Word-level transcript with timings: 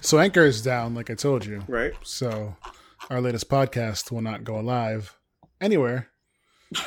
So 0.00 0.18
Anchor 0.18 0.44
is 0.44 0.62
down, 0.62 0.94
like 0.94 1.10
I 1.10 1.14
told 1.14 1.44
you. 1.46 1.62
Right. 1.68 1.92
So 2.02 2.56
our 3.10 3.20
latest 3.20 3.48
podcast 3.48 4.10
will 4.10 4.22
not 4.22 4.44
go 4.44 4.58
live 4.60 5.16
anywhere. 5.60 6.08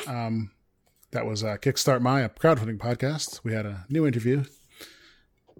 Um, 0.06 0.50
that 1.12 1.24
was 1.26 1.42
uh, 1.42 1.56
Kickstart 1.56 2.00
My, 2.00 2.20
a 2.20 2.28
crowdfunding 2.28 2.78
podcast. 2.78 3.42
We 3.44 3.52
had 3.52 3.66
a 3.66 3.86
new 3.88 4.06
interview 4.06 4.44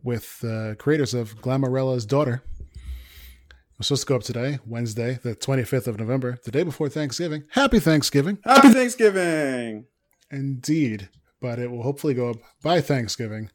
with 0.03 0.41
the 0.41 0.77
creators 0.79 1.15
of 1.15 1.41
Glamorella's 1.41 2.07
daughter. 2.07 2.43
It 2.69 3.79
was 3.79 3.87
supposed 3.87 4.03
to 4.03 4.09
go 4.09 4.17
up 4.17 4.23
today, 4.23 4.59
Wednesday, 4.67 5.19
the 5.23 5.35
25th 5.37 5.87
of 5.87 5.99
November, 5.99 6.39
the 6.45 6.51
day 6.51 6.65
before 6.65 6.89
Thanksgiving. 6.89 7.45
Happy 7.51 7.79
Thanksgiving. 7.79 8.39
Happy 8.45 8.71
Thanksgiving. 8.71 9.87
Indeed. 10.31 11.09
But 11.41 11.59
it 11.59 11.71
will 11.71 11.83
hopefully 11.85 12.15
go 12.15 12.31
up 12.31 12.37
by 12.63 12.81
Thanksgiving. 12.81 13.51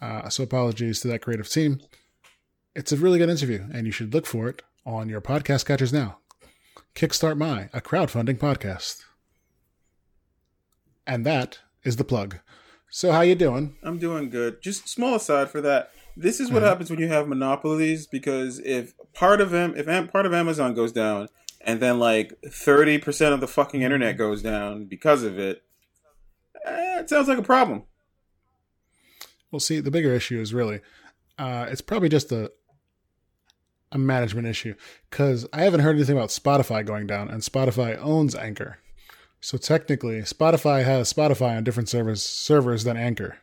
Uh, 0.00 0.28
so 0.28 0.44
apologies 0.44 1.00
to 1.00 1.08
that 1.08 1.22
creative 1.22 1.48
team. 1.48 1.80
It's 2.74 2.92
a 2.92 2.96
really 2.96 3.18
good 3.18 3.28
interview, 3.28 3.66
and 3.72 3.86
you 3.86 3.92
should 3.92 4.14
look 4.14 4.26
for 4.26 4.48
it 4.48 4.62
on 4.86 5.08
your 5.08 5.20
podcast 5.20 5.66
catchers 5.66 5.92
now. 5.92 6.18
Kickstart 6.94 7.36
My, 7.36 7.68
a 7.72 7.80
crowdfunding 7.80 8.38
podcast. 8.38 9.02
And 11.06 11.26
that 11.26 11.58
is 11.84 11.96
the 11.96 12.04
plug. 12.04 12.38
So 12.90 13.12
how 13.12 13.22
you 13.22 13.34
doing? 13.34 13.76
I'm 13.82 13.98
doing 13.98 14.30
good. 14.30 14.62
Just 14.62 14.88
small 14.88 15.14
aside 15.14 15.50
for 15.50 15.60
that. 15.62 15.90
This 16.16 16.40
is 16.40 16.48
Uh-huh. 16.48 16.54
what 16.60 16.62
happens 16.62 16.90
when 16.90 16.98
you 17.00 17.08
have 17.08 17.26
monopolies 17.28 18.06
because 18.06 18.58
if 18.60 18.94
part 19.14 19.40
of 19.40 19.50
them, 19.50 19.74
if 19.76 19.86
part 20.12 20.26
of 20.26 20.34
Amazon 20.34 20.74
goes 20.74 20.92
down, 20.92 21.28
and 21.62 21.80
then 21.80 21.98
like 21.98 22.34
thirty 22.50 22.98
percent 22.98 23.32
of 23.34 23.40
the 23.40 23.46
fucking 23.48 23.82
internet 23.82 24.18
goes 24.18 24.42
down 24.42 24.84
because 24.84 25.22
of 25.22 25.38
it, 25.38 25.62
eh, 26.66 27.00
it 27.00 27.08
sounds 27.08 27.28
like 27.28 27.38
a 27.38 27.42
problem. 27.42 27.84
Well, 29.50 29.60
see, 29.60 29.80
the 29.80 29.90
bigger 29.90 30.12
issue 30.14 30.40
is 30.40 30.52
really, 30.52 30.80
uh, 31.38 31.66
it's 31.70 31.80
probably 31.80 32.08
just 32.10 32.30
a 32.32 32.50
a 33.92 33.98
management 33.98 34.46
issue 34.48 34.74
because 35.10 35.46
I 35.52 35.62
haven't 35.62 35.80
heard 35.80 35.96
anything 35.96 36.16
about 36.16 36.30
Spotify 36.30 36.84
going 36.84 37.06
down, 37.06 37.28
and 37.28 37.42
Spotify 37.42 37.98
owns 38.00 38.34
Anchor. 38.34 38.78
So 39.40 39.58
technically, 39.58 40.20
Spotify 40.22 40.84
has 40.84 41.12
Spotify 41.12 41.56
on 41.56 41.64
different 41.64 41.88
servers 41.88 42.22
servers 42.22 42.84
than 42.84 42.96
Anchor. 42.96 43.38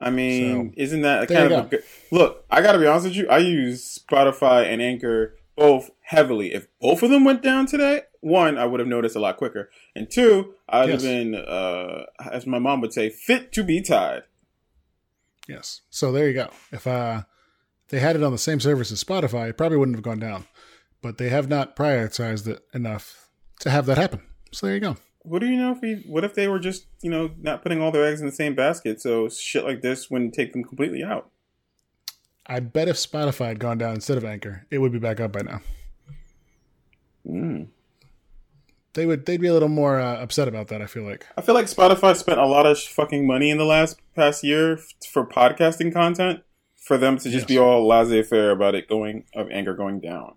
I 0.00 0.10
mean, 0.10 0.72
So, 0.72 0.82
isn't 0.82 1.02
that 1.02 1.24
a 1.24 1.26
kind 1.26 1.52
of 1.52 1.66
a 1.66 1.68
good 1.68 1.84
look? 2.10 2.44
I 2.50 2.62
got 2.62 2.72
to 2.72 2.78
be 2.78 2.86
honest 2.86 3.06
with 3.06 3.16
you. 3.16 3.28
I 3.28 3.38
use 3.38 3.98
Spotify 3.98 4.66
and 4.66 4.82
Anchor 4.82 5.36
both 5.56 5.90
heavily. 6.00 6.52
If 6.52 6.66
both 6.80 7.02
of 7.02 7.10
them 7.10 7.24
went 7.24 7.42
down 7.42 7.66
today, 7.66 8.02
one, 8.20 8.58
I 8.58 8.66
would 8.66 8.80
have 8.80 8.88
noticed 8.88 9.16
a 9.16 9.20
lot 9.20 9.36
quicker, 9.36 9.70
and 9.94 10.10
two, 10.10 10.54
I'd 10.68 10.88
have 10.88 11.02
been, 11.02 11.34
uh, 11.34 12.04
as 12.30 12.46
my 12.46 12.58
mom 12.58 12.80
would 12.80 12.92
say, 12.92 13.08
fit 13.10 13.52
to 13.52 13.62
be 13.62 13.80
tied. 13.80 14.22
Yes. 15.48 15.82
So 15.90 16.10
there 16.10 16.26
you 16.26 16.34
go. 16.34 16.50
If 16.72 16.86
uh, 16.86 17.22
they 17.88 18.00
had 18.00 18.16
it 18.16 18.22
on 18.22 18.32
the 18.32 18.38
same 18.38 18.60
service 18.60 18.90
as 18.90 19.02
Spotify, 19.02 19.50
it 19.50 19.58
probably 19.58 19.78
wouldn't 19.78 19.96
have 19.96 20.04
gone 20.04 20.18
down. 20.18 20.46
But 21.02 21.18
they 21.18 21.28
have 21.28 21.48
not 21.48 21.76
prioritized 21.76 22.46
it 22.46 22.62
enough 22.72 23.28
to 23.60 23.70
have 23.70 23.86
that 23.86 23.98
happen. 23.98 24.22
So 24.52 24.66
there 24.66 24.74
you 24.74 24.80
go. 24.80 24.96
What 25.20 25.40
do 25.40 25.46
you 25.46 25.56
know 25.56 25.72
if 25.72 25.80
we? 25.80 26.04
What 26.06 26.24
if 26.24 26.34
they 26.34 26.48
were 26.48 26.58
just, 26.58 26.86
you 27.02 27.10
know, 27.10 27.30
not 27.40 27.62
putting 27.62 27.80
all 27.80 27.90
their 27.90 28.04
eggs 28.04 28.20
in 28.20 28.26
the 28.26 28.32
same 28.32 28.54
basket, 28.54 29.00
so 29.00 29.28
shit 29.28 29.64
like 29.64 29.80
this 29.80 30.10
wouldn't 30.10 30.34
take 30.34 30.52
them 30.52 30.64
completely 30.64 31.02
out? 31.02 31.30
I 32.46 32.60
bet 32.60 32.88
if 32.88 32.96
Spotify 32.96 33.48
had 33.48 33.58
gone 33.58 33.78
down 33.78 33.94
instead 33.94 34.18
of 34.18 34.24
Anchor, 34.24 34.66
it 34.70 34.78
would 34.78 34.92
be 34.92 34.98
back 34.98 35.20
up 35.20 35.32
by 35.32 35.40
now. 35.42 35.60
Mm. 37.26 37.68
They 38.92 39.06
would. 39.06 39.24
They'd 39.24 39.40
be 39.40 39.48
a 39.48 39.52
little 39.52 39.68
more 39.68 39.98
uh, 39.98 40.22
upset 40.22 40.46
about 40.46 40.68
that. 40.68 40.82
I 40.82 40.86
feel 40.86 41.04
like. 41.04 41.26
I 41.36 41.40
feel 41.40 41.54
like 41.54 41.66
Spotify 41.66 42.14
spent 42.16 42.38
a 42.38 42.46
lot 42.46 42.66
of 42.66 42.78
fucking 42.78 43.26
money 43.26 43.50
in 43.50 43.58
the 43.58 43.64
last 43.64 43.98
past 44.14 44.44
year 44.44 44.74
f- 44.74 44.92
for 45.10 45.26
podcasting 45.26 45.92
content 45.92 46.42
for 46.84 46.98
them 46.98 47.16
to 47.18 47.24
just 47.24 47.34
Yes. 47.42 47.44
be 47.46 47.58
all 47.58 47.86
laissez-faire 47.86 48.50
about 48.50 48.74
it 48.74 48.88
going 48.88 49.24
of 49.34 49.50
Anchor 49.50 49.74
going 49.74 50.00
down. 50.00 50.34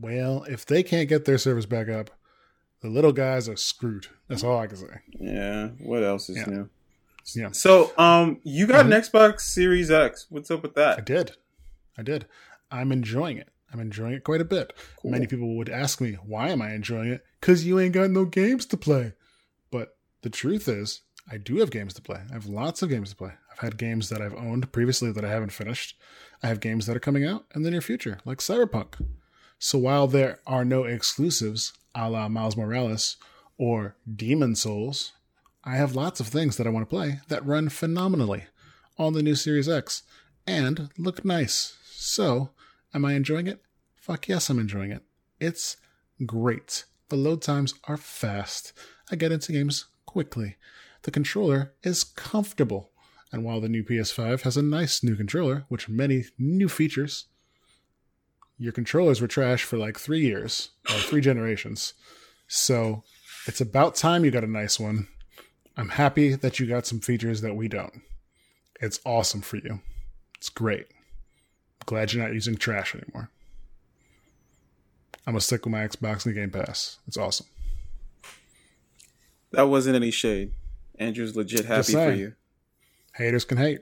Well, 0.00 0.44
if 0.44 0.64
they 0.64 0.82
can't 0.82 1.08
get 1.08 1.24
their 1.24 1.38
service 1.38 1.66
back 1.66 1.88
up, 1.88 2.10
the 2.80 2.88
little 2.88 3.12
guys 3.12 3.48
are 3.48 3.56
screwed. 3.56 4.06
That's 4.28 4.44
all 4.44 4.58
I 4.58 4.66
can 4.68 4.76
say. 4.76 5.00
Yeah. 5.18 5.68
What 5.80 6.02
else 6.02 6.28
is 6.30 6.36
Yeah. 6.38 6.46
new? 6.46 6.68
Yeah. 7.34 7.50
So, 7.52 7.92
um, 7.98 8.40
you 8.44 8.66
got 8.66 8.86
Mhm. 8.86 8.94
an 8.94 9.02
Xbox 9.02 9.40
Series 9.40 9.90
X. 9.90 10.26
What's 10.30 10.50
up 10.50 10.62
with 10.62 10.74
that? 10.74 10.98
I 10.98 11.02
did. 11.02 11.32
I 11.98 12.02
did. 12.02 12.26
I'm 12.70 12.92
enjoying 12.92 13.36
it. 13.36 13.48
I'm 13.72 13.80
enjoying 13.80 14.14
it 14.14 14.24
quite 14.24 14.40
a 14.40 14.44
bit. 14.44 14.72
Cool. 15.02 15.10
Many 15.10 15.26
people 15.26 15.54
would 15.56 15.68
ask 15.68 16.00
me, 16.00 16.14
why 16.14 16.48
am 16.48 16.62
I 16.62 16.72
enjoying 16.72 17.10
it? 17.12 17.24
Because 17.40 17.66
you 17.66 17.78
ain't 17.78 17.92
got 17.94 18.10
no 18.10 18.24
games 18.24 18.64
to 18.66 18.76
play. 18.76 19.12
But 19.70 19.96
the 20.22 20.30
truth 20.30 20.66
is, 20.68 21.02
I 21.30 21.36
do 21.36 21.58
have 21.58 21.70
games 21.70 21.94
to 21.94 22.02
play. 22.02 22.20
I 22.30 22.32
have 22.32 22.46
lots 22.46 22.82
of 22.82 22.88
games 22.88 23.10
to 23.10 23.16
play. 23.16 23.32
I've 23.60 23.64
had 23.64 23.76
games 23.76 24.08
that 24.08 24.22
I've 24.22 24.34
owned 24.34 24.72
previously 24.72 25.12
that 25.12 25.24
I 25.24 25.28
haven't 25.28 25.52
finished. 25.52 25.94
I 26.42 26.46
have 26.46 26.60
games 26.60 26.86
that 26.86 26.96
are 26.96 27.00
coming 27.00 27.26
out 27.26 27.44
in 27.54 27.62
the 27.62 27.70
near 27.70 27.82
future, 27.82 28.18
like 28.24 28.38
Cyberpunk. 28.38 28.94
So 29.58 29.78
while 29.78 30.06
there 30.06 30.40
are 30.46 30.64
no 30.64 30.84
exclusives 30.84 31.74
a 31.94 32.08
la 32.08 32.28
Miles 32.30 32.56
Morales 32.56 33.18
or 33.58 33.96
Demon's 34.16 34.62
Souls, 34.62 35.12
I 35.62 35.76
have 35.76 35.94
lots 35.94 36.20
of 36.20 36.28
things 36.28 36.56
that 36.56 36.66
I 36.66 36.70
want 36.70 36.88
to 36.88 36.94
play 36.94 37.20
that 37.28 37.44
run 37.44 37.68
phenomenally 37.68 38.44
on 38.96 39.12
the 39.12 39.22
new 39.22 39.34
Series 39.34 39.68
X 39.68 40.04
and 40.46 40.88
look 40.96 41.22
nice. 41.22 41.76
So, 41.90 42.50
am 42.94 43.04
I 43.04 43.12
enjoying 43.12 43.46
it? 43.46 43.60
Fuck 43.94 44.28
yes, 44.28 44.48
I'm 44.48 44.58
enjoying 44.58 44.90
it. 44.90 45.02
It's 45.38 45.76
great. 46.24 46.84
The 47.10 47.16
load 47.16 47.42
times 47.42 47.74
are 47.84 47.98
fast. 47.98 48.72
I 49.10 49.16
get 49.16 49.32
into 49.32 49.52
games 49.52 49.84
quickly. 50.06 50.56
The 51.02 51.10
controller 51.10 51.74
is 51.82 52.04
comfortable. 52.04 52.89
And 53.32 53.44
while 53.44 53.60
the 53.60 53.68
new 53.68 53.84
PS5 53.84 54.42
has 54.42 54.56
a 54.56 54.62
nice 54.62 55.02
new 55.02 55.14
controller, 55.14 55.64
which 55.68 55.88
many 55.88 56.24
new 56.38 56.68
features, 56.68 57.26
your 58.58 58.72
controllers 58.72 59.20
were 59.20 59.28
trash 59.28 59.62
for 59.62 59.78
like 59.78 59.98
three 59.98 60.20
years 60.20 60.70
or 60.88 60.96
three 60.96 61.20
generations. 61.20 61.94
So 62.48 63.04
it's 63.46 63.60
about 63.60 63.94
time 63.94 64.24
you 64.24 64.30
got 64.30 64.44
a 64.44 64.50
nice 64.50 64.80
one. 64.80 65.08
I'm 65.76 65.90
happy 65.90 66.34
that 66.34 66.58
you 66.58 66.66
got 66.66 66.86
some 66.86 67.00
features 67.00 67.40
that 67.40 67.54
we 67.54 67.68
don't. 67.68 68.02
It's 68.80 69.00
awesome 69.06 69.40
for 69.40 69.56
you. 69.56 69.80
It's 70.36 70.48
great. 70.48 70.86
Glad 71.86 72.12
you're 72.12 72.22
not 72.22 72.34
using 72.34 72.56
trash 72.56 72.94
anymore. 72.94 73.30
I'm 75.26 75.34
gonna 75.34 75.40
stick 75.40 75.64
with 75.64 75.72
my 75.72 75.86
Xbox 75.86 76.26
and 76.26 76.34
the 76.34 76.40
Game 76.40 76.50
Pass. 76.50 76.98
It's 77.06 77.16
awesome. 77.16 77.46
That 79.52 79.68
wasn't 79.68 79.96
any 79.96 80.10
shade. 80.10 80.52
Andrew's 80.98 81.36
legit 81.36 81.66
happy 81.66 81.92
for 81.92 82.12
you. 82.12 82.34
Haters 83.20 83.44
can 83.44 83.58
hate. 83.58 83.80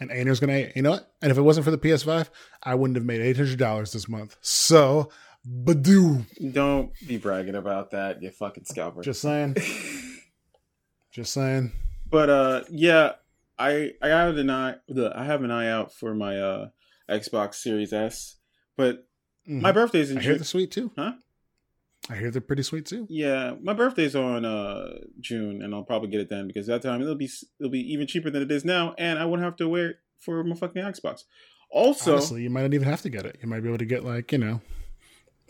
And 0.00 0.10
haters 0.10 0.40
gonna 0.40 0.54
hate. 0.54 0.72
You 0.76 0.82
know 0.82 0.92
what? 0.92 1.12
And 1.20 1.30
if 1.30 1.36
it 1.38 1.42
wasn't 1.42 1.64
for 1.64 1.70
the 1.70 1.78
PS5, 1.78 2.30
I 2.62 2.74
wouldn't 2.74 2.96
have 2.96 3.04
made 3.04 3.20
eight 3.20 3.36
hundred 3.36 3.58
dollars 3.58 3.92
this 3.92 4.08
month. 4.08 4.36
So 4.40 5.10
Badoo. 5.46 6.24
Don't 6.52 6.90
be 7.06 7.18
bragging 7.18 7.54
about 7.54 7.90
that, 7.92 8.22
you 8.22 8.30
fucking 8.30 8.64
scalper. 8.64 9.02
Just 9.02 9.20
saying. 9.20 9.56
Just 11.12 11.32
saying. 11.32 11.72
But 12.08 12.30
uh, 12.30 12.64
yeah, 12.70 13.12
I 13.58 13.92
I 14.02 14.08
have 14.08 14.36
an 14.36 14.48
eye. 14.50 14.76
The, 14.88 15.12
I 15.14 15.24
have 15.24 15.42
an 15.42 15.50
eye 15.50 15.68
out 15.68 15.92
for 15.92 16.14
my 16.14 16.38
uh 16.38 16.68
Xbox 17.10 17.56
Series 17.56 17.92
S. 17.92 18.36
But 18.76 19.06
Mhm. 19.48 19.60
my 19.62 19.72
birthday's 19.72 20.10
in 20.10 20.18
I 20.18 20.20
hear 20.20 20.32
June. 20.32 20.38
they're 20.38 20.44
sweet 20.44 20.70
too. 20.70 20.92
Huh? 20.96 21.12
I 22.10 22.16
hear 22.16 22.30
they're 22.32 22.40
pretty 22.40 22.64
sweet 22.64 22.86
too. 22.86 23.06
Yeah, 23.08 23.54
my 23.62 23.72
birthday's 23.72 24.16
on 24.16 24.44
uh 24.44 24.98
June, 25.20 25.62
and 25.62 25.72
I'll 25.74 25.84
probably 25.84 26.08
get 26.08 26.20
it 26.20 26.28
then 26.28 26.48
because 26.48 26.66
that 26.66 26.82
time 26.82 27.00
it'll 27.00 27.14
be 27.14 27.30
it'll 27.60 27.70
be 27.70 27.92
even 27.92 28.06
cheaper 28.08 28.30
than 28.30 28.42
it 28.42 28.50
is 28.50 28.64
now, 28.64 28.94
and 28.98 29.18
I 29.18 29.24
won't 29.26 29.42
have 29.42 29.56
to 29.56 29.68
wait 29.68 29.96
for 30.18 30.42
my 30.42 30.56
fucking 30.56 30.82
Xbox. 30.82 31.24
Also, 31.70 32.14
Honestly, 32.14 32.42
you 32.42 32.50
might 32.50 32.62
not 32.62 32.74
even 32.74 32.88
have 32.88 33.02
to 33.02 33.10
get 33.10 33.24
it. 33.24 33.38
You 33.40 33.48
might 33.48 33.60
be 33.60 33.68
able 33.68 33.78
to 33.78 33.84
get 33.84 34.04
like, 34.04 34.32
you 34.32 34.38
know, 34.38 34.60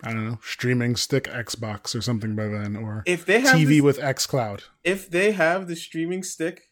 I 0.05 0.13
don't 0.13 0.29
know, 0.29 0.39
streaming 0.43 0.97
stick 0.97 1.25
Xbox 1.25 1.95
or 1.95 2.03
something 2.03 2.37
by 2.37 2.49
then, 2.49 2.77
or 2.77 3.05
if 3.07 3.25
they 3.25 3.41
have 3.41 3.57
TV 3.57 3.81
with 3.81 3.99
X 3.99 4.27
Cloud. 4.27 4.65
if 4.85 5.09
they 5.11 5.33
have 5.33 5.67
the 5.67 5.77
streaming 5.77 6.23
stick 6.23 6.69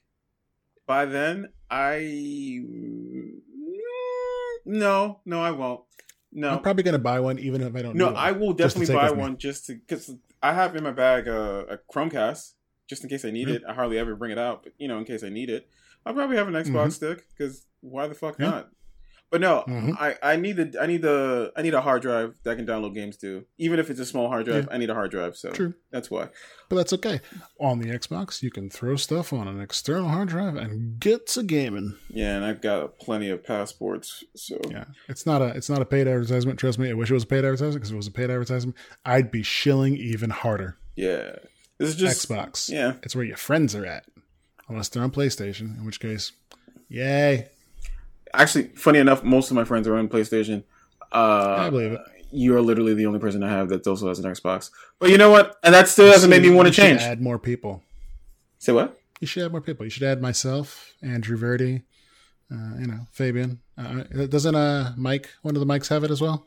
by 0.86 1.06
then, 1.06 1.48
I 1.70 2.60
no, 4.64 5.20
no, 5.24 5.40
I 5.42 5.50
won't. 5.50 5.80
No, 6.38 6.50
I'm 6.50 6.60
probably 6.62 6.82
gonna 6.84 6.98
buy 6.98 7.18
one 7.20 7.38
even 7.38 7.60
if 7.62 7.74
I 7.74 7.82
don't. 7.82 7.96
no, 7.96 8.08
I 8.14 8.32
will 8.32 8.52
definitely 8.52 8.94
buy 8.94 9.10
one 9.10 9.36
just 9.36 9.66
to 9.66 9.74
because 9.74 10.14
I 10.42 10.52
have 10.52 10.76
in 10.76 10.84
my 10.84 10.92
bag 10.92 11.26
a, 11.26 11.66
a 11.68 11.78
Chromecast 11.92 12.52
just 12.88 13.02
in 13.02 13.08
case 13.10 13.24
I 13.24 13.30
need 13.30 13.48
Mhm. 13.48 13.56
it. 13.56 13.62
I 13.68 13.74
hardly 13.74 13.98
ever 13.98 14.14
bring 14.14 14.30
it 14.30 14.38
out, 14.38 14.62
but 14.62 14.72
you 14.78 14.86
know, 14.88 14.98
in 14.98 15.04
case 15.04 15.22
I 15.24 15.28
need 15.30 15.50
it, 15.50 15.68
I'll 16.06 16.14
probably 16.14 16.36
have 16.36 16.48
an 16.48 16.54
Xbox 16.54 16.86
Mhm. 16.86 16.92
stick 16.92 17.24
because 17.36 17.66
why 17.80 18.06
the 18.06 18.14
fuck 18.14 18.38
Yeah. 18.38 18.50
not? 18.50 18.70
But 19.30 19.42
no, 19.42 19.62
Mhm. 19.68 19.94
I, 20.00 20.16
I 20.22 20.36
need 20.36 20.56
the 20.56 20.78
I 20.80 20.86
need 20.86 21.02
the 21.02 21.52
I 21.54 21.60
need 21.60 21.74
a 21.74 21.82
hard 21.82 22.00
drive 22.00 22.34
that 22.44 22.56
can 22.56 22.66
download 22.66 22.94
games 22.94 23.18
to. 23.18 23.44
Even 23.58 23.78
if 23.78 23.90
it's 23.90 24.00
a 24.00 24.06
small 24.06 24.28
hard 24.28 24.46
drive, 24.46 24.66
I 24.70 24.78
need 24.78 24.88
a 24.88 24.94
hard 24.94 25.10
drive. 25.10 25.36
So 25.36 25.50
True. 25.50 25.74
that's 25.90 26.10
why. 26.10 26.28
But 26.70 26.76
that's 26.76 26.94
okay. 26.94 27.20
On 27.60 27.78
the 27.78 27.88
Xbox, 27.90 28.42
you 28.42 28.50
can 28.50 28.70
throw 28.70 28.96
stuff 28.96 29.32
on 29.34 29.46
an 29.46 29.60
external 29.60 30.08
hard 30.08 30.28
drive 30.28 30.56
and 30.56 30.98
get 30.98 31.26
to 31.28 31.42
gaming. 31.42 31.94
Yeah, 32.08 32.36
and 32.36 32.44
I've 32.44 32.62
got 32.62 32.98
plenty 32.98 33.28
of 33.28 33.44
passports. 33.44 34.24
So 34.34 34.58
Yeah, 34.70 34.84
it's 35.08 35.26
not 35.26 35.42
a 35.42 35.48
it's 35.48 35.68
not 35.68 35.82
a 35.82 35.86
paid 35.86 36.08
advertisement. 36.08 36.58
Trust 36.58 36.78
me, 36.78 36.88
I 36.88 36.94
wish 36.94 37.10
it 37.10 37.14
was 37.14 37.24
a 37.24 37.26
paid 37.26 37.44
advertisement 37.44 37.74
because 37.74 37.90
if 37.90 37.94
it 37.94 37.96
was 37.98 38.06
a 38.06 38.12
paid 38.12 38.30
advertisement, 38.30 38.76
I'd 39.04 39.30
be 39.30 39.42
shilling 39.42 39.94
even 39.98 40.30
harder. 40.30 40.78
yeah, 40.96 41.36
this 41.78 41.90
is 41.90 41.96
just 41.96 42.26
Xbox, 42.28 42.70
Yeah, 42.70 42.94
it's 43.02 43.14
where 43.14 43.26
your 43.26 43.36
friends 43.36 43.74
are 43.74 43.84
at, 43.84 44.04
unless 44.70 44.88
they're 44.88 45.02
on 45.02 45.10
PlayStation. 45.10 45.78
In 45.78 45.84
which 45.84 46.00
case, 46.00 46.32
yay! 46.88 47.48
Actually, 48.34 48.68
funny 48.74 48.98
enough, 48.98 49.22
most 49.22 49.50
of 49.50 49.54
my 49.54 49.64
friends 49.64 49.86
are 49.88 49.96
on 49.96 50.08
PlayStation. 50.08 50.64
Uh, 51.12 51.56
I 51.58 51.70
believe 51.70 51.92
it. 51.92 52.00
You 52.30 52.54
are 52.56 52.60
literally 52.60 52.94
the 52.94 53.06
only 53.06 53.18
person 53.18 53.42
I 53.42 53.48
have 53.48 53.70
that 53.70 53.86
also 53.86 54.08
has 54.08 54.18
an 54.18 54.30
Xbox. 54.30 54.70
But 54.98 55.10
you 55.10 55.16
know 55.16 55.30
what? 55.30 55.56
And 55.62 55.74
that 55.74 55.88
still 55.88 56.10
doesn't 56.10 56.28
make 56.28 56.42
me 56.42 56.50
want 56.50 56.68
to 56.68 56.74
change. 56.74 57.00
Add 57.00 57.22
more 57.22 57.38
people. 57.38 57.82
Say 58.58 58.72
what? 58.72 59.00
You 59.20 59.26
should 59.26 59.44
add 59.44 59.52
more 59.52 59.60
people. 59.62 59.86
You 59.86 59.90
should 59.90 60.02
add 60.02 60.20
myself, 60.20 60.92
Andrew 61.02 61.36
Verdi, 61.36 61.82
uh, 62.52 62.76
you 62.78 62.86
know, 62.86 63.06
Fabian. 63.12 63.60
Uh, 63.76 64.02
doesn't 64.26 64.54
uh 64.54 64.92
Mike, 64.96 65.30
one 65.42 65.56
of 65.56 65.60
the 65.60 65.66
mics, 65.66 65.88
have 65.88 66.04
it 66.04 66.10
as 66.10 66.20
well? 66.20 66.46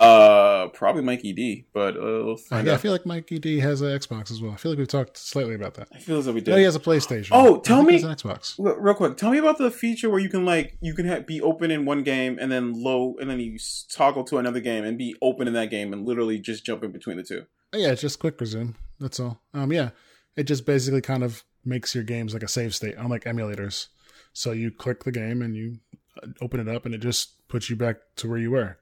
Uh, 0.00 0.68
probably 0.68 1.02
Mikey 1.02 1.34
D. 1.34 1.66
But 1.74 1.94
uh, 1.96 2.00
we'll 2.00 2.32
Uh, 2.32 2.36
find 2.36 2.66
yeah, 2.66 2.72
I 2.72 2.74
out. 2.76 2.80
feel 2.80 2.92
like 2.92 3.04
Mikey 3.04 3.38
D 3.38 3.60
has 3.60 3.82
an 3.82 3.88
Xbox 3.88 4.30
as 4.30 4.40
well. 4.40 4.52
I 4.52 4.56
feel 4.56 4.72
like 4.72 4.78
we've 4.78 4.88
talked 4.88 5.18
slightly 5.18 5.54
about 5.54 5.74
that. 5.74 5.88
I 5.92 5.98
feel 5.98 6.18
as 6.18 6.24
though 6.24 6.32
we 6.32 6.40
No, 6.40 6.56
he 6.56 6.62
has 6.64 6.74
a 6.74 6.80
PlayStation. 6.80 7.28
Oh, 7.32 7.58
tell 7.60 7.82
me- 7.82 7.98
he 7.98 8.02
has 8.02 8.04
an 8.10 8.16
Xbox. 8.16 8.54
Real 8.58 8.94
quick, 8.94 9.18
tell 9.18 9.30
me 9.30 9.36
about 9.38 9.58
the 9.58 9.70
feature 9.70 10.08
where 10.08 10.18
you 10.20 10.30
can 10.30 10.44
like 10.46 10.78
you 10.80 10.94
can 10.94 11.06
ha- 11.06 11.20
be 11.20 11.40
open 11.42 11.70
in 11.70 11.84
one 11.84 12.02
game 12.02 12.38
and 12.40 12.50
then 12.50 12.72
low, 12.82 13.14
and 13.20 13.28
then 13.28 13.40
you 13.40 13.58
toggle 13.92 14.24
to 14.24 14.38
another 14.38 14.60
game 14.60 14.84
and 14.84 14.96
be 14.96 15.14
open 15.20 15.46
in 15.46 15.52
that 15.54 15.68
game 15.70 15.92
and 15.92 16.06
literally 16.06 16.38
just 16.38 16.64
jump 16.64 16.82
in 16.82 16.92
between 16.92 17.18
the 17.18 17.22
two. 17.22 17.42
Oh, 17.74 17.78
yeah, 17.78 17.92
it's 17.92 18.00
just 18.00 18.18
quick 18.18 18.40
resume. 18.40 18.74
That's 18.98 19.20
all. 19.20 19.42
Um, 19.54 19.70
yeah, 19.70 19.90
it 20.34 20.44
just 20.44 20.64
basically 20.64 21.02
kind 21.02 21.22
of 21.22 21.44
makes 21.64 21.94
your 21.94 22.04
games 22.04 22.32
like 22.32 22.42
a 22.42 22.48
save 22.48 22.74
state, 22.74 22.94
unlike 22.96 23.24
emulators. 23.24 23.88
So 24.32 24.52
you 24.52 24.70
click 24.70 25.04
the 25.04 25.12
game 25.12 25.42
and 25.42 25.54
you 25.54 25.78
uh, 26.22 26.28
open 26.40 26.58
it 26.58 26.68
up, 26.74 26.86
and 26.86 26.94
it 26.94 26.98
just 27.02 27.46
puts 27.48 27.68
you 27.68 27.76
back 27.76 27.96
to 28.16 28.28
where 28.28 28.38
you 28.38 28.50
were. 28.52 28.78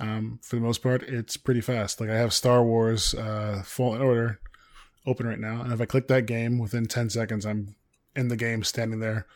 Um, 0.00 0.38
for 0.42 0.56
the 0.56 0.62
most 0.62 0.82
part, 0.82 1.02
it's 1.02 1.36
pretty 1.36 1.60
fast. 1.60 2.00
Like 2.00 2.10
I 2.10 2.16
have 2.16 2.32
Star 2.32 2.62
Wars 2.62 3.14
uh, 3.14 3.62
Fallen 3.64 4.00
Order 4.00 4.38
open 5.06 5.26
right 5.26 5.38
now, 5.40 5.62
and 5.62 5.72
if 5.72 5.80
I 5.80 5.86
click 5.86 6.06
that 6.08 6.26
game 6.26 6.58
within 6.58 6.86
ten 6.86 7.10
seconds, 7.10 7.44
I'm 7.44 7.74
in 8.14 8.28
the 8.28 8.36
game, 8.36 8.62
standing 8.64 9.00
there, 9.00 9.26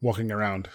walking 0.00 0.30
around. 0.32 0.68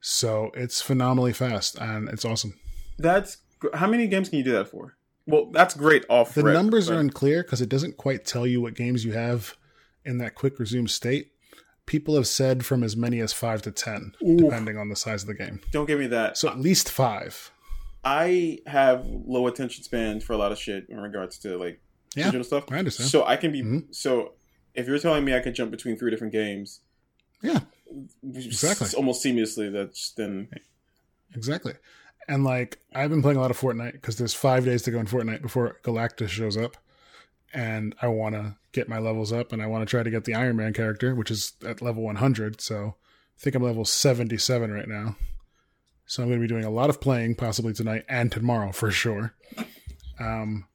So 0.00 0.50
it's 0.54 0.80
phenomenally 0.80 1.32
fast, 1.32 1.76
and 1.78 2.08
it's 2.08 2.24
awesome. 2.24 2.54
That's 2.98 3.38
gr- 3.58 3.74
how 3.74 3.88
many 3.88 4.06
games 4.06 4.28
can 4.28 4.38
you 4.38 4.44
do 4.44 4.52
that 4.52 4.68
for? 4.68 4.96
Well, 5.26 5.46
that's 5.52 5.74
great 5.74 6.04
off. 6.08 6.34
The 6.34 6.44
rip, 6.44 6.54
numbers 6.54 6.88
but- 6.88 6.96
are 6.96 7.00
unclear 7.00 7.42
because 7.42 7.60
it 7.60 7.68
doesn't 7.68 7.96
quite 7.96 8.24
tell 8.24 8.46
you 8.46 8.60
what 8.60 8.74
games 8.74 9.04
you 9.04 9.12
have 9.12 9.56
in 10.04 10.18
that 10.18 10.34
quick 10.34 10.58
resume 10.58 10.86
state. 10.86 11.32
People 11.84 12.16
have 12.16 12.26
said 12.26 12.64
from 12.64 12.82
as 12.82 12.96
many 12.96 13.20
as 13.20 13.32
five 13.32 13.62
to 13.62 13.70
ten, 13.70 14.14
Ooh. 14.22 14.36
depending 14.36 14.76
on 14.78 14.88
the 14.88 14.96
size 14.96 15.22
of 15.22 15.28
the 15.28 15.34
game. 15.34 15.60
Don't 15.72 15.86
give 15.86 15.98
me 16.00 16.06
that. 16.08 16.36
So 16.38 16.48
at 16.48 16.58
least 16.58 16.90
five. 16.90 17.50
I 18.06 18.60
have 18.68 19.04
low 19.04 19.48
attention 19.48 19.82
span 19.82 20.20
for 20.20 20.32
a 20.32 20.36
lot 20.36 20.52
of 20.52 20.58
shit 20.58 20.86
in 20.88 21.00
regards 21.00 21.38
to 21.38 21.58
like 21.58 21.80
Yeah, 22.14 22.26
digital 22.26 22.44
stuff. 22.44 22.64
I 22.70 22.78
understand. 22.78 23.10
So 23.10 23.24
I 23.24 23.36
can 23.36 23.50
be 23.50 23.62
Mhm. 23.62 23.92
so 23.94 24.34
if 24.74 24.86
you're 24.86 25.00
telling 25.00 25.24
me 25.24 25.34
I 25.34 25.40
can 25.40 25.52
jump 25.52 25.72
between 25.72 25.96
three 25.96 26.10
different 26.12 26.32
games, 26.32 26.80
Yeah, 27.42 27.60
exactly, 28.22 28.88
almost 28.96 29.24
seamlessly, 29.24 29.72
that's 29.72 30.12
then 30.12 30.48
exactly. 31.34 31.74
And 32.28 32.44
like 32.44 32.78
I've 32.94 33.10
been 33.10 33.22
playing 33.22 33.38
a 33.38 33.40
lot 33.40 33.50
of 33.50 33.58
Fortnite 33.58 33.92
because 33.92 34.16
there's 34.18 34.34
five 34.34 34.64
days 34.64 34.82
to 34.82 34.90
go 34.92 35.00
in 35.00 35.06
Fortnite 35.06 35.42
before 35.42 35.80
Galactus 35.82 36.28
shows 36.28 36.56
up, 36.56 36.76
and 37.52 37.94
I 38.00 38.06
want 38.06 38.36
to 38.36 38.56
get 38.70 38.88
my 38.88 38.98
levels 39.00 39.32
up, 39.32 39.52
and 39.52 39.60
I 39.60 39.66
want 39.66 39.82
to 39.82 39.90
try 39.90 40.04
to 40.04 40.10
get 40.10 40.24
the 40.24 40.34
Iron 40.34 40.56
Man 40.56 40.72
character, 40.72 41.14
which 41.14 41.30
is 41.32 41.54
at 41.66 41.82
level 41.82 42.04
100. 42.04 42.60
So 42.60 42.94
I 43.36 43.40
think 43.42 43.56
I'm 43.56 43.62
level 43.64 43.84
77 43.84 44.70
right 44.70 44.88
now. 44.88 45.16
So 46.06 46.22
I'm 46.22 46.28
going 46.28 46.40
to 46.40 46.44
be 46.46 46.52
doing 46.52 46.64
a 46.64 46.70
lot 46.70 46.88
of 46.88 47.00
playing, 47.00 47.34
possibly 47.34 47.72
tonight 47.72 48.04
and 48.08 48.30
tomorrow 48.30 48.72
for 48.72 48.90
sure. 48.90 49.34
Um, 50.20 50.66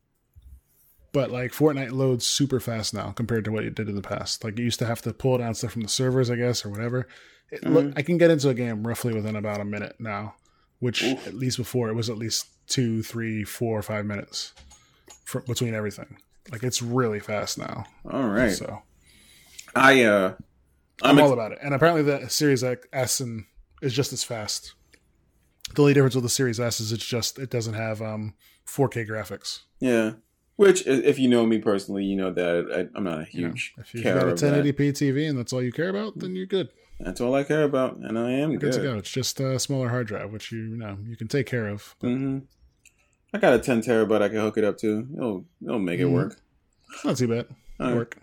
but 1.13 1.31
like 1.31 1.51
Fortnite 1.51 1.92
loads 1.92 2.25
super 2.25 2.60
fast 2.60 2.94
now 2.94 3.12
compared 3.12 3.45
to 3.45 3.51
what 3.51 3.63
it 3.63 3.75
did 3.75 3.89
in 3.89 3.95
the 3.95 4.01
past. 4.01 4.44
Like 4.44 4.57
you 4.57 4.66
used 4.66 4.80
to 4.80 4.86
have 4.86 5.01
to 5.04 5.13
pull 5.13 5.38
down 5.38 5.56
stuff 5.56 5.72
from 5.72 5.81
the 5.81 5.89
servers, 5.89 6.30
I 6.30 6.36
guess, 6.36 6.66
or 6.66 6.69
whatever. 6.69 7.07
It, 7.50 7.63
look, 7.66 7.94
I 7.98 8.01
can 8.01 8.18
get 8.18 8.31
into 8.31 8.50
a 8.50 8.54
game 8.54 8.86
roughly 8.86 9.13
within 9.13 9.36
about 9.36 9.60
a 9.60 9.66
minute 9.66 9.95
now, 10.00 10.36
which 10.80 11.04
Oof. 11.04 11.28
at 11.28 11.34
least 11.34 11.57
before 11.57 11.89
it 11.89 11.95
was 11.95 12.10
at 12.10 12.18
least 12.18 12.48
two, 12.68 13.04
three, 13.04 13.44
four, 13.44 13.81
five 13.81 14.06
minutes 14.06 14.54
for, 15.25 15.42
between 15.42 15.74
everything. 15.74 16.18
Like 16.51 16.63
it's 16.63 16.81
really 16.81 17.19
fast 17.19 17.57
now. 17.57 17.86
all 18.10 18.27
right. 18.27 18.51
So 18.51 18.81
I 19.75 20.04
uh, 20.04 20.36
I'm, 21.01 21.12
I'm 21.12 21.19
ex- 21.19 21.25
all 21.25 21.34
about 21.34 21.51
it. 21.51 21.60
And 21.62 21.74
apparently 21.74 22.04
the 22.04 22.30
Series 22.30 22.63
X 22.63 22.88
S 22.94 23.19
and 23.19 23.45
is 23.81 23.94
just 23.94 24.13
as 24.13 24.24
fast. 24.24 24.74
The 25.75 25.81
only 25.81 25.94
difference 25.94 26.15
with 26.15 26.23
the 26.23 26.29
Series 26.29 26.59
S 26.59 26.79
is 26.79 26.91
it's 26.91 27.06
just 27.06 27.39
it 27.39 27.50
doesn't 27.50 27.73
have 27.75 28.01
um 28.01 28.33
4K 28.68 29.07
graphics. 29.07 29.62
yeah. 29.79 30.13
Which, 30.57 30.85
if 30.85 31.18
you 31.18 31.27
know 31.27 31.44
me 31.47 31.57
personally, 31.57 32.03
you 32.03 32.15
know 32.15 32.29
that 32.31 32.89
I, 32.94 32.95
I'm 32.95 33.03
not 33.06 33.21
a 33.21 33.27
You 33.31 33.41
know, 33.41 33.47
huge 33.47 33.73
if 33.79 33.95
you've 33.95 34.03
got 34.03 34.27
a 34.27 34.33
1080p 34.33 34.91
TV 34.91 35.27
and 35.27 35.35
that's 35.35 35.53
all 35.53 35.63
you 35.63 35.71
care 35.71 35.89
about, 35.89 36.19
then 36.19 36.35
you're 36.35 36.45
good. 36.45 36.69
That's 37.00 37.19
all 37.19 37.33
I 37.33 37.44
care 37.44 37.63
about, 37.63 37.95
and 37.97 38.19
I 38.19 38.29
am 38.33 38.51
good, 38.51 38.59
good. 38.59 38.73
to 38.73 38.81
go. 38.81 38.97
It's 38.97 39.09
just 39.09 39.39
a 39.39 39.57
smaller 39.57 39.89
hard 39.89 40.06
drive, 40.06 40.31
which 40.31 40.51
you, 40.51 40.59
you 40.59 40.75
know 40.77 41.00
you 41.03 41.15
can 41.15 41.27
take 41.27 41.47
care 41.47 41.68
of. 41.68 41.95
hmm 42.01 42.39
I 43.33 43.39
got 43.39 43.53
a 43.53 43.59
10 43.59 43.81
terabyte 43.81 44.21
I 44.21 44.27
can 44.29 44.38
hook 44.38 44.57
it 44.57 44.63
up 44.63 44.77
to. 44.79 45.07
It'll 45.17 45.45
it'll 45.63 45.79
make 45.79 46.00
it 46.00 46.03
Mhm. 46.06 46.12
work. 46.12 46.38
It's 46.94 47.06
not 47.06 47.17
too 47.17 47.29
bad. 47.29 47.47
Right. 47.79 47.95
Work. 47.95 48.17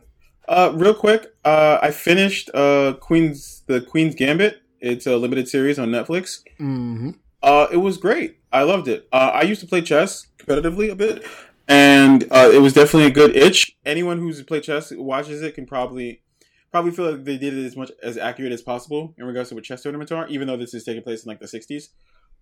Uh, 0.46 0.70
real 0.76 0.94
quick, 0.94 1.34
uh, 1.44 1.78
I 1.82 1.90
finished 1.90 2.50
uh 2.54 2.92
Queen's 3.00 3.62
the 3.66 3.80
Queen's 3.80 4.14
Gambit. 4.14 4.62
It's 4.80 5.08
a 5.08 5.16
limited 5.16 5.48
series 5.48 5.78
on 5.78 5.88
Netflix. 5.88 6.42
hmm 6.58 7.10
Uh, 7.42 7.66
it 7.70 7.76
was 7.76 7.96
great. 7.96 8.38
I 8.52 8.62
loved 8.62 8.88
it. 8.88 9.08
Uh, 9.12 9.30
I 9.34 9.42
used 9.42 9.60
to 9.60 9.66
play 9.66 9.80
chess 9.80 10.26
competitively 10.38 10.90
a 10.90 10.96
bit, 10.96 11.24
and 11.68 12.24
uh, 12.30 12.50
it 12.52 12.60
was 12.60 12.72
definitely 12.72 13.06
a 13.06 13.10
good 13.10 13.36
itch. 13.36 13.76
Anyone 13.84 14.18
who's 14.18 14.42
played 14.42 14.64
chess 14.64 14.92
watches 14.94 15.42
it 15.42 15.54
can 15.54 15.66
probably 15.66 16.22
probably 16.70 16.90
feel 16.90 17.10
like 17.12 17.24
they 17.24 17.38
did 17.38 17.54
it 17.54 17.64
as 17.64 17.76
much 17.76 17.90
as 18.02 18.18
accurate 18.18 18.52
as 18.52 18.60
possible 18.60 19.14
in 19.16 19.24
regards 19.24 19.48
to 19.48 19.54
what 19.54 19.64
chess 19.64 19.82
tournaments 19.82 20.12
are, 20.12 20.26
even 20.28 20.46
though 20.46 20.56
this 20.56 20.74
is 20.74 20.84
taking 20.84 21.02
place 21.02 21.24
in 21.24 21.28
like 21.28 21.40
the 21.40 21.46
'60s. 21.46 21.88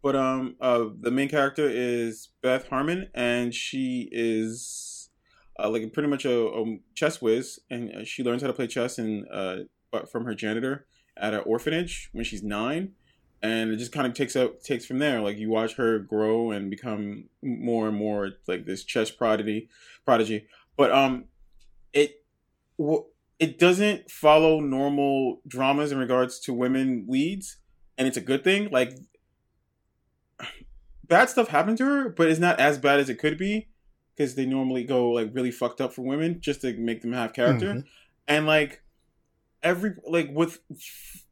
But 0.03 0.17
um, 0.17 0.57
uh, 0.61 0.87
the 1.01 1.11
main 1.11 1.29
character 1.29 1.69
is 1.69 2.29
Beth 2.43 2.69
Harmon, 2.69 3.09
and 3.15 3.55
she 3.55 4.09
is 4.13 5.11
uh, 5.59 5.69
like 5.69 5.93
pretty 5.93 6.09
much 6.09 6.25
a, 6.25 6.47
a 6.47 6.79
chess 6.95 7.21
whiz, 7.21 7.59
and 7.71 7.91
uh, 7.93 8.05
she 8.05 8.23
learns 8.23 8.43
how 8.43 8.49
to 8.49 8.55
play 8.55 8.67
chess 8.67 8.99
and 8.99 9.27
uh, 9.33 9.57
from 10.11 10.25
her 10.25 10.35
janitor 10.35 10.87
at 11.17 11.35
an 11.35 11.41
orphanage 11.47 12.11
when 12.13 12.25
she's 12.25 12.43
nine 12.43 12.93
and 13.43 13.71
it 13.73 13.77
just 13.77 13.93
kind 13.93 14.06
of 14.06 14.15
takes 14.15 14.35
out 14.37 14.61
takes 14.62 14.87
from 14.87 14.99
there. 14.99 15.21
Like 15.21 15.37
you 15.37 15.49
watch 15.50 15.75
her 15.76 15.99
grow 15.99 16.50
and 16.50 16.71
become 16.71 17.25
more 17.43 17.88
and 17.88 17.97
more 17.97 18.33
like 18.49 18.66
this 18.66 18.85
chess 18.85 19.11
prodigy 19.11 19.69
prodigy. 20.05 20.47
But 20.76 20.93
um 20.93 21.25
it 21.93 22.25
it 23.38 23.59
doesn't 23.59 24.11
follow 24.11 24.61
normal 24.61 25.40
dramas 25.47 25.93
in 25.93 25.99
regards 25.99 26.40
to 26.40 26.52
women 26.52 27.05
leads 27.09 27.59
and 27.99 28.09
it's 28.09 28.16
a 28.16 28.23
good 28.23 28.43
thing. 28.45 28.69
Like 28.71 28.97
bad 31.05 31.28
stuff 31.31 31.49
happened 31.49 31.78
to 31.78 31.85
her 31.85 32.09
but 32.09 32.28
it's 32.28 32.40
not 32.40 32.59
as 32.59 32.78
bad 32.78 33.00
as 33.00 33.09
it 33.09 33.19
could 33.19 33.38
be 33.38 33.69
because 34.16 34.35
they 34.35 34.47
normally 34.47 34.83
go 34.85 35.11
like 35.11 35.31
really 35.35 35.50
fucked 35.50 35.81
up 35.81 35.93
for 35.93 36.02
women 36.02 36.40
just 36.40 36.62
to 36.62 36.73
make 36.76 37.02
them 37.02 37.12
have 37.12 37.33
character. 37.33 37.75
Mhm. 37.75 37.85
and 38.28 38.47
like 38.47 38.83
every 39.63 39.95
like 40.09 40.29
with 40.33 40.61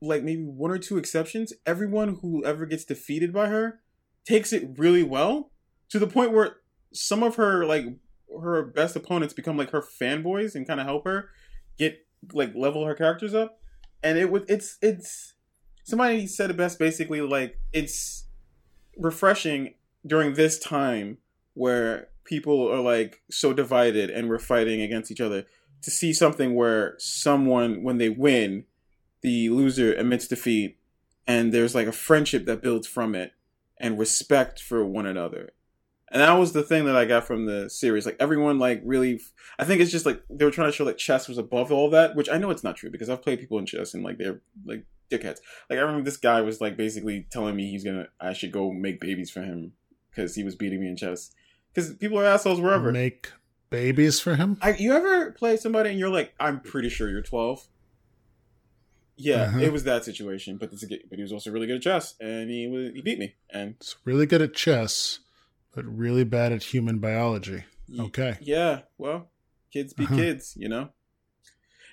like 0.01 0.23
maybe 0.23 0.43
one 0.43 0.71
or 0.71 0.79
two 0.79 0.99
exceptions 0.99 1.53
everyone 1.67 2.19
who 2.21 2.45
ever 2.45 2.67
gets 2.67 2.85
defeated 2.85 3.33
by 3.33 3.47
her 3.47 3.81
takes 4.25 4.53
it 4.53 4.71
really 4.77 5.03
well 5.03 5.51
to 5.91 5.99
the 5.99 6.07
point 6.07 6.33
where 6.33 6.57
some 6.93 7.23
of 7.23 7.37
her 7.37 7.65
like 7.67 7.87
her 8.41 8.63
best 8.65 8.97
opponents 8.97 9.35
become 9.35 9.57
like 9.57 9.71
her 9.71 9.83
fanboys 9.83 10.55
and 10.55 10.67
kind 10.67 10.81
of 10.81 10.87
help 10.87 11.05
her 11.05 11.31
get 11.79 11.99
like 12.33 12.55
level 12.55 12.85
her 12.85 12.95
characters 12.95 13.35
up. 13.35 13.59
And 14.03 14.19
it 14.19 14.31
would 14.31 14.45
it's 14.49 14.79
it's 14.83 15.35
somebody 15.85 16.27
said 16.27 16.51
it 16.51 16.57
best 16.57 16.79
basically 16.79 17.21
like 17.21 17.59
it's 17.73 18.27
refreshing 18.97 19.75
during 20.07 20.35
this 20.35 20.59
time 20.59 21.19
where 21.55 22.09
people 22.25 22.71
are 22.71 22.81
like 22.81 23.21
so 23.31 23.53
divided 23.53 24.11
and 24.11 24.29
we're 24.29 24.39
fighting 24.39 24.81
against 24.81 25.11
each 25.11 25.21
other 25.21 25.45
to 25.85 25.91
see 25.91 26.13
something 26.13 26.55
where 26.55 26.95
someone 26.99 27.83
when 27.83 27.99
they 27.99 28.09
win 28.09 28.65
the 29.23 29.49
loser 29.49 29.93
admits 29.95 30.29
defeat 30.29 30.79
and 31.27 31.53
there's 31.53 31.75
like 31.75 31.87
a 31.87 31.93
friendship 31.93 32.45
that 32.47 32.63
builds 32.63 32.87
from 32.87 33.15
it 33.15 33.33
and 33.79 33.99
respect 33.99 34.61
for 34.61 34.85
one 34.85 35.07
another. 35.07 35.53
And 36.11 36.21
that 36.21 36.35
was 36.35 36.53
the 36.53 36.63
thing 36.63 36.85
that 36.85 36.97
i 36.97 37.05
got 37.05 37.27
from 37.27 37.47
the 37.47 37.69
series. 37.71 38.07
Like 38.07 38.17
everyone 38.21 38.59
like 38.59 38.83
really 38.85 39.21
i 39.59 39.65
think 39.65 39.81
it's 39.81 39.91
just 39.91 40.07
like 40.07 40.23
they 40.29 40.45
were 40.45 40.51
trying 40.51 40.69
to 40.69 40.77
show 40.77 40.85
that 40.85 40.99
chess 40.99 41.29
was 41.29 41.39
above 41.39 41.73
all 41.73 41.91
that 41.91 42.15
which 42.15 42.29
i 42.29 42.39
know 42.39 42.51
it's 42.51 42.65
not 42.65 42.77
true 42.77 42.91
because 42.91 43.09
i've 43.09 43.23
played 43.23 43.41
people 43.41 43.59
in 43.59 43.67
chess 43.67 43.95
and 43.95 44.05
like 44.05 44.19
they're 44.19 44.41
like 44.65 44.85
dickheads. 45.11 45.39
Like 45.69 45.79
i 45.79 45.83
remember 45.83 46.05
this 46.05 46.17
guy 46.17 46.41
was 46.41 46.61
like 46.61 46.77
basically 46.77 47.27
telling 47.31 47.57
me 47.57 47.71
he's 47.71 47.85
gonna 47.85 48.09
i 48.21 48.33
should 48.33 48.53
go 48.53 48.71
make 48.71 49.01
babies 49.01 49.31
for 49.31 49.43
him 49.43 49.73
because 50.15 50.35
he 50.35 50.45
was 50.45 50.55
beating 50.55 50.81
me 50.81 50.89
in 50.89 50.97
chess. 50.97 51.31
Because 51.73 51.95
people 51.95 52.19
are 52.21 52.25
assholes 52.25 52.61
wherever. 52.61 52.93
Make 52.93 53.33
babies 53.75 54.21
for 54.21 54.37
him. 54.37 54.57
I, 54.63 54.75
you 54.75 54.93
ever 54.93 55.33
play 55.33 55.57
somebody 55.57 55.91
and 55.91 55.99
you're 55.99 56.09
like, 56.11 56.33
I'm 56.39 56.61
pretty 56.61 56.89
sure 56.89 57.09
you're 57.11 57.23
12. 57.23 57.67
Yeah, 59.17 59.43
Uh-huh. 59.43 59.59
it 59.61 59.73
was 59.73 59.85
that 59.85 60.05
situation, 60.05 60.57
but 60.59 60.71
this, 60.71 60.85
but 60.85 61.17
he 61.19 61.23
was 61.23 61.33
also 61.33 61.51
really 61.53 61.67
good 61.67 61.77
at 61.77 61.83
chess, 61.83 62.15
and 62.21 62.51
he 62.51 62.67
was, 62.67 62.93
he 62.95 63.01
beat 63.01 63.19
me. 63.19 63.35
And 63.51 63.75
It's 63.81 63.97
really 64.05 64.27
good 64.27 64.43
at 64.43 64.55
chess, 64.55 65.21
but 65.75 65.85
really 65.85 66.25
bad 66.25 66.53
at 66.53 66.65
human 66.65 66.99
biology. 66.99 67.65
Okay. 67.99 68.37
yeah, 68.41 68.81
well, 68.99 69.31
kids 69.73 69.93
be 69.93 70.05
Uh-huh. 70.05 70.17
kids, 70.17 70.55
you 70.57 70.69
know. 70.69 70.91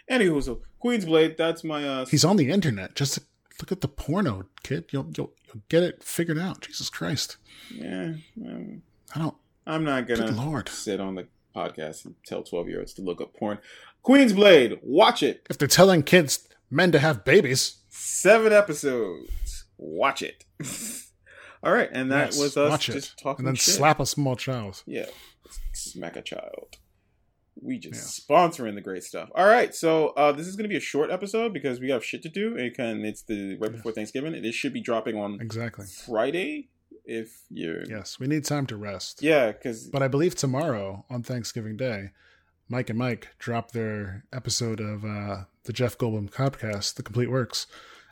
Anywho, 0.10 0.42
so 0.44 0.62
Queen's 0.80 1.06
Blade, 1.06 1.36
that's 1.38 1.64
my 1.64 1.88
uh, 1.88 2.06
He's 2.06 2.26
on 2.26 2.38
the 2.38 2.50
internet. 2.50 2.96
Just 2.96 3.20
look 3.62 3.72
at 3.72 3.82
the 3.82 3.88
porno, 3.88 4.46
kid. 4.64 4.86
You'll 4.92 5.10
you'll, 5.16 5.32
you'll 5.48 5.62
get 5.70 5.84
it 5.84 6.04
figured 6.04 6.40
out. 6.40 6.62
Jesus 6.62 6.90
Christ. 6.90 7.38
Yeah, 7.74 8.14
um, 8.44 8.82
I 9.16 9.20
don't. 9.20 9.36
I'm 9.68 9.84
not 9.84 10.08
gonna 10.08 10.32
lord. 10.32 10.68
sit 10.70 11.00
on 11.00 11.16
the 11.16 11.28
podcast 11.56 12.06
and 12.06 12.16
tell 12.26 12.44
12 12.44 12.68
year 12.70 12.80
olds 12.80 12.94
to 12.96 13.02
look 13.02 13.22
up 13.22 13.34
porn. 13.36 13.60
Queen's 14.04 14.34
Blade, 14.34 14.80
watch 14.82 15.22
it. 15.24 15.46
If 15.50 15.58
they're 15.58 15.68
telling 15.68 16.04
kids 16.04 16.48
men 16.70 16.92
to 16.92 17.00
have 17.00 17.24
babies, 17.24 17.78
Seven 17.90 18.52
episodes. 18.54 19.66
Watch 19.78 20.22
it. 20.22 20.46
All 21.64 21.72
right, 21.74 21.90
and 21.92 22.12
that 22.12 22.28
yes, 22.34 22.40
was 22.40 22.58
us 22.58 22.80
just 22.84 23.14
it 23.20 23.22
talking 23.22 23.42
and 23.46 23.48
then 23.50 23.56
shit. 23.56 23.76
slap 23.76 24.00
a 24.00 24.06
small 24.06 24.36
child. 24.36 24.82
Yeah, 24.88 25.06
smack 25.74 26.16
a 26.16 26.22
child. 26.22 26.78
We 27.62 27.78
just 27.78 28.28
Yeah. 28.30 28.36
sponsoring 28.36 28.74
the 28.76 28.82
great 28.82 29.04
stuff. 29.04 29.30
All 29.36 29.46
right, 29.46 29.76
so 29.76 30.10
uh, 30.10 30.32
this 30.32 30.48
is 30.48 30.56
going 30.56 30.64
to 30.64 30.70
be 30.70 30.78
a 30.78 30.80
short 30.82 31.12
episode 31.12 31.54
because 31.54 31.80
we 31.80 31.90
have 31.92 32.04
shit 32.04 32.24
to 32.24 32.30
do, 32.30 32.58
and 32.58 32.74
can, 32.74 33.06
it's 33.06 33.22
the 33.24 33.58
right 33.58 33.72
before 33.72 33.92
Thanksgiving. 33.92 34.34
It 34.34 34.54
should 34.54 34.74
be 34.74 34.82
dropping 34.82 35.18
on 35.18 35.40
Exactly. 35.40 35.86
Friday 36.08 36.70
if 37.06 37.42
you're 37.50 37.84
Yes, 37.86 38.20
we 38.20 38.28
need 38.28 38.46
time 38.46 38.66
to 38.68 38.78
rest. 38.78 39.22
yeah, 39.22 39.52
because 39.52 39.88
But 39.88 40.04
I 40.04 40.08
believe 40.08 40.36
tomorrow 40.36 41.06
on 41.10 41.24
Thanksgiving 41.24 41.78
Day, 41.78 42.12
Mike 42.70 42.90
and 42.90 42.98
Mike 43.00 43.30
drop 43.40 43.72
their 43.72 44.24
episode 44.32 44.80
of 44.80 45.04
uh, 45.04 45.44
the 45.64 45.74
Jeff 45.74 45.98
Goldblum 45.98 46.32
podcast, 46.32 46.96
The 46.96 47.04
Complete 47.04 47.30
Works, 47.30 47.68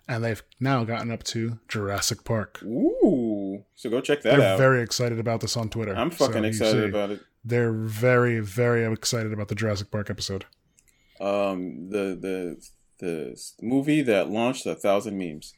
and 0.07 0.23
they've 0.23 0.41
now 0.59 0.83
gotten 0.83 1.11
up 1.11 1.23
to 1.25 1.59
Jurassic 1.67 2.23
Park. 2.23 2.61
ooh, 2.63 3.63
so 3.75 3.89
go 3.89 4.01
check 4.01 4.21
that 4.23 4.37
They're 4.37 4.53
out. 4.53 4.57
very 4.57 4.81
excited 4.81 5.19
about 5.19 5.41
this 5.41 5.55
on 5.55 5.69
Twitter. 5.69 5.95
I'm 5.95 6.09
fucking 6.09 6.43
you 6.43 6.49
excited 6.49 6.83
see, 6.83 6.89
about 6.89 7.11
it. 7.11 7.21
They're 7.45 7.71
very, 7.71 8.39
very 8.41 8.91
excited 8.91 9.31
about 9.31 9.47
the 9.47 9.55
Jurassic 9.55 9.91
Park 9.91 10.09
episode. 10.09 10.45
Um, 11.21 11.89
the 11.89 12.17
the 12.19 12.65
the 12.99 13.39
movie 13.61 14.01
that 14.01 14.29
launched 14.29 14.65
a 14.65 14.75
thousand 14.75 15.17
memes. 15.17 15.53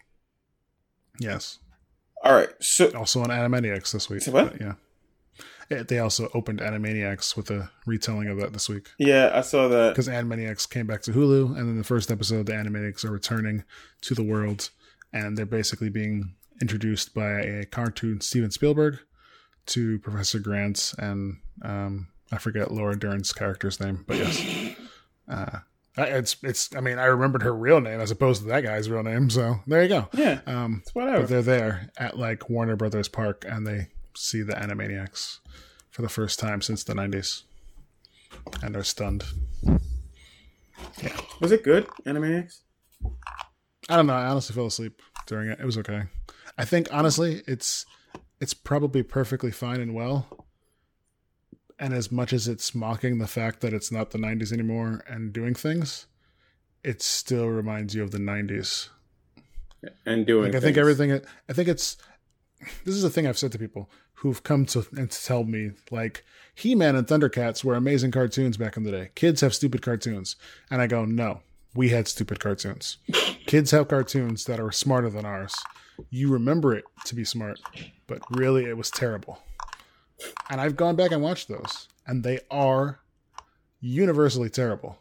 Yes. 1.20 1.60
All 2.24 2.34
right, 2.34 2.50
so 2.60 2.92
Also 2.96 3.22
on 3.22 3.30
Animaniacs 3.30 3.92
this 3.92 4.10
week. 4.10 4.24
What? 4.26 4.52
But, 4.54 4.62
yeah. 4.62 4.74
Yeah, 5.70 5.84
They 5.84 6.00
also 6.00 6.30
opened 6.34 6.60
Animaniacs 6.60 7.36
with 7.38 7.50
a 7.50 7.72
retelling 7.86 8.28
of 8.28 8.38
that 8.40 8.52
this 8.54 8.68
week. 8.68 8.90
yeah, 9.00 9.32
I 9.34 9.42
saw 9.42 9.68
that. 9.70 9.90
because 9.94 10.08
Animaniacs 10.10 10.70
came 10.70 10.86
back 10.86 11.02
to 11.04 11.12
Hulu, 11.12 11.58
and 11.58 11.68
then 11.70 11.78
the 11.78 11.84
first 11.84 12.12
episode, 12.12 12.46
the 12.46 12.52
Animaniacs 12.54 13.06
are 13.06 13.12
returning 13.12 13.64
to 14.02 14.14
the 14.14 14.24
world, 14.24 14.70
and 15.14 15.38
they're 15.38 15.46
basically 15.46 15.90
being 15.90 16.36
introduced 16.62 17.14
by 17.14 17.40
a 17.42 17.66
cartoon 17.66 18.22
Steven 18.22 18.52
Spielberg 18.52 19.00
to 19.68 19.98
Professor 20.00 20.40
Grant 20.40 20.94
and 21.00 21.38
um, 21.64 22.08
I 22.32 22.38
forget 22.38 22.72
Laura 22.72 22.98
Dern's 22.98 23.32
character's 23.34 23.80
name, 23.80 24.04
but 24.08 24.18
yes, 24.18 24.76
uh, 25.30 25.60
it's 25.98 26.38
it's. 26.44 26.76
I 26.76 26.80
mean, 26.82 27.00
I 27.00 27.06
remembered 27.06 27.44
her 27.44 27.54
real 27.56 27.82
name 27.82 28.00
as 28.00 28.12
opposed 28.12 28.42
to 28.42 28.48
that 28.50 28.62
guy's 28.64 28.90
real 28.90 29.04
name, 29.04 29.30
so 29.30 29.60
there 29.68 29.84
you 29.84 29.90
go. 29.90 30.08
Yeah, 30.14 30.40
Um, 30.48 30.80
it's 30.84 30.96
whatever. 30.96 31.20
but 31.22 31.30
they're 31.30 31.42
there 31.42 31.90
at 31.98 32.18
like 32.18 32.50
Warner 32.50 32.76
Brothers 32.76 33.08
Park, 33.10 33.46
and 33.48 33.66
they 33.68 33.88
see 34.16 34.42
the 34.42 34.54
Animaniacs 34.54 35.40
for 35.90 36.02
the 36.02 36.10
first 36.10 36.40
time 36.40 36.62
since 36.62 36.84
the 36.84 36.94
'90s, 36.94 37.44
and 38.64 38.76
are 38.76 38.84
stunned. 38.84 39.26
Yeah. 41.02 41.16
Was 41.40 41.52
it 41.52 41.64
good, 41.64 41.88
Animaniacs? 42.06 42.60
I 43.90 43.98
don't 43.98 44.08
know. 44.08 44.14
I 44.14 44.28
honestly 44.28 44.56
fell 44.56 44.68
asleep 44.68 45.02
during 45.28 45.50
it. 45.50 45.60
It 45.60 45.66
was 45.66 45.78
okay. 45.78 46.04
I 46.58 46.66
think 46.66 46.88
honestly, 46.92 47.44
it's 47.48 47.86
it's 48.40 48.54
probably 48.54 49.04
perfectly 49.04 49.52
fine 49.52 49.82
and 49.82 49.94
well. 49.94 50.41
And 51.82 51.94
as 51.94 52.12
much 52.12 52.32
as 52.32 52.48
it's 52.48 52.74
mocking 52.74 53.18
the 53.18 53.28
fact 53.28 53.60
that 53.60 53.74
it's 53.74 53.92
not 53.92 54.12
the 54.12 54.18
'90s 54.18 54.54
anymore 54.54 55.04
and 55.08 55.34
doing 55.34 55.54
things, 55.54 56.06
it 56.84 57.02
still 57.02 57.48
reminds 57.48 57.94
you 57.94 58.04
of 58.04 58.12
the 58.12 58.20
'90s. 58.20 58.88
And 60.06 60.26
doing. 60.26 60.54
Like 60.54 60.56
I 60.56 60.60
think 60.60 60.78
everything. 60.78 61.12
I 61.50 61.54
think 61.54 61.68
it's. 61.68 61.98
This 62.86 62.96
is 62.96 63.04
a 63.04 63.10
thing 63.10 63.26
I've 63.26 63.40
said 63.40 63.52
to 63.54 63.60
people 63.60 63.90
who've 64.22 64.44
come 64.44 64.68
to 64.68 64.86
and 64.96 65.10
to 65.10 65.24
tell 65.24 65.44
me 65.44 65.72
like 65.90 66.24
He-Man 66.54 66.96
and 66.96 67.08
Thundercats 67.08 67.64
were 67.64 67.74
amazing 67.74 68.12
cartoons 68.12 68.56
back 68.56 68.78
in 68.78 68.84
the 68.84 68.92
day. 68.92 69.10
Kids 69.16 69.42
have 69.42 69.56
stupid 69.56 69.82
cartoons, 69.82 70.36
and 70.70 70.80
I 70.80 70.86
go, 70.86 71.06
no, 71.06 71.42
we 71.74 71.90
had 71.90 72.08
stupid 72.08 72.40
cartoons. 72.40 72.98
Kids 73.48 73.72
have 73.72 73.88
cartoons 73.88 74.46
that 74.46 74.60
are 74.60 74.72
smarter 74.72 75.10
than 75.10 75.26
ours. 75.26 75.56
You 76.12 76.32
remember 76.32 76.76
it 76.76 76.86
to 77.06 77.16
be 77.16 77.26
smart, 77.26 77.60
but 78.06 78.22
really 78.30 78.66
it 78.66 78.78
was 78.78 78.92
terrible. 78.92 79.40
And 80.50 80.62
I've 80.62 80.76
gone 80.76 80.96
back 80.96 81.12
and 81.12 81.22
watched 81.22 81.48
those, 81.48 81.88
and 82.06 82.24
they 82.24 82.40
are 82.50 83.00
universally 83.80 84.50
terrible. 84.50 84.98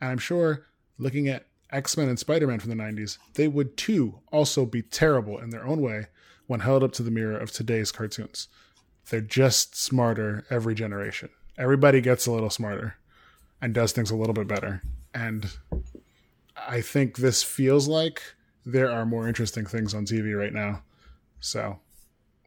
And 0.00 0.10
I'm 0.10 0.18
sure 0.18 0.66
looking 0.98 1.28
at 1.28 1.46
X 1.70 1.96
Men 1.96 2.08
and 2.08 2.18
Spider 2.18 2.46
Man 2.46 2.60
from 2.60 2.70
the 2.70 2.82
90s, 2.82 3.18
they 3.34 3.48
would 3.48 3.76
too 3.76 4.20
also 4.32 4.64
be 4.64 4.82
terrible 4.82 5.38
in 5.38 5.50
their 5.50 5.66
own 5.66 5.80
way 5.80 6.06
when 6.46 6.60
held 6.60 6.82
up 6.82 6.92
to 6.92 7.02
the 7.02 7.10
mirror 7.10 7.36
of 7.36 7.52
today's 7.52 7.92
cartoons. 7.92 8.48
They're 9.10 9.20
just 9.20 9.76
smarter 9.76 10.44
every 10.50 10.74
generation. 10.74 11.30
Everybody 11.56 12.00
gets 12.00 12.26
a 12.26 12.32
little 12.32 12.50
smarter 12.50 12.96
and 13.60 13.74
does 13.74 13.92
things 13.92 14.10
a 14.10 14.16
little 14.16 14.34
bit 14.34 14.46
better. 14.46 14.82
And 15.14 15.50
I 16.56 16.80
think 16.80 17.16
this 17.16 17.42
feels 17.42 17.88
like 17.88 18.22
there 18.64 18.90
are 18.90 19.06
more 19.06 19.26
interesting 19.26 19.66
things 19.66 19.94
on 19.94 20.04
TV 20.04 20.38
right 20.38 20.52
now. 20.52 20.82
So 21.40 21.80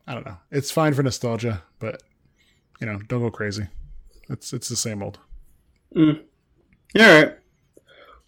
I 0.07 0.13
don't 0.13 0.25
know. 0.25 0.37
It's 0.51 0.71
fine 0.71 0.93
for 0.93 1.03
nostalgia, 1.03 1.63
but 1.79 2.01
you 2.79 2.87
know, 2.87 2.99
don't 3.07 3.21
go 3.21 3.31
crazy. 3.31 3.67
It's 4.29 4.53
it's 4.53 4.69
the 4.69 4.75
same 4.75 5.01
old. 5.03 5.19
All 5.95 6.15
right. 6.95 7.37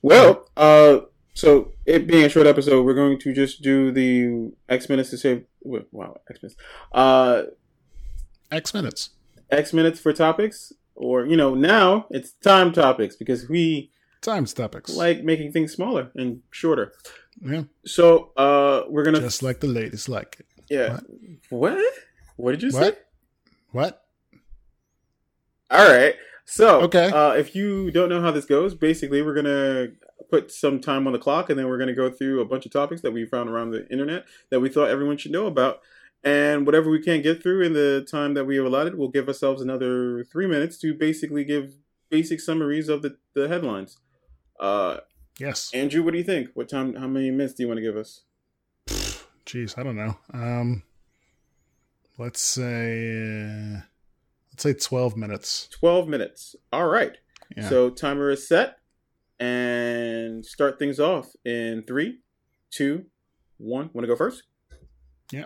Well, 0.01 0.49
uh, 0.57 0.99
so 1.33 1.71
it 1.85 2.07
being 2.07 2.25
a 2.25 2.29
short 2.29 2.45
episode, 2.47 2.83
we're 2.85 2.93
going 2.93 3.19
to 3.19 3.33
just 3.33 3.61
do 3.61 3.91
the 3.91 4.51
X 4.69 4.89
minutes 4.89 5.09
to 5.11 5.17
save. 5.17 5.45
Wow, 5.63 6.17
X 6.29 6.41
minutes. 6.43 6.55
Uh, 6.91 7.43
X 8.51 8.73
minutes. 8.73 9.09
X 9.49 9.73
minutes 9.73 9.99
for 9.99 10.13
topics, 10.13 10.73
or 10.95 11.25
you 11.25 11.37
know, 11.37 11.55
now 11.55 12.05
it's 12.09 12.31
time 12.33 12.71
topics 12.73 13.15
because 13.15 13.47
we 13.49 13.91
Time 14.21 14.45
topics. 14.45 14.93
like 14.95 15.23
making 15.23 15.51
things 15.51 15.71
smaller 15.73 16.11
and 16.15 16.41
shorter. 16.51 16.93
yeah. 17.41 17.63
So, 17.85 18.31
uh, 18.37 18.83
we're 18.89 19.03
gonna 19.03 19.19
Just 19.21 19.41
like 19.43 19.59
the 19.59 19.67
ladies 19.67 20.07
like 20.09 20.37
it. 20.39 20.45
Yeah. 20.69 20.99
What? 21.49 21.79
What 22.35 22.51
did 22.51 22.63
you 22.63 22.71
say? 22.71 22.79
What? 22.79 23.05
What? 23.71 24.05
All 25.71 25.87
right. 25.91 26.15
So, 26.45 26.81
Okay. 26.81 27.09
Uh, 27.09 27.31
if 27.33 27.55
you 27.55 27.89
don't 27.91 28.09
know 28.09 28.21
how 28.21 28.31
this 28.31 28.45
goes, 28.45 28.75
basically, 28.75 29.21
we're 29.21 29.33
gonna 29.33 29.87
put 30.29 30.51
some 30.51 30.79
time 30.79 31.07
on 31.07 31.13
the 31.13 31.19
clock, 31.19 31.49
and 31.49 31.57
then 31.57 31.67
we're 31.67 31.77
gonna 31.77 31.95
go 31.95 32.09
through 32.09 32.41
a 32.41 32.45
bunch 32.45 32.65
of 32.65 32.71
topics 32.71 33.01
that 33.01 33.11
we 33.11 33.25
found 33.25 33.49
around 33.49 33.71
the 33.71 33.87
internet 33.89 34.25
that 34.49 34.59
we 34.59 34.69
thought 34.69 34.89
everyone 34.89 35.17
should 35.17 35.31
know 35.31 35.47
about. 35.47 35.81
And 36.23 36.65
whatever 36.65 36.89
we 36.89 37.01
can't 37.01 37.23
get 37.23 37.41
through 37.43 37.63
in 37.63 37.73
the 37.73 38.05
time 38.09 38.33
that 38.35 38.45
we 38.45 38.55
have 38.55 38.65
allotted, 38.65 38.95
we'll 38.95 39.09
give 39.09 39.27
ourselves 39.27 39.61
another 39.61 40.23
three 40.23 40.47
minutes 40.47 40.77
to 40.79 40.93
basically 40.93 41.43
give 41.43 41.75
basic 42.09 42.39
summaries 42.39 42.87
of 42.87 43.01
the, 43.01 43.17
the 43.33 43.47
headlines. 43.47 43.97
Uh, 44.59 44.97
Yes. 45.39 45.71
Andrew, 45.73 46.03
what 46.03 46.11
do 46.11 46.19
you 46.19 46.23
think? 46.23 46.49
What 46.53 46.69
time? 46.69 46.93
How 46.93 47.07
many 47.07 47.31
minutes 47.31 47.55
do 47.55 47.63
you 47.63 47.67
want 47.67 47.79
to 47.79 47.81
give 47.81 47.97
us? 47.97 48.21
Jeez, 49.45 49.77
I 49.77 49.83
don't 49.83 49.95
know. 49.95 50.17
Um, 50.33 50.83
let's 52.17 52.41
say 52.41 53.09
uh, 53.11 53.81
let's 54.51 54.63
say 54.63 54.73
twelve 54.73 55.17
minutes. 55.17 55.67
Twelve 55.71 56.07
minutes. 56.07 56.55
All 56.71 56.87
right. 56.87 57.17
Yeah. 57.55 57.69
So 57.69 57.89
timer 57.89 58.29
is 58.31 58.47
set, 58.47 58.77
and 59.39 60.45
start 60.45 60.79
things 60.79 60.99
off 60.99 61.27
in 61.45 61.83
three, 61.85 62.19
two, 62.71 63.05
one. 63.57 63.89
Want 63.93 64.03
to 64.03 64.07
go 64.07 64.15
first? 64.15 64.43
Yeah. 65.31 65.45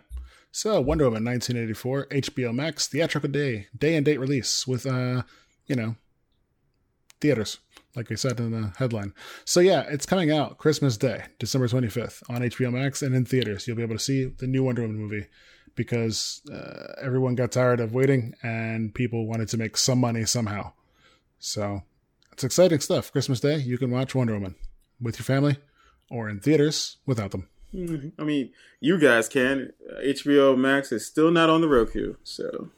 So 0.52 0.82
Wonder 0.82 1.06
Woman 1.06 1.24
1984 1.24 2.08
HBO 2.08 2.54
Max 2.54 2.88
theatrical 2.88 3.30
day 3.30 3.68
day 3.78 3.96
and 3.96 4.06
date 4.06 4.20
release 4.20 4.66
with 4.66 4.86
uh 4.88 5.22
you 5.68 5.76
know 5.76 5.96
theaters 7.22 7.60
like 7.98 8.12
I 8.12 8.16
said 8.16 8.40
in 8.40 8.52
the 8.52 8.72
headline. 8.78 9.14
So 9.44 9.60
yeah, 9.60 9.82
it's 9.90 10.06
coming 10.06 10.32
out 10.32 10.58
Christmas 10.60 10.96
Day, 10.96 11.24
December 11.40 11.68
25th 11.68 12.24
on 12.30 12.42
HBO 12.42 12.72
Max 12.72 13.02
and 13.02 13.14
in 13.14 13.26
theaters. 13.26 13.68
You'll 13.68 13.76
be 13.76 13.84
able 13.84 13.96
to 13.98 14.04
see 14.04 14.26
the 14.26 14.48
new 14.48 14.64
Wonder 14.64 14.84
Woman 14.84 14.98
movie 15.02 15.26
because 15.76 16.42
uh, 16.54 16.94
everyone 17.02 17.36
got 17.36 17.52
tired 17.52 17.80
of 17.80 17.94
waiting 17.94 18.34
and 18.44 18.94
people 18.94 19.28
wanted 19.28 19.48
to 19.50 19.58
make 19.58 19.76
some 19.76 20.00
money 20.00 20.24
somehow. 20.26 20.72
So 21.40 21.82
it's 22.32 22.44
exciting 22.44 22.80
stuff. 22.80 23.12
Christmas 23.12 23.40
Day, 23.40 23.58
you 23.58 23.78
can 23.78 23.92
watch 23.92 24.16
Wonder 24.16 24.34
Woman 24.36 24.56
with 25.02 25.20
your 25.20 25.26
family 25.26 25.58
or 26.10 26.30
in 26.30 26.40
theaters 26.40 26.98
without 27.06 27.32
them. 27.32 27.50
Mhm. 27.74 28.14
I 28.18 28.24
mean, 28.24 28.52
you 28.80 28.98
guys 29.00 29.28
can. 29.28 29.74
Uh, 29.92 30.00
HBO 30.02 30.56
Max 30.56 30.92
is 30.92 31.06
still 31.06 31.32
not 31.32 31.50
on 31.50 31.62
the 31.62 31.68
Roku, 31.68 32.14
so 32.24 32.70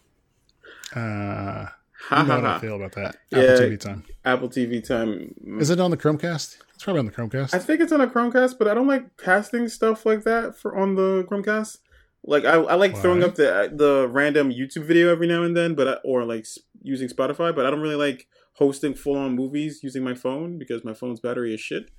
Uh, 0.96 1.68
ha 2.00 2.22
you 2.22 2.28
know 2.28 2.36
ha 2.36 2.42
how 2.42 2.56
I 2.56 2.60
feel 2.60 2.76
about 2.76 2.94
that. 2.94 3.18
Yeah. 3.30 3.40
Apple 3.40 3.58
TV 3.68 3.80
time. 3.80 4.04
Apple 4.26 4.50
TV 4.50 4.88
time. 4.88 5.36
Is 5.60 5.70
it 5.70 5.80
on 5.80 5.92
the 5.92 5.98
Chromecast? 5.98 6.58
It's 6.74 6.84
probably 6.84 7.00
on 7.00 7.06
the 7.06 7.12
Chromecast. 7.12 7.54
I 7.54 7.60
think 7.60 7.82
it's 7.82 7.92
on 7.92 8.02
a 8.02 8.08
Chromecast, 8.08 8.58
but 8.58 8.68
I 8.68 8.74
don't 8.74 8.88
like 8.88 9.18
casting 9.18 9.68
stuff 9.68 10.06
like 10.06 10.24
that 10.24 10.58
for 10.58 10.78
on 10.78 10.96
the 10.96 11.26
Chromecast. 11.30 11.80
Like 12.24 12.46
I, 12.46 12.56
I 12.56 12.76
like 12.76 12.98
throwing 12.98 13.24
up 13.24 13.36
the 13.36 13.72
the 13.74 14.08
random 14.10 14.52
YouTube 14.52 14.84
video 14.86 15.12
every 15.12 15.28
now 15.28 15.44
and 15.44 15.56
then, 15.56 15.74
but 15.76 15.88
I, 15.88 15.94
or 16.04 16.24
like 16.26 16.46
using 16.82 17.08
Spotify, 17.10 17.54
but 17.56 17.66
I 17.66 17.70
don't 17.70 17.82
really 17.82 17.96
like 17.96 18.28
hosting 18.54 18.94
full 18.94 19.18
on 19.18 19.36
movies 19.36 19.80
using 19.84 20.04
my 20.04 20.14
phone 20.14 20.58
because 20.58 20.84
my 20.84 20.94
phone's 20.94 21.20
battery 21.22 21.54
is 21.54 21.62
shit. 21.62 21.90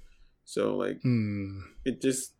So 0.45 0.77
like 0.77 1.01
Hmm. 1.03 1.61
it 1.85 2.01
just 2.03 2.33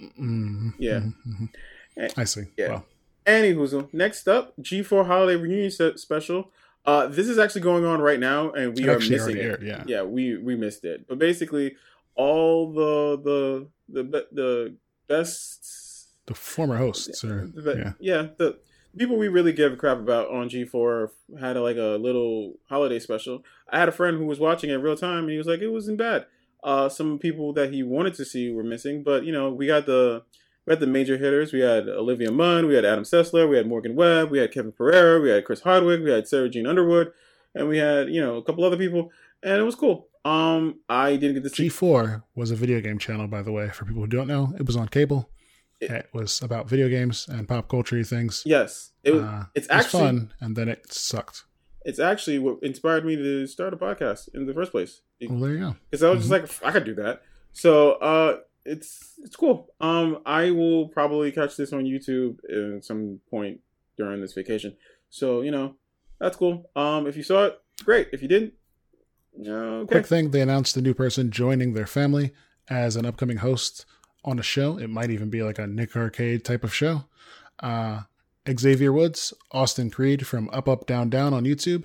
Mm-hmm. 0.00 0.70
Yeah. 0.78 1.00
Mhm. 1.26 1.48
Eh, 1.96 2.08
I 2.16 2.24
see. 2.24 2.42
yeah. 2.56 2.68
Well, 2.68 2.86
Anywho, 3.26 3.88
next 3.94 4.28
up, 4.28 4.54
G4 4.60 5.06
Holiday 5.06 5.36
Reunion 5.40 5.70
Special. 5.96 6.50
Uh, 6.86 7.06
this 7.06 7.28
is 7.28 7.38
actually 7.38 7.62
going 7.62 7.84
on 7.84 8.00
right 8.00 8.20
now, 8.20 8.50
and 8.52 8.76
we 8.76 8.82
It 8.84 8.88
are 8.88 8.98
missing 8.98 9.36
it. 9.36 9.40
aired, 9.40 9.62
yeah. 9.62 9.84
yeah, 9.86 10.02
we 10.02 10.36
we 10.36 10.54
missed 10.54 10.84
it. 10.84 11.06
But 11.08 11.18
basically, 11.18 11.76
all 12.14 12.72
the 12.72 13.20
the 13.22 14.02
the 14.02 14.26
the 14.32 14.74
best 15.08 16.26
the 16.26 16.34
former 16.34 16.76
hosts 16.76 17.24
are 17.24 17.46
the, 17.46 17.74
yeah. 17.76 17.92
yeah. 18.00 18.28
the 18.38 18.58
people 18.96 19.16
we 19.16 19.28
really 19.28 19.52
give 19.52 19.72
a 19.72 19.76
crap 19.76 19.98
about 19.98 20.30
on 20.30 20.48
G4 20.48 21.10
had 21.40 21.56
a, 21.56 21.60
like 21.60 21.76
a 21.76 21.98
little 21.98 22.54
holiday 22.68 22.98
special. 22.98 23.44
I 23.68 23.78
had 23.78 23.88
a 23.88 23.92
friend 23.92 24.16
who 24.16 24.24
was 24.26 24.38
watching 24.40 24.70
it 24.70 24.74
real 24.76 24.96
time, 24.96 25.24
and 25.24 25.30
he 25.30 25.38
was 25.38 25.46
like, 25.46 25.60
it 25.60 25.68
wasn't 25.68 25.98
bad. 25.98 26.26
Uh, 26.62 26.88
some 26.88 27.18
people 27.18 27.52
that 27.52 27.72
he 27.72 27.82
wanted 27.82 28.14
to 28.14 28.24
see 28.24 28.50
were 28.50 28.62
missing, 28.64 29.02
but 29.02 29.24
you 29.24 29.32
know, 29.32 29.50
we 29.50 29.66
got 29.66 29.84
the 29.84 30.22
we 30.66 30.72
had 30.72 30.80
the 30.80 30.86
major 30.86 31.16
hitters. 31.16 31.52
We 31.52 31.60
had 31.60 31.88
Olivia 31.88 32.30
Munn, 32.32 32.66
we 32.66 32.74
had 32.74 32.84
Adam 32.84 33.04
Sessler, 33.04 33.48
we 33.48 33.56
had 33.56 33.66
Morgan 33.66 33.94
Webb, 33.96 34.30
we 34.30 34.38
had 34.38 34.52
Kevin 34.52 34.72
Pereira, 34.72 35.20
we 35.20 35.30
had 35.30 35.44
Chris 35.44 35.60
Hardwick, 35.60 36.02
we 36.02 36.10
had 36.10 36.26
Sara 36.28 36.48
Jean 36.48 36.66
Underwood, 36.66 37.12
and 37.54 37.68
we 37.68 37.78
had 37.78 38.08
you 38.08 38.20
know 38.20 38.36
a 38.36 38.42
couple 38.42 38.64
other 38.64 38.76
people, 38.76 39.10
and 39.42 39.60
it 39.60 39.64
was 39.64 39.74
cool. 39.74 40.08
Um, 40.24 40.80
I 40.88 41.16
didn't 41.16 41.34
get 41.34 41.42
to 41.44 41.50
see. 41.50 41.68
G4 41.68 42.22
was 42.34 42.50
a 42.50 42.56
video 42.56 42.80
game 42.80 42.98
channel, 42.98 43.26
by 43.28 43.42
the 43.42 43.52
way. 43.52 43.68
For 43.68 43.84
people 43.84 44.00
who 44.02 44.06
don't 44.08 44.26
know, 44.28 44.54
it 44.58 44.66
was 44.66 44.76
on 44.76 44.88
cable. 44.88 45.28
It- 45.80 45.90
It, 45.90 46.08
was 46.14 46.40
about 46.40 46.66
video 46.68 46.88
games 46.88 47.26
and 47.28 47.46
pop 47.46 47.68
culture 47.68 48.02
things. 48.04 48.42
Yes, 48.46 48.92
it 49.02 49.10
was. 49.12 49.22
Uh, 49.22 49.44
it's 49.54 49.66
it 49.66 49.74
was 49.74 49.84
actually 49.84 50.02
fun, 50.02 50.32
and 50.40 50.56
then 50.56 50.68
it 50.70 50.90
sucked. 50.92 51.44
it's 51.84 51.98
actually 51.98 52.38
what 52.38 52.56
inspired 52.62 53.04
me 53.04 53.14
to 53.16 53.46
start 53.46 53.74
a 53.74 53.76
podcast 53.76 54.34
in 54.34 54.46
the 54.46 54.54
first 54.54 54.70
place. 54.72 55.02
Well, 55.28 55.38
there 55.40 55.50
you 55.52 55.58
go. 55.58 55.76
because 55.90 56.02
I 56.02 56.08
was 56.08 56.20
just 56.26 56.30
like, 56.30 56.48
I 56.66 56.70
could 56.72 56.84
do 56.84 56.94
that. 56.94 57.20
So 57.52 57.92
uh, 57.92 58.38
it's 58.64 59.14
it's 59.22 59.36
cool. 59.36 59.68
Um, 59.80 60.18
I 60.26 60.50
will 60.50 60.88
probably 60.88 61.32
catch 61.32 61.56
this 61.56 61.72
on 61.72 61.84
YouTube 61.84 62.38
at 62.76 62.84
some 62.84 63.20
point 63.30 63.60
during 63.96 64.20
this 64.20 64.32
vacation. 64.32 64.76
So 65.10 65.42
you 65.42 65.50
know, 65.50 65.76
that's 66.18 66.36
cool. 66.36 66.70
Um, 66.74 67.06
if 67.06 67.16
you 67.16 67.22
saw 67.22 67.46
it, 67.46 67.60
great. 67.84 68.08
If 68.12 68.22
you 68.22 68.28
didn't, 68.28 68.54
no, 69.36 69.80
okay. 69.80 69.92
Quick 69.92 70.06
thing: 70.06 70.30
they 70.30 70.40
announced 70.40 70.76
a 70.76 70.82
new 70.82 70.94
person 70.94 71.30
joining 71.30 71.74
their 71.74 71.86
family 71.86 72.32
as 72.68 72.96
an 72.96 73.06
upcoming 73.06 73.38
host 73.38 73.84
on 74.24 74.38
a 74.38 74.42
show. 74.42 74.78
It 74.78 74.88
might 74.88 75.10
even 75.10 75.30
be 75.30 75.42
like 75.42 75.58
a 75.58 75.66
Nick 75.66 75.96
Arcade 75.96 76.44
type 76.44 76.64
of 76.64 76.74
show. 76.74 77.04
Uh, 77.60 78.02
Xavier 78.48 78.92
Woods, 78.92 79.32
Austin 79.52 79.90
Creed 79.90 80.26
from 80.26 80.50
Up 80.52 80.68
Up 80.68 80.86
Down 80.86 81.10
Down 81.10 81.32
on 81.32 81.44
YouTube. 81.44 81.84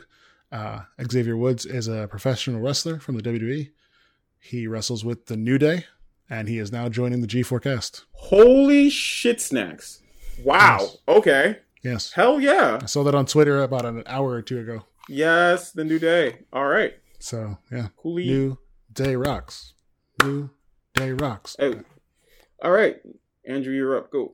Uh, 0.51 0.81
Xavier 1.09 1.37
Woods 1.37 1.65
is 1.65 1.87
a 1.87 2.07
professional 2.07 2.61
wrestler 2.61 2.99
from 2.99 3.15
the 3.15 3.21
WWE. 3.21 3.71
He 4.39 4.67
wrestles 4.67 5.05
with 5.05 5.27
the 5.27 5.37
New 5.37 5.57
Day, 5.57 5.85
and 6.29 6.47
he 6.47 6.59
is 6.59 6.71
now 6.71 6.89
joining 6.89 7.21
the 7.21 7.27
G4 7.27 7.61
cast. 7.61 8.05
Holy 8.11 8.89
shit, 8.89 9.41
snacks! 9.41 10.01
Wow. 10.43 10.77
Yes. 10.81 10.97
Okay. 11.07 11.57
Yes, 11.81 12.11
Hell 12.11 12.41
yeah. 12.41 12.79
I 12.81 12.85
saw 12.87 13.03
that 13.03 13.15
on 13.15 13.25
Twitter 13.25 13.61
about 13.63 13.85
an 13.85 14.03
hour 14.05 14.31
or 14.31 14.41
two 14.41 14.59
ago. 14.59 14.83
Yes, 15.07 15.71
the 15.71 15.85
new 15.85 15.97
day. 15.97 16.39
All 16.51 16.67
right. 16.67 16.93
So 17.19 17.57
yeah, 17.71 17.87
Coolly. 17.97 18.27
New 18.27 18.57
Day 18.91 19.15
rocks. 19.15 19.73
New 20.23 20.49
Day 20.93 21.11
rocks. 21.11 21.55
Oh. 21.59 21.81
All 22.61 22.71
right, 22.71 22.97
Andrew, 23.45 23.73
you're 23.73 23.97
up. 23.97 24.11
Go. 24.11 24.33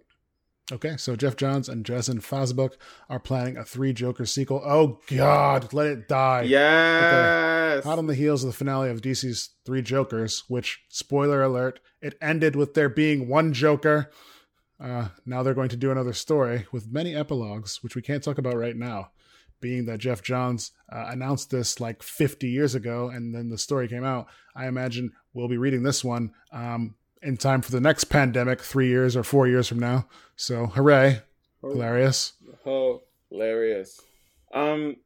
Okay, 0.71 0.97
so 0.97 1.15
Geoff 1.15 1.35
Johns 1.35 1.69
and 1.69 1.85
Jason 1.85 2.19
Fabok 2.19 2.73
are 3.07 3.19
planning 3.19 3.55
a 3.55 3.63
three 3.63 3.93
Joker 3.93 4.25
sequel. 4.25 4.63
Oh 4.65 4.99
God, 5.15 5.73
let 5.73 5.85
it 5.85 6.07
die! 6.07 6.41
Yes. 6.41 7.83
Hot 7.83 7.99
on 7.99 8.07
the 8.07 8.15
heels 8.15 8.43
of 8.43 8.49
the 8.49 8.57
finale 8.57 8.89
of 8.89 9.01
DC's 9.01 9.51
Three 9.63 9.83
Jokers, 9.83 10.43
which, 10.47 10.83
spoiler 10.89 11.43
alert, 11.43 11.79
it 12.01 12.17
ended 12.19 12.55
with 12.55 12.73
there 12.73 12.89
being 12.89 13.27
one 13.27 13.53
Joker. 13.53 14.09
Uh, 14.79 15.09
now 15.23 15.43
they're 15.43 15.53
going 15.53 15.69
to 15.69 15.75
do 15.75 15.91
another 15.91 16.13
story 16.13 16.65
with 16.71 16.91
many 16.91 17.13
epilogues, 17.13 17.83
which 17.83 17.95
we 17.95 18.01
can't 18.01 18.23
talk 18.23 18.39
about 18.39 18.57
right 18.57 18.75
now. 18.75 19.11
Being 19.61 19.85
that 19.85 19.99
Geoff 19.99 20.23
Johns 20.23 20.71
uh, 20.91 21.05
announced 21.09 21.51
this 21.51 21.79
like 21.79 22.01
50 22.01 22.49
years 22.49 22.73
ago, 22.73 23.09
and 23.09 23.33
then 23.33 23.49
the 23.49 23.57
story 23.57 23.87
came 23.87 24.03
out, 24.03 24.27
I 24.55 24.67
imagine 24.67 25.11
we'll 25.33 25.47
be 25.47 25.57
reading 25.57 25.83
this 25.83 26.03
one 26.03 26.31
um, 26.51 26.95
in 27.25 27.37
time 27.37 27.61
for 27.61 27.71
the 27.71 27.81
next 27.81 28.05
pandemic, 28.05 28.61
three 28.61 28.87
years 28.87 29.15
or 29.15 29.23
four 29.23 29.47
years 29.47 29.67
from 29.67 29.79
now. 29.79 30.07
So, 30.35 30.67
hooray! 30.67 31.21
Hilarious. 31.61 32.33
Oh, 32.65 33.01
hilarious. 33.29 33.99
Um, 34.53 34.97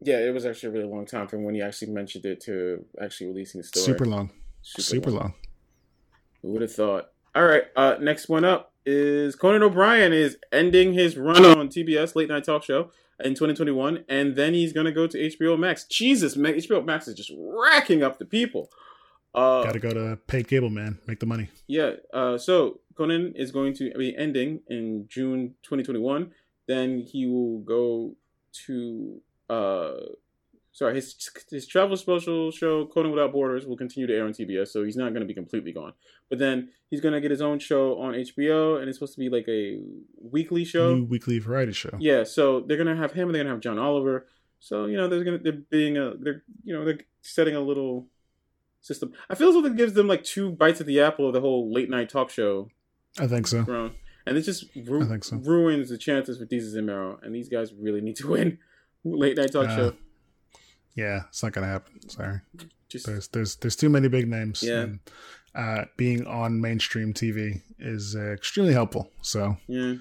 yeah, 0.00 0.18
it 0.18 0.32
was 0.34 0.46
actually 0.46 0.70
a 0.70 0.72
really 0.72 0.88
long 0.88 1.06
time 1.06 1.28
from 1.28 1.44
when 1.44 1.54
he 1.54 1.62
actually 1.62 1.92
mentioned 1.92 2.24
it 2.24 2.40
to 2.42 2.84
actually 3.00 3.28
releasing 3.28 3.60
the 3.60 3.66
story. 3.66 3.84
Super 3.84 4.06
long. 4.06 4.30
Super, 4.62 5.10
long. 5.10 5.34
Who 6.40 6.52
would 6.52 6.62
have 6.62 6.72
thought? 6.72 7.10
All 7.34 7.44
right, 7.44 7.64
uh, 7.76 7.96
next 8.00 8.28
one 8.28 8.44
up 8.44 8.72
is 8.84 9.36
Conan 9.36 9.62
O'Brien 9.62 10.12
is 10.12 10.36
ending 10.52 10.92
his 10.92 11.16
run 11.16 11.44
on 11.44 11.68
TBS 11.68 12.16
late 12.16 12.28
night 12.28 12.44
talk 12.44 12.64
show 12.64 12.90
in 13.24 13.34
2021, 13.34 14.04
and 14.08 14.36
then 14.36 14.54
he's 14.54 14.72
gonna 14.72 14.92
go 14.92 15.06
to 15.06 15.18
HBO 15.18 15.58
Max. 15.58 15.84
Jesus, 15.84 16.36
man, 16.36 16.54
HBO 16.54 16.84
Max 16.84 17.08
is 17.08 17.14
just 17.14 17.32
racking 17.36 18.02
up 18.02 18.18
the 18.18 18.24
people. 18.24 18.70
Uh, 19.34 19.62
Got 19.64 19.72
to 19.72 19.78
go 19.78 19.90
to 19.90 20.16
paid 20.26 20.48
cable, 20.48 20.70
man. 20.70 20.98
Make 21.06 21.20
the 21.20 21.26
money. 21.26 21.48
yeah. 21.66 21.92
Uh, 22.12 22.36
so 22.36 22.80
Conan 22.94 23.32
is 23.34 23.50
going 23.50 23.74
to 23.74 23.90
be 23.96 24.14
ending 24.16 24.60
in 24.68 25.06
June 25.08 25.54
2021. 25.62 26.30
Then 26.66 27.00
he 27.00 27.26
will 27.26 27.60
go 27.60 28.14
to 28.66 29.20
uh, 29.48 29.92
sorry, 30.72 30.94
his 30.94 31.30
his 31.50 31.66
travel 31.66 31.96
special 31.96 32.50
show 32.50 32.86
Conan 32.86 33.10
Without 33.10 33.32
Borders 33.32 33.66
will 33.66 33.76
continue 33.76 34.06
to 34.06 34.14
air 34.14 34.24
on 34.24 34.32
TBS. 34.32 34.68
So 34.68 34.84
he's 34.84 34.96
not 34.96 35.10
going 35.10 35.20
to 35.20 35.26
be 35.26 35.34
completely 35.34 35.72
gone. 35.72 35.92
But 36.28 36.38
then 36.38 36.70
he's 36.90 37.00
going 37.00 37.14
to 37.14 37.20
get 37.20 37.30
his 37.30 37.42
own 37.42 37.58
show 37.58 37.98
on 38.00 38.14
HBO, 38.14 38.80
and 38.80 38.88
it's 38.88 38.98
supposed 38.98 39.14
to 39.14 39.20
be 39.20 39.28
like 39.28 39.46
a 39.48 39.80
weekly 40.20 40.64
show. 40.64 40.94
New 40.96 41.04
weekly 41.04 41.38
variety 41.38 41.72
show. 41.72 41.96
Yeah. 41.98 42.24
So 42.24 42.60
they're 42.60 42.76
going 42.76 42.94
to 42.94 42.96
have 42.96 43.12
him, 43.12 43.28
and 43.28 43.34
they're 43.34 43.44
going 43.44 43.50
to 43.50 43.54
have 43.56 43.60
John 43.60 43.78
Oliver. 43.78 44.26
So 44.60 44.86
you 44.86 44.96
know 44.96 45.08
they're 45.08 45.24
going 45.24 45.38
to 45.38 45.42
they're 45.42 45.60
being 45.70 45.96
a 45.98 46.14
they're 46.18 46.42
you 46.64 46.74
know 46.74 46.84
they're 46.84 47.00
setting 47.20 47.56
a 47.56 47.60
little 47.60 48.06
system. 48.82 49.12
I 49.30 49.34
feel 49.34 49.48
as 49.48 49.54
though 49.54 49.62
that 49.62 49.76
gives 49.76 49.94
them 49.94 50.06
like 50.08 50.22
two 50.24 50.50
bites 50.50 50.80
at 50.80 50.86
the 50.86 51.00
apple 51.00 51.26
of 51.26 51.32
the 51.32 51.40
whole 51.40 51.72
late 51.72 51.88
night 51.88 52.08
talk 52.10 52.28
show 52.30 52.68
I 53.18 53.26
think 53.26 53.46
so. 53.46 53.90
and 54.26 54.36
it 54.36 54.42
just 54.42 54.64
ru- 54.76 55.20
so. 55.22 55.36
ruins 55.38 55.88
the 55.88 55.96
chances 55.98 56.36
for 56.38 56.44
Desus 56.46 56.76
and 56.76 56.86
Mero. 56.86 57.18
And 57.22 57.34
these 57.34 57.48
guys 57.48 57.72
really 57.72 58.00
need 58.00 58.16
to 58.16 58.28
win 58.28 58.58
late 59.04 59.36
night 59.38 59.52
talk 59.52 59.68
Uh, 59.68 59.76
show. 59.76 59.92
Yeah, 60.94 61.22
it's 61.28 61.42
not 61.42 61.52
gonna 61.52 61.66
happen. 61.68 62.08
Sorry. 62.10 62.40
Just 62.88 63.06
There's 63.06 63.28
there's 63.28 63.56
there's 63.56 63.76
too 63.76 63.88
many 63.88 64.08
big 64.08 64.28
names. 64.28 64.62
Yeah. 64.62 64.80
And, 64.82 64.98
uh, 65.54 65.84
being 65.96 66.26
on 66.26 66.60
mainstream 66.60 67.12
TV 67.14 67.60
is 67.78 68.14
uh, 68.16 68.32
extremely 68.32 68.72
helpful. 68.72 69.10
So 69.22 69.56
yeah, 69.68 69.94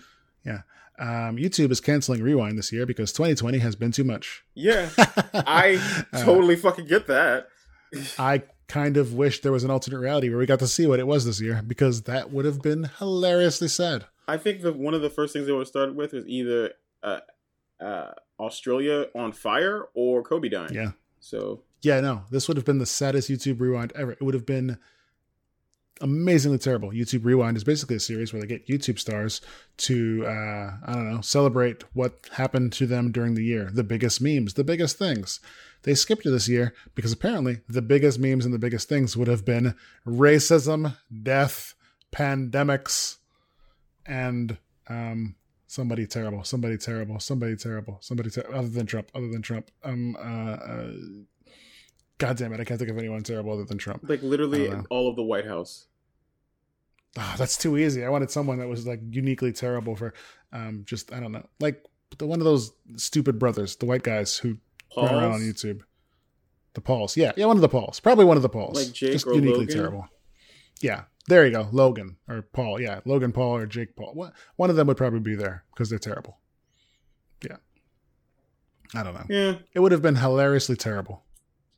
yeah. 0.45 0.61
um, 0.99 1.35
YouTube 1.37 1.71
is 1.71 1.79
canceling 1.81 2.21
Rewind 2.21 2.57
this 2.57 2.71
year 2.71 2.85
because 2.85 3.11
2020 3.13 3.57
has 3.59 3.75
been 3.75 3.91
too 3.91 4.03
much. 4.05 4.43
yeah. 4.55 4.89
I 4.97 5.79
Uh, 6.13 6.23
totally 6.23 6.55
fucking 6.55 6.85
get 6.87 7.07
that. 7.07 7.47
I 8.17 8.43
kind 8.71 8.95
of 8.95 9.13
wish 9.13 9.41
there 9.41 9.51
was 9.51 9.65
an 9.65 9.69
alternate 9.69 9.99
reality 9.99 10.29
where 10.29 10.37
we 10.37 10.45
got 10.45 10.59
to 10.59 10.67
see 10.67 10.87
what 10.87 10.99
it 10.99 11.05
was 11.05 11.25
this 11.25 11.41
year 11.41 11.61
because 11.67 12.03
that 12.03 12.31
would 12.31 12.45
have 12.45 12.61
been 12.61 12.89
hilariously 12.99 13.67
sad. 13.67 14.05
I 14.29 14.37
think 14.37 14.61
that 14.61 14.77
one 14.77 14.93
of 14.93 15.01
the 15.01 15.09
first 15.09 15.33
things 15.33 15.45
they 15.45 15.51
would 15.51 15.59
have 15.59 15.67
started 15.67 15.95
with 15.95 16.13
was 16.13 16.25
either 16.25 16.71
uh, 17.03 17.19
uh, 17.81 18.11
Australia 18.39 19.07
on 19.13 19.33
fire 19.33 19.89
or 19.93 20.23
Kobe 20.23 20.47
dying. 20.47 20.73
Yeah. 20.73 20.91
So 21.19 21.63
Yeah, 21.81 21.99
no, 21.99 22.23
this 22.31 22.47
would 22.47 22.55
have 22.55 22.65
been 22.65 22.79
the 22.79 22.85
saddest 22.85 23.29
YouTube 23.29 23.59
rewind 23.59 23.91
ever. 23.93 24.13
It 24.13 24.21
would 24.21 24.35
have 24.35 24.45
been 24.45 24.77
amazingly 26.01 26.57
terrible. 26.57 26.89
YouTube 26.89 27.25
Rewind 27.25 27.57
is 27.57 27.63
basically 27.63 27.95
a 27.95 27.99
series 27.99 28.33
where 28.33 28.41
they 28.41 28.47
get 28.47 28.67
YouTube 28.67 28.99
stars 28.99 29.41
to, 29.77 30.25
uh, 30.25 30.77
I 30.85 30.93
don't 30.93 31.11
know, 31.11 31.21
celebrate 31.21 31.83
what 31.93 32.27
happened 32.33 32.73
to 32.73 32.85
them 32.85 33.11
during 33.11 33.35
the 33.35 33.43
year, 33.43 33.69
the 33.71 33.83
biggest 33.83 34.21
memes, 34.21 34.55
the 34.55 34.63
biggest 34.63 34.97
things. 34.97 35.39
They 35.83 35.95
skipped 35.95 36.25
it 36.25 36.31
this 36.31 36.47
year 36.47 36.73
because 36.93 37.11
apparently 37.11 37.61
the 37.67 37.81
biggest 37.81 38.19
memes 38.19 38.45
and 38.45 38.53
the 38.53 38.59
biggest 38.59 38.87
things 38.87 39.17
would 39.17 39.27
have 39.27 39.45
been 39.45 39.75
racism, 40.05 40.95
death, 41.23 41.73
pandemics, 42.11 43.17
and 44.05 44.57
um, 44.87 45.35
somebody 45.67 46.05
terrible, 46.05 46.43
somebody 46.43 46.77
terrible, 46.77 47.19
somebody 47.19 47.55
terrible, 47.55 47.97
somebody 48.01 48.29
ter- 48.29 48.45
other 48.53 48.67
than 48.67 48.85
Trump, 48.85 49.09
other 49.15 49.29
than 49.29 49.41
Trump. 49.41 49.71
Um, 49.83 50.15
uh, 50.17 50.19
uh, 50.19 50.91
God 52.17 52.37
damn 52.37 52.53
it, 52.53 52.59
I 52.59 52.63
can't 52.63 52.77
think 52.77 52.91
of 52.91 52.97
anyone 52.99 53.23
terrible 53.23 53.53
other 53.53 53.63
than 53.63 53.79
Trump. 53.79 54.07
like 54.07 54.21
literally 54.21 54.67
I 54.67 54.71
don't 54.71 54.77
know. 54.81 54.85
all 54.91 55.09
of 55.09 55.15
the 55.15 55.23
White 55.23 55.47
House. 55.47 55.87
Oh, 57.17 57.35
that's 57.37 57.57
too 57.57 57.77
easy. 57.77 58.05
I 58.05 58.09
wanted 58.09 58.31
someone 58.31 58.59
that 58.59 58.67
was 58.67 58.87
like 58.87 59.01
uniquely 59.09 59.51
terrible 59.51 59.95
for, 59.95 60.13
um, 60.53 60.83
just 60.85 61.11
I 61.13 61.19
don't 61.19 61.31
know, 61.33 61.45
like 61.59 61.83
the 62.17 62.25
one 62.25 62.39
of 62.39 62.45
those 62.45 62.71
stupid 62.95 63.37
brothers, 63.39 63.75
the 63.75 63.85
white 63.85 64.03
guys 64.03 64.37
who 64.37 64.57
run 64.95 65.13
around 65.13 65.31
on 65.33 65.39
YouTube. 65.41 65.81
The 66.73 66.81
Pauls, 66.81 67.17
yeah, 67.17 67.33
yeah, 67.35 67.47
one 67.47 67.57
of 67.57 67.61
the 67.61 67.67
Pauls, 67.69 67.99
probably 67.99 68.23
one 68.23 68.37
of 68.37 68.43
the 68.43 68.49
Pauls, 68.49 68.75
Like 68.77 68.93
Jake 68.93 69.11
just 69.11 69.27
or 69.27 69.33
uniquely 69.33 69.65
Logan? 69.65 69.75
terrible. 69.75 70.07
Yeah, 70.79 71.03
there 71.27 71.45
you 71.45 71.51
go, 71.51 71.67
Logan 71.73 72.15
or 72.29 72.43
Paul. 72.43 72.79
Yeah, 72.79 73.01
Logan 73.03 73.33
Paul 73.33 73.57
or 73.57 73.65
Jake 73.65 73.95
Paul. 73.97 74.13
One 74.13 74.31
one 74.55 74.69
of 74.69 74.77
them 74.77 74.87
would 74.87 74.95
probably 74.97 75.19
be 75.19 75.35
there 75.35 75.65
because 75.73 75.89
they're 75.89 75.99
terrible. 75.99 76.37
Yeah, 77.43 77.57
I 78.95 79.03
don't 79.03 79.13
know. 79.13 79.25
Yeah. 79.29 79.55
It 79.73 79.81
would 79.81 79.91
have 79.91 80.01
been 80.01 80.15
hilariously 80.15 80.77
terrible. 80.77 81.23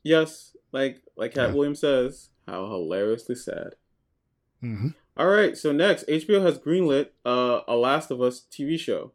Yes. 0.04 0.56
Like 0.70 1.02
like 1.16 1.34
Cat 1.34 1.48
Yeah. 1.48 1.54
Williams 1.54 1.80
says, 1.80 2.30
how 2.46 2.66
hilariously 2.68 3.34
sad. 3.34 3.74
hmm 4.60 4.88
All 5.16 5.26
right, 5.28 5.56
so 5.56 5.70
next, 5.72 6.06
HBO 6.08 6.42
has 6.42 6.58
greenlit 6.58 7.08
uh, 7.24 7.60
a 7.68 7.76
Last 7.76 8.10
of 8.10 8.20
Us 8.20 8.44
TV 8.50 8.78
show. 8.78 9.12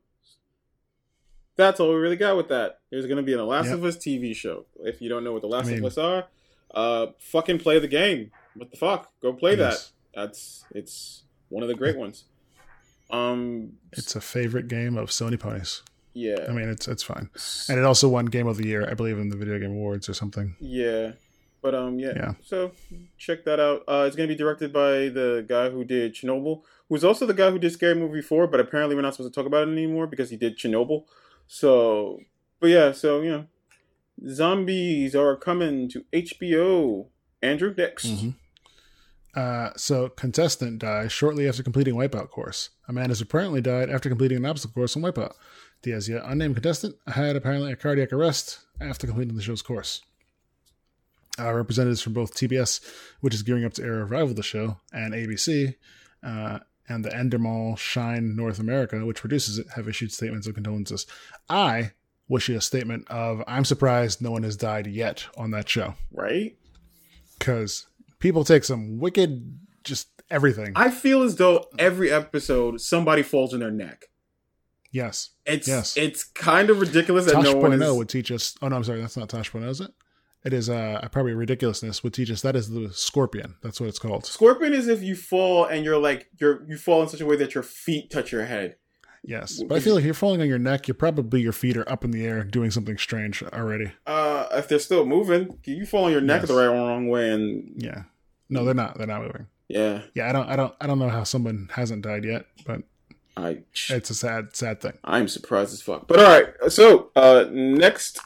That's 1.58 1.80
all 1.82 1.90
we 1.90 1.96
really 1.96 2.16
got 2.16 2.38
with 2.38 2.48
that. 2.48 2.80
There's 2.90 3.06
going 3.06 3.18
to 3.18 3.24
be 3.24 3.34
an 3.34 3.46
Last 3.46 3.66
Yep. 3.66 3.74
of 3.76 3.84
Us 3.84 3.98
TV 3.98 4.34
show. 4.34 4.66
If 4.80 5.02
you 5.02 5.10
don't 5.10 5.26
know 5.26 5.34
what 5.34 5.42
the 5.42 5.50
Last 5.50 5.68
I 5.68 5.72
mean- 5.72 5.80
of 5.80 5.86
Us 5.86 5.98
are, 5.98 6.26
uh, 6.74 7.08
fucking 7.20 7.60
play 7.60 7.80
the 7.80 7.88
game. 7.88 8.32
What 8.56 8.72
the 8.72 8.78
fuck? 8.78 9.12
Go 9.22 9.34
play 9.34 9.58
Yes. 9.58 9.92
that. 10.14 10.22
That's 10.22 10.64
it's 10.74 11.24
one 11.50 11.64
of 11.64 11.70
the 11.70 11.76
great 11.76 11.98
ones. 11.98 12.24
Um, 13.12 13.74
It's 13.92 14.16
a 14.16 14.22
favorite 14.22 14.68
game 14.68 14.98
of 14.98 15.10
Sony 15.10 15.40
ponies. 15.40 15.82
yeah, 16.14 16.46
I 16.48 16.52
mean, 16.52 16.70
it's 16.70 16.88
it's 16.88 17.04
fine, 17.04 17.30
and 17.70 17.78
it 17.80 17.84
also 17.86 18.08
won 18.08 18.26
Game 18.28 18.48
of 18.48 18.58
the 18.58 18.68
Year, 18.68 18.88
I 18.90 18.94
believe, 18.94 19.18
in 19.18 19.30
the 19.30 19.36
Video 19.38 19.58
Game 19.60 19.72
Awards 19.72 20.08
or 20.10 20.14
something. 20.14 20.56
Yeah. 20.60 21.14
But 21.62 21.76
um 21.76 22.00
yeah. 22.00 22.14
Yeah. 22.16 22.34
So 22.44 22.72
check 23.18 23.46
that 23.46 23.60
out. 23.60 23.84
Uh 23.88 24.06
it's 24.08 24.16
gonna 24.16 24.28
be 24.28 24.36
directed 24.36 24.72
by 24.72 25.10
the 25.10 25.46
guy 25.48 25.70
who 25.70 25.84
did 25.84 26.14
Chernobyl, 26.14 26.62
who's 26.88 27.04
also 27.04 27.26
the 27.26 27.34
guy 27.34 27.52
who 27.52 27.60
did 27.60 27.72
Scary 27.72 27.96
Movie 27.96 28.22
4, 28.22 28.48
but 28.48 28.60
apparently 28.60 28.96
we're 28.96 29.02
not 29.02 29.14
supposed 29.16 29.34
to 29.34 29.40
talk 29.40 29.48
about 29.48 29.68
it 29.68 29.72
anymore 29.72 30.08
because 30.08 30.30
he 30.30 30.38
did 30.38 30.58
Chernobyl. 30.58 31.04
So 31.48 32.20
but 32.60 32.68
yeah, 32.70 32.92
so 32.92 33.22
you 33.22 33.30
know. 33.32 33.46
Zombies 34.28 35.16
are 35.16 35.36
coming 35.38 35.88
to 35.90 36.04
HBO. 36.12 37.08
Andrew 37.42 37.74
next. 37.78 38.08
Mhm. 38.08 38.34
Uh, 39.34 39.70
so, 39.78 40.10
contestant 40.10 40.80
dies 40.80 41.12
shortly 41.12 41.48
after 41.48 41.64
completing 41.64 41.96
Wipeout 41.96 42.30
course. 42.30 42.70
A 42.90 42.92
man 42.92 43.10
has 43.10 43.22
apparently 43.22 43.62
died 43.62 43.90
after 43.90 44.10
completing 44.10 44.40
an 44.40 44.46
obstacle 44.46 44.74
course 44.74 44.98
on 44.98 45.04
Wipeout. 45.04 45.36
The 45.84 45.94
as 45.94 46.10
yet 46.10 46.24
unnamed 46.26 46.56
contestant 46.56 46.96
had 47.08 47.36
apparently 47.38 47.72
a 47.72 47.78
cardiac 47.78 48.12
arrest 48.12 48.60
after 48.82 49.08
completing 49.08 49.36
the 49.38 49.42
show's 49.42 49.62
course. 49.62 50.02
Uh, 51.40 51.54
representatives 51.54 52.02
from 52.02 52.14
both 52.14 52.34
TBS, 52.34 52.82
which 53.22 53.34
is 53.34 53.44
gearing 53.44 53.66
up 53.66 53.74
to 53.74 53.84
air 53.84 53.96
a 53.96 54.04
revival 54.04 54.30
of 54.32 54.36
the 54.36 54.44
show, 54.44 54.78
and 54.92 55.14
ABC, 55.14 55.76
uh, 56.24 56.60
and 56.88 57.06
the 57.06 57.10
Endemol 57.10 57.78
Shine 57.78 58.36
North 58.36 58.60
America, 58.60 59.06
which 59.06 59.20
produces 59.22 59.58
it, 59.60 59.68
have 59.76 59.88
issued 59.88 60.12
statements 60.12 60.48
of 60.48 60.56
condolences. 60.56 61.06
I 61.50 61.92
wish 62.28 62.50
you 62.50 62.58
a 62.58 62.62
statement 62.62 63.08
of 63.10 63.44
I'm 63.48 63.66
surprised 63.66 64.22
no 64.22 64.32
one 64.32 64.44
has 64.44 64.56
died 64.58 64.86
yet 64.88 65.26
on 65.38 65.52
that 65.52 65.68
show 65.70 65.96
Right? 66.12 66.56
because 67.38 67.88
people 68.20 68.44
take 68.44 68.64
some 68.64 69.00
wicked, 69.00 69.58
just 69.84 70.10
everything. 70.30 70.74
I 70.76 70.92
feel 70.92 71.24
as 71.24 71.38
though 71.38 71.66
every 71.80 72.12
episode 72.12 72.82
somebody 72.82 73.24
falls 73.24 73.54
in 73.54 73.60
their 73.62 73.72
neck. 73.72 74.06
yes, 74.92 75.30
It's 75.46 75.68
Yes. 75.68 75.96
it's 75.98 76.24
kind 76.24 76.70
of 76.70 76.82
ridiculous 76.82 77.26
that 77.26 77.34
Tosh 77.34 77.44
no 77.46 77.56
one 77.56 77.74
is, 77.82 77.92
would 77.94 78.10
teach 78.10 78.32
us. 78.32 78.56
Oh 78.62 78.68
no, 78.68 78.76
I'm 78.76 78.84
sorry, 78.84 79.02
that's 79.02 79.18
not 79.18 79.30
Tosh 79.30 79.52
Point 79.52 79.66
is 79.66 79.82
it? 79.82 79.92
It 80.46 80.54
is 80.54 80.70
uh 80.70 81.06
probably 81.12 81.34
ridiculousness 81.34 82.02
would 82.04 82.14
teach 82.14 82.32
us 82.32 82.42
that 82.44 82.56
is 82.56 82.70
the 82.70 82.92
scorpion. 82.94 83.56
That's 83.62 83.80
what 83.82 83.88
it's 83.90 84.00
called. 84.00 84.26
Scorpion 84.26 84.74
is 84.74 84.88
if 84.88 85.02
you 85.04 85.16
fall 85.16 85.66
and 85.66 85.84
you're 85.84 85.98
like 85.98 86.30
you're 86.40 86.66
you 86.70 86.78
fall 86.78 87.02
in 87.04 87.10
such 87.10 87.22
a 87.22 87.26
way 87.26 87.36
that 87.38 87.54
your 87.54 87.64
feet 87.64 88.10
touch 88.10 88.32
your 88.32 88.46
head. 88.46 88.78
Yes, 89.22 89.62
but 89.68 89.76
I 89.76 89.80
feel 89.82 89.96
like 89.96 90.04
if 90.04 90.06
you're 90.06 90.14
falling 90.14 90.40
on 90.40 90.48
your 90.48 90.58
neck, 90.60 90.88
you're 90.88 90.96
probably 90.96 91.42
your 91.42 91.52
feet 91.52 91.76
are 91.76 91.88
up 91.92 92.06
in 92.06 92.12
the 92.12 92.26
air 92.26 92.42
doing 92.46 92.72
something 92.72 92.98
strange 92.98 93.44
already. 93.44 93.92
Uh, 94.08 94.48
if 94.54 94.70
they're 94.70 94.80
still 94.80 95.06
moving, 95.06 95.60
you 95.66 95.86
fall 95.86 96.06
on 96.06 96.12
your 96.14 96.22
neck 96.22 96.44
Yes. 96.44 96.48
the 96.48 96.56
right 96.56 96.68
or 96.68 96.72
wrong 96.72 97.10
way, 97.10 97.30
and 97.30 97.74
Yeah, 97.76 98.04
no, 98.50 98.64
they're 98.64 98.74
not. 98.74 98.98
They're 98.98 99.08
not 99.08 99.22
moving. 99.24 99.48
yeah, 99.68 100.04
Yeah, 100.16 100.30
I 100.30 100.32
don't, 100.32 100.48
I 100.48 100.56
don't, 100.56 100.74
I 100.80 100.88
don't 100.88 101.00
know 101.00 101.10
how 101.10 101.26
someone 101.26 101.68
hasn't 101.74 102.02
died 102.04 102.24
yet, 102.24 102.46
but 102.66 102.84
I 103.36 103.64
it's 103.90 104.10
a 104.10 104.16
sad, 104.16 104.56
sad 104.56 104.80
thing. 104.80 104.94
I'm 105.04 105.28
surprised 105.28 105.74
as 105.74 105.82
fuck. 105.82 106.08
But 106.08 106.20
all 106.20 106.26
right, 106.42 106.72
so 106.72 107.12
uh, 107.18 107.44
next, 107.52 108.22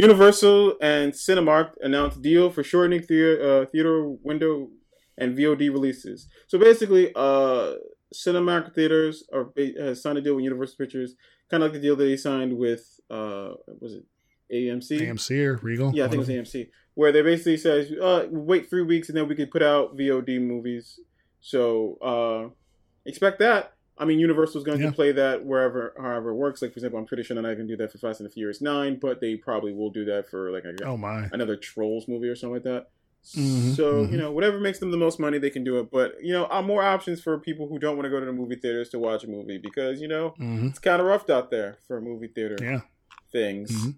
Universal 0.00 0.76
and 0.80 1.12
Cinemark 1.12 1.72
announced 1.80 2.22
deal 2.22 2.50
for 2.50 2.62
shortening 2.62 3.02
theater 3.02 3.62
uh, 3.62 3.66
theater 3.66 4.08
window 4.22 4.68
and 5.16 5.36
VOD 5.36 5.72
releases. 5.72 6.28
So 6.46 6.58
basically, 6.58 7.12
uh, 7.16 7.74
Cinemark 8.14 8.74
theaters 8.74 9.24
are 9.32 9.52
has 9.78 10.02
signed 10.02 10.18
a 10.18 10.20
deal 10.20 10.36
with 10.36 10.44
Universal 10.44 10.76
Pictures, 10.78 11.14
kind 11.50 11.62
of 11.62 11.68
like 11.68 11.80
the 11.80 11.86
deal 11.86 11.96
that 11.96 12.04
they 12.04 12.16
signed 12.16 12.56
with 12.56 13.00
uh, 13.10 13.50
was 13.80 13.94
it 13.94 14.04
AMC? 14.52 15.00
AMC 15.00 15.44
or 15.44 15.56
Regal? 15.56 15.92
Yeah, 15.94 16.04
I 16.04 16.08
think 16.08 16.16
it 16.16 16.26
was 16.26 16.28
AMC, 16.28 16.68
where 16.94 17.12
they 17.12 17.22
basically 17.22 17.56
says, 17.56 17.90
uh, 17.92 18.26
wait 18.30 18.70
three 18.70 18.82
weeks 18.82 19.08
and 19.08 19.16
then 19.16 19.28
we 19.28 19.34
could 19.34 19.50
put 19.50 19.62
out 19.62 19.96
VOD 19.96 20.40
movies. 20.40 21.00
So 21.40 21.98
uh, 22.02 22.54
expect 23.04 23.38
that. 23.40 23.72
I 23.98 24.04
mean, 24.04 24.18
Universal's 24.20 24.64
going 24.64 24.80
Yeah. 24.80 24.90
to 24.90 24.92
play 24.92 25.12
that 25.12 25.44
wherever, 25.44 25.92
however 25.98 26.30
it 26.30 26.34
works. 26.34 26.62
Like 26.62 26.72
for 26.72 26.78
example, 26.78 26.98
I'm 27.00 27.06
pretty 27.06 27.22
sure 27.24 27.34
they're 27.34 27.42
not 27.42 27.56
going 27.56 27.66
to 27.66 27.72
do 27.72 27.76
that 27.78 27.90
for 27.92 27.98
Fast 27.98 28.20
and 28.20 28.28
the 28.28 28.32
Furious 28.32 28.60
Nine, 28.60 28.98
but 29.00 29.20
they 29.20 29.36
probably 29.36 29.72
will 29.72 29.90
do 29.90 30.04
that 30.06 30.30
for 30.30 30.50
like 30.50 30.64
a, 30.64 30.84
Oh 30.86 30.96
my! 30.96 31.28
another 31.32 31.56
Trolls 31.56 32.06
movie 32.08 32.28
or 32.28 32.36
something 32.36 32.54
like 32.54 32.62
that. 32.64 32.86
Mhm, 33.36 33.74
so 33.74 34.06
mhm. 34.06 34.12
you 34.12 34.16
know, 34.16 34.30
whatever 34.30 34.58
makes 34.60 34.78
them 34.78 34.90
the 34.92 34.96
most 34.96 35.18
money, 35.18 35.38
they 35.38 35.50
can 35.50 35.64
do 35.64 35.78
it. 35.80 35.90
But 35.90 36.14
you 36.22 36.32
know, 36.32 36.46
uh, 36.50 36.62
more 36.62 36.82
options 36.82 37.20
for 37.20 37.38
people 37.38 37.68
who 37.68 37.78
don't 37.78 37.96
want 37.96 38.04
to 38.06 38.10
go 38.10 38.20
to 38.20 38.26
the 38.26 38.32
movie 38.32 38.54
theaters 38.56 38.88
to 38.90 38.98
watch 38.98 39.24
a 39.24 39.26
movie 39.28 39.58
because 39.58 40.00
you 40.00 40.08
know 40.08 40.30
hmm 40.38 40.66
it's 40.68 40.78
kind 40.78 41.00
of 41.00 41.06
rough 41.06 41.28
out 41.28 41.50
there 41.50 41.78
for 41.86 42.00
movie 42.00 42.28
theater 42.28 42.56
Yeah. 42.60 42.80
things. 43.32 43.70
Mhm. 43.88 43.94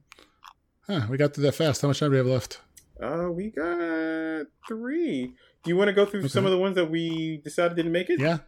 Huh, 0.86 1.06
we 1.10 1.16
got 1.18 1.34
through 1.34 1.44
that 1.44 1.54
fast. 1.54 1.82
How 1.82 1.88
much 1.88 2.00
time 2.00 2.08
do 2.08 2.12
we 2.12 2.16
have 2.16 2.26
left? 2.26 2.60
Uh, 3.00 3.28
we 3.30 3.50
got 3.50 4.46
three. 4.66 5.34
Do 5.62 5.70
you 5.70 5.76
want 5.76 5.88
to 5.88 5.92
go 5.94 6.04
through 6.06 6.20
Okay. 6.20 6.28
some 6.28 6.44
of 6.46 6.50
the 6.50 6.58
ones 6.58 6.74
that 6.74 6.90
we 6.90 7.36
decided 7.44 7.76
didn't 7.76 7.92
make 7.92 8.10
it? 8.10 8.18
Yeah, 8.18 8.38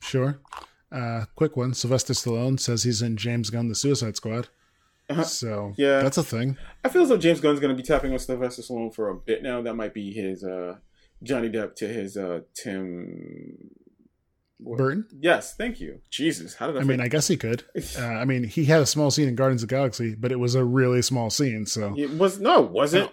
sure. 0.00 0.40
Uh, 0.92 1.24
quick 1.34 1.56
one. 1.56 1.74
Sylvester 1.74 2.12
Stallone 2.12 2.58
says 2.60 2.82
he's 2.84 3.02
in 3.02 3.16
James 3.16 3.50
Gunn: 3.50 3.68
The 3.68 3.74
Suicide 3.74 4.16
Squad. 4.16 4.48
Uh-huh. 5.08 5.22
So 5.24 5.72
Yeah. 5.76 6.00
that's 6.02 6.18
a 6.18 6.22
thing. 6.24 6.56
I 6.84 6.88
feel 6.88 7.02
as 7.02 7.08
though 7.10 7.16
James 7.16 7.40
Gunn's 7.40 7.60
going 7.60 7.74
to 7.76 7.80
be 7.80 7.86
tapping 7.86 8.12
on 8.12 8.18
Sylvester 8.18 8.62
Stallone 8.62 8.94
for 8.94 9.08
a 9.08 9.14
bit 9.16 9.42
now. 9.42 9.62
That 9.62 9.74
might 9.74 9.94
be 9.94 10.12
his 10.12 10.42
uh, 10.44 10.76
Johnny 11.22 11.48
Depp 11.48 11.74
to 11.76 11.86
his 11.88 12.16
uh, 12.16 12.40
Tim. 12.54 13.56
what- 14.58 14.78
Burton. 14.78 15.06
Yes, 15.20 15.54
thank 15.54 15.80
you. 15.80 16.00
Jesus, 16.10 16.54
how 16.56 16.66
did 16.68 16.76
I? 16.78 16.80
I 16.80 16.84
mean, 16.84 17.00
I 17.00 17.08
guess 17.08 17.28
he 17.28 17.36
could. 17.36 17.64
Uh, 17.98 18.02
I 18.02 18.24
mean, 18.24 18.44
he 18.44 18.64
had 18.64 18.80
a 18.80 18.86
small 18.86 19.10
scene 19.10 19.28
in 19.28 19.34
Guardians 19.36 19.62
of 19.62 19.68
the 19.68 19.74
Galaxy, 19.74 20.14
but 20.16 20.32
it 20.32 20.40
was 20.40 20.54
a 20.54 20.64
really 20.64 21.02
small 21.02 21.30
scene. 21.30 21.66
So 21.66 21.94
it 21.96 22.10
was 22.10 22.40
no, 22.40 22.64
it 22.64 22.70
wasn't. 22.72 23.10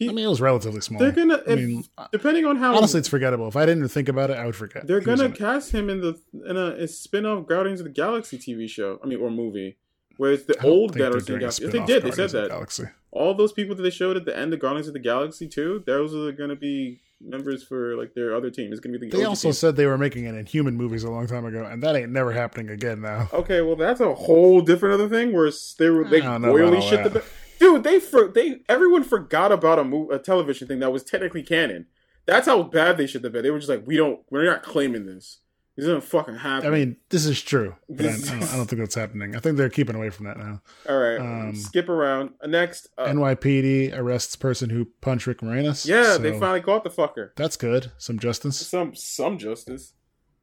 He, 0.00 0.08
I 0.08 0.12
mean, 0.12 0.24
it 0.24 0.28
was 0.28 0.40
relatively 0.40 0.80
small. 0.80 0.98
they're 0.98 1.12
gonna. 1.12 1.42
I 1.46 1.52
If, 1.52 1.58
mean, 1.58 1.84
depending 2.10 2.46
on 2.46 2.56
how 2.56 2.74
honestly, 2.74 2.98
it's 2.98 3.08
forgettable. 3.08 3.46
If 3.48 3.54
I 3.54 3.66
didn't 3.66 3.86
think 3.88 4.08
about 4.08 4.30
it, 4.30 4.38
I 4.38 4.46
would 4.46 4.56
forget. 4.56 4.86
they're 4.86 5.00
gonna 5.00 5.26
in 5.26 5.32
it. 5.32 5.38
cast 5.38 5.72
him 5.72 5.88
in 5.90 6.00
the 6.00 6.18
in 6.48 6.56
a, 6.56 6.68
a 6.84 6.88
spin-off 6.88 7.46
Guardians 7.46 7.80
of 7.80 7.84
the 7.84 7.90
Galaxy 7.92 8.38
TV 8.38 8.68
show. 8.68 8.98
I 9.04 9.06
mean, 9.06 9.20
or 9.20 9.30
movie. 9.30 9.76
Where 10.16 10.32
it's 10.32 10.44
the 10.44 10.58
I 10.60 10.64
old 10.64 10.96
Guardians 10.96 11.28
of 11.28 11.34
the 11.34 11.38
Galaxy. 11.38 11.64
They 11.64 11.68
spin-off 11.70 11.86
did. 11.86 12.02
They 12.02 12.10
said 12.10 12.30
that. 12.30 12.48
Galaxy. 12.48 12.84
all 13.12 13.34
those 13.34 13.52
people 13.52 13.76
that 13.76 13.82
they 13.82 13.90
showed 13.90 14.16
at 14.16 14.24
the 14.24 14.36
end 14.36 14.52
of 14.54 14.60
Guardians 14.60 14.86
of 14.88 14.94
the 14.94 14.98
Galaxy 15.00 15.46
too. 15.48 15.82
those 15.86 16.14
are 16.14 16.32
going 16.32 16.50
to 16.50 16.56
be 16.56 17.00
members 17.22 17.62
for 17.62 17.96
like 17.96 18.14
their 18.14 18.34
other 18.34 18.50
team. 18.50 18.72
It's 18.72 18.80
to 18.80 18.98
be 18.98 19.08
the 19.10 19.14
They 19.16 19.22
OG 19.24 19.28
also 19.28 19.48
team. 19.48 19.52
said 19.52 19.76
they 19.76 19.84
were 19.86 19.98
making 19.98 20.26
an 20.26 20.36
Inhuman 20.38 20.74
movies 20.76 21.04
a 21.04 21.10
long 21.10 21.26
time 21.26 21.44
ago, 21.44 21.64
and 21.64 21.82
that 21.82 21.94
ain't 21.94 22.10
never 22.10 22.32
happening 22.32 22.70
again 22.70 23.00
now. 23.02 23.28
Okay, 23.32 23.60
well 23.60 23.76
that's 23.76 24.00
a 24.00 24.14
whole 24.14 24.60
different 24.62 24.94
other 24.94 25.08
thing 25.08 25.32
where 25.34 25.50
they 25.78 25.90
were 25.90 26.04
they 26.04 26.20
royally 26.22 26.80
shit 26.80 27.04
the 27.04 27.10
that. 27.10 27.24
Dude, 27.60 27.84
they 27.84 28.00
for 28.00 28.26
they 28.28 28.62
everyone 28.68 29.04
forgot 29.04 29.52
about 29.52 29.78
a 29.78 29.84
mo- 29.84 30.10
a 30.10 30.18
television 30.18 30.66
thing 30.66 30.80
that 30.80 30.90
was 30.92 31.04
technically 31.04 31.42
canon. 31.44 31.86
That's 32.26 32.46
how 32.48 32.62
bad 32.64 32.96
they 32.96 33.06
shit 33.06 33.22
the 33.22 33.30
bed. 33.30 33.44
They 33.44 33.50
were 33.50 33.58
just 33.58 33.68
like, 33.70 33.86
we 33.86 33.96
don't, 33.96 34.20
we're 34.30 34.44
not 34.44 34.62
claiming 34.62 35.06
this. 35.06 35.38
This 35.76 35.84
isn't 35.86 36.04
fucking 36.04 36.36
happen. 36.36 36.68
I 36.68 36.70
mean, 36.70 36.96
this 37.08 37.24
is 37.24 37.40
true, 37.40 37.74
but 37.88 38.06
I, 38.06 38.08
I, 38.10 38.12
don't, 38.12 38.42
I 38.42 38.56
don't 38.56 38.66
think 38.66 38.80
that's 38.80 38.94
happening. 38.94 39.34
I 39.34 39.40
think 39.40 39.56
they're 39.56 39.70
keeping 39.70 39.96
away 39.96 40.10
from 40.10 40.26
that 40.26 40.36
now. 40.36 40.60
all 40.88 40.98
right, 40.98 41.18
um, 41.18 41.54
skip 41.54 41.88
around. 41.88 42.30
Uh, 42.42 42.48
next, 42.48 42.88
uh, 42.98 43.06
NYPD 43.06 43.96
arrests 43.96 44.36
person 44.36 44.70
who 44.70 44.86
punched 45.00 45.26
Rick 45.26 45.38
Moranis. 45.38 45.86
yeah, 45.86 46.02
so 46.14 46.18
they 46.18 46.38
finally 46.38 46.60
caught 46.60 46.84
the 46.84 46.90
fucker. 46.90 47.30
That's 47.36 47.56
good. 47.56 47.92
Some 47.98 48.18
justice. 48.18 48.58
Some 48.66 48.94
some 48.94 49.38
justice. 49.38 49.92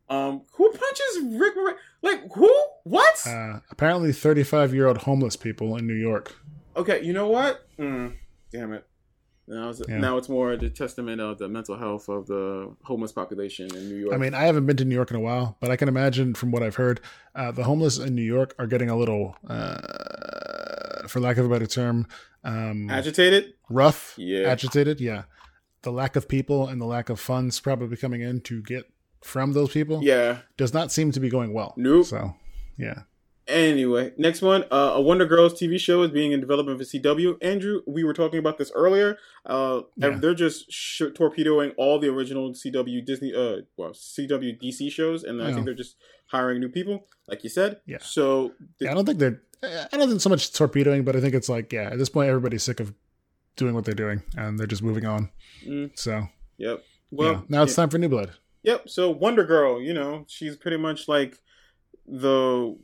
Um, 0.10 0.44
who 0.54 0.72
punches 0.72 1.40
Rick? 1.40 1.56
Moran- 1.56 1.76
Like 2.02 2.32
who? 2.34 2.52
What? 2.84 3.22
Uh, 3.28 3.60
apparently, 3.70 4.14
35 4.14 4.74
year 4.74 4.88
old 4.88 5.00
homeless 5.00 5.36
people 5.36 5.76
in 5.78 5.86
New 5.86 5.94
York. 5.94 6.36
Okay, 6.78 7.04
you 7.04 7.12
know 7.14 7.28
what? 7.28 7.68
Mm, 7.80 8.14
damn 8.52 8.72
it. 8.74 8.86
Now 9.50 9.70
it's, 9.70 9.82
Yeah. 9.88 9.98
now 10.00 10.18
it's 10.18 10.28
more 10.30 10.58
the 10.58 10.70
testament 10.70 11.22
of 11.22 11.38
the 11.38 11.48
mental 11.48 11.78
health 11.78 12.10
of 12.10 12.28
the 12.28 12.76
homeless 12.84 13.12
population 13.14 13.74
in 13.76 13.88
New 13.90 13.96
York. 13.96 14.14
I 14.14 14.18
mean, 14.18 14.34
I 14.34 14.44
haven't 14.44 14.66
been 14.66 14.76
to 14.78 14.86
New 14.86 14.94
York 14.96 15.10
in 15.10 15.16
a 15.16 15.22
while, 15.22 15.58
but 15.62 15.72
I 15.72 15.78
can 15.78 15.88
imagine 15.88 16.34
from 16.34 16.52
what 16.52 16.64
I've 16.64 16.76
heard, 16.76 17.00
uh, 17.34 17.52
the 17.52 17.64
homeless 17.64 17.98
in 17.98 18.14
New 18.14 18.22
York 18.24 18.54
are 18.60 18.68
getting 18.68 18.90
a 18.90 18.98
little, 18.98 19.36
uh, 19.50 21.08
for 21.08 21.20
lack 21.22 21.38
of 21.38 21.46
a 21.46 21.50
better 21.50 21.66
term, 21.66 22.08
um, 22.44 22.90
agitated. 22.90 23.54
rough, 23.70 24.14
Yeah. 24.18 24.42
agitated. 24.50 25.00
Yeah. 25.00 25.24
The 25.84 25.92
lack 25.92 26.16
of 26.18 26.28
people 26.28 26.68
and 26.68 26.82
the 26.82 26.86
lack 26.86 27.10
of 27.10 27.20
funds 27.20 27.60
probably 27.62 27.96
coming 27.98 28.22
in 28.22 28.42
to 28.42 28.62
get 28.62 28.92
from 29.22 29.54
those 29.54 29.72
people 29.72 30.02
Yeah. 30.04 30.40
does 30.58 30.74
not 30.74 30.92
seem 30.92 31.12
to 31.14 31.20
be 31.22 31.30
going 31.30 31.54
well. 31.54 31.74
Nope. 31.78 32.06
So, 32.06 32.36
yeah. 32.78 33.04
Anyway, 33.48 34.14
next 34.18 34.42
one. 34.42 34.64
Uh, 34.72 34.92
a 34.96 35.02
Wonder 35.02 35.26
Girls 35.26 35.54
TV 35.54 35.80
show 35.80 36.02
is 36.04 36.12
being 36.12 36.32
in 36.34 36.40
development 36.42 36.78
for 36.80 36.84
CW. 36.84 37.38
Andrew, 37.42 37.82
we 37.88 38.04
were 38.04 38.14
talking 38.14 38.40
about 38.40 38.58
this 38.58 38.72
earlier. 38.76 39.18
Uh, 39.46 39.82
Yeah. 39.96 40.18
They're 40.18 40.34
just 40.34 40.72
sh- 40.72 41.04
torpedoing 41.16 41.72
all 41.78 41.98
the 42.00 42.10
original 42.10 42.52
CW 42.54 43.06
Disney, 43.06 43.34
uh, 43.34 43.62
well, 43.78 43.92
CW 43.92 44.60
DC 44.62 44.92
shows, 44.92 45.24
and 45.24 45.42
I 45.42 45.54
think 45.54 45.66
they're 45.66 45.74
just 45.74 45.96
hiring 46.28 46.60
new 46.60 46.68
people, 46.70 47.08
like 47.28 47.44
you 47.44 47.50
said. 47.50 47.80
Yeah. 47.86 48.00
So 48.02 48.54
Yeah, 48.80 48.92
I 48.92 48.94
don't 48.96 49.06
think 49.06 49.20
they're, 49.20 49.42
I 49.64 49.88
don't 49.98 50.10
think 50.10 50.20
so 50.22 50.30
much 50.30 50.52
torpedoing, 50.54 51.04
but 51.04 51.16
I 51.16 51.22
think 51.22 51.34
it's 51.34 51.48
like, 51.50 51.72
yeah, 51.72 51.90
at 51.92 51.98
this 51.98 52.10
point, 52.10 52.28
everybody's 52.30 52.64
sick 52.64 52.80
of 52.82 52.94
doing 53.56 53.74
what 53.74 53.86
they're 53.86 53.96
doing 53.96 54.24
and 54.36 54.60
they're 54.60 54.68
just 54.68 54.84
moving 54.84 55.06
on. 55.06 55.30
Mm. 55.66 55.98
So, 55.98 56.28
Yep. 56.58 56.84
well, 57.12 57.32
Well, 57.34 57.46
now 57.48 57.64
it's 57.64 57.76
time 57.76 57.90
for 57.90 57.98
New 57.98 58.10
Blood. 58.10 58.32
Yep. 58.64 58.90
So 58.90 59.10
Wonder 59.10 59.46
Girl, 59.46 59.82
you 59.82 59.94
know, 59.94 60.26
she's 60.28 60.58
pretty 60.58 60.78
much 60.78 61.08
like 61.08 61.40
the 62.06 62.78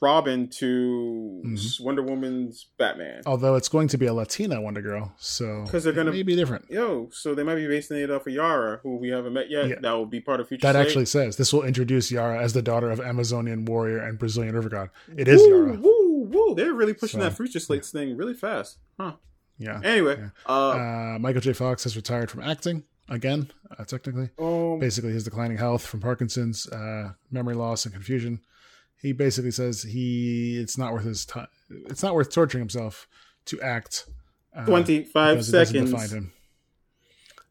Robin 0.00 0.48
to 0.48 1.42
Mhm. 1.44 1.80
Wonder 1.80 2.02
Woman's 2.02 2.66
Batman. 2.78 3.22
Although 3.26 3.54
it's 3.56 3.68
going 3.68 3.88
to 3.88 3.98
be 3.98 4.06
a 4.06 4.14
Latina 4.14 4.60
Wonder 4.60 4.80
Girl, 4.82 5.12
so 5.18 5.62
because 5.64 5.84
they're 5.84 5.92
gonna- 5.92 6.10
be 6.12 6.22
different. 6.36 6.64
Yo, 6.70 7.08
so 7.12 7.34
they 7.34 7.42
might 7.42 7.56
be 7.56 7.66
basing 7.66 7.98
it 7.98 8.10
off 8.10 8.26
of 8.26 8.32
Yara, 8.32 8.80
who 8.82 8.96
we 8.96 9.08
haven't 9.08 9.32
met 9.32 9.50
yet. 9.50 9.68
Yeah. 9.68 9.74
That 9.80 9.92
will 9.92 10.06
be 10.06 10.20
part 10.20 10.40
of 10.40 10.48
future. 10.48 10.62
That 10.62 10.72
Slate. 10.74 10.86
actually 10.86 11.06
says 11.06 11.36
this 11.36 11.52
will 11.52 11.62
introduce 11.64 12.10
Yara 12.10 12.40
as 12.42 12.52
the 12.52 12.62
daughter 12.62 12.90
of 12.90 13.00
Amazonian 13.00 13.64
warrior 13.64 13.98
and 13.98 14.18
Brazilian 14.18 14.54
river 14.54 14.68
god. 14.68 14.90
It 15.16 15.28
is 15.28 15.40
woo, 15.40 15.48
Yara. 15.48 15.72
Woo, 15.78 16.22
woo! 16.30 16.54
They're 16.54 16.74
really 16.74 16.94
pushing 16.94 17.20
So, 17.20 17.24
that 17.28 17.36
future 17.36 17.60
slates 17.60 17.90
thing 17.90 18.16
really 18.16 18.34
fast, 18.34 18.78
huh? 18.98 19.14
Yeah. 19.58 19.80
Anyway, 19.82 20.16
Yeah. 20.18 20.30
uh, 20.46 20.68
Uh, 21.14 21.18
Michael 21.20 21.40
J. 21.40 21.52
Fox 21.52 21.82
has 21.84 21.96
retired 21.96 22.30
from 22.30 22.40
acting 22.42 22.84
again, 23.08 23.50
uh, 23.76 23.84
technically. 23.84 24.30
um, 24.38 24.78
Basically, 24.78 25.12
his 25.12 25.24
declining 25.24 25.56
health 25.56 25.84
from 25.84 26.00
Parkinson's, 26.00 26.68
uh, 26.68 27.12
memory 27.30 27.54
loss, 27.54 27.84
and 27.84 27.92
confusion. 27.92 28.40
He 29.00 29.12
basically 29.12 29.52
says 29.52 29.82
he 29.82 30.58
it's 30.58 30.76
not 30.76 30.92
worth 30.92 31.04
his 31.04 31.24
time. 31.24 31.46
It's 31.86 32.02
not 32.02 32.14
worth 32.14 32.32
torturing 32.32 32.62
himself 32.62 33.06
to 33.46 33.60
act. 33.60 34.06
Uh, 34.56 34.64
it 34.66 35.12
doesn't 35.12 35.42
seconds. 35.42 36.12
him. 36.12 36.32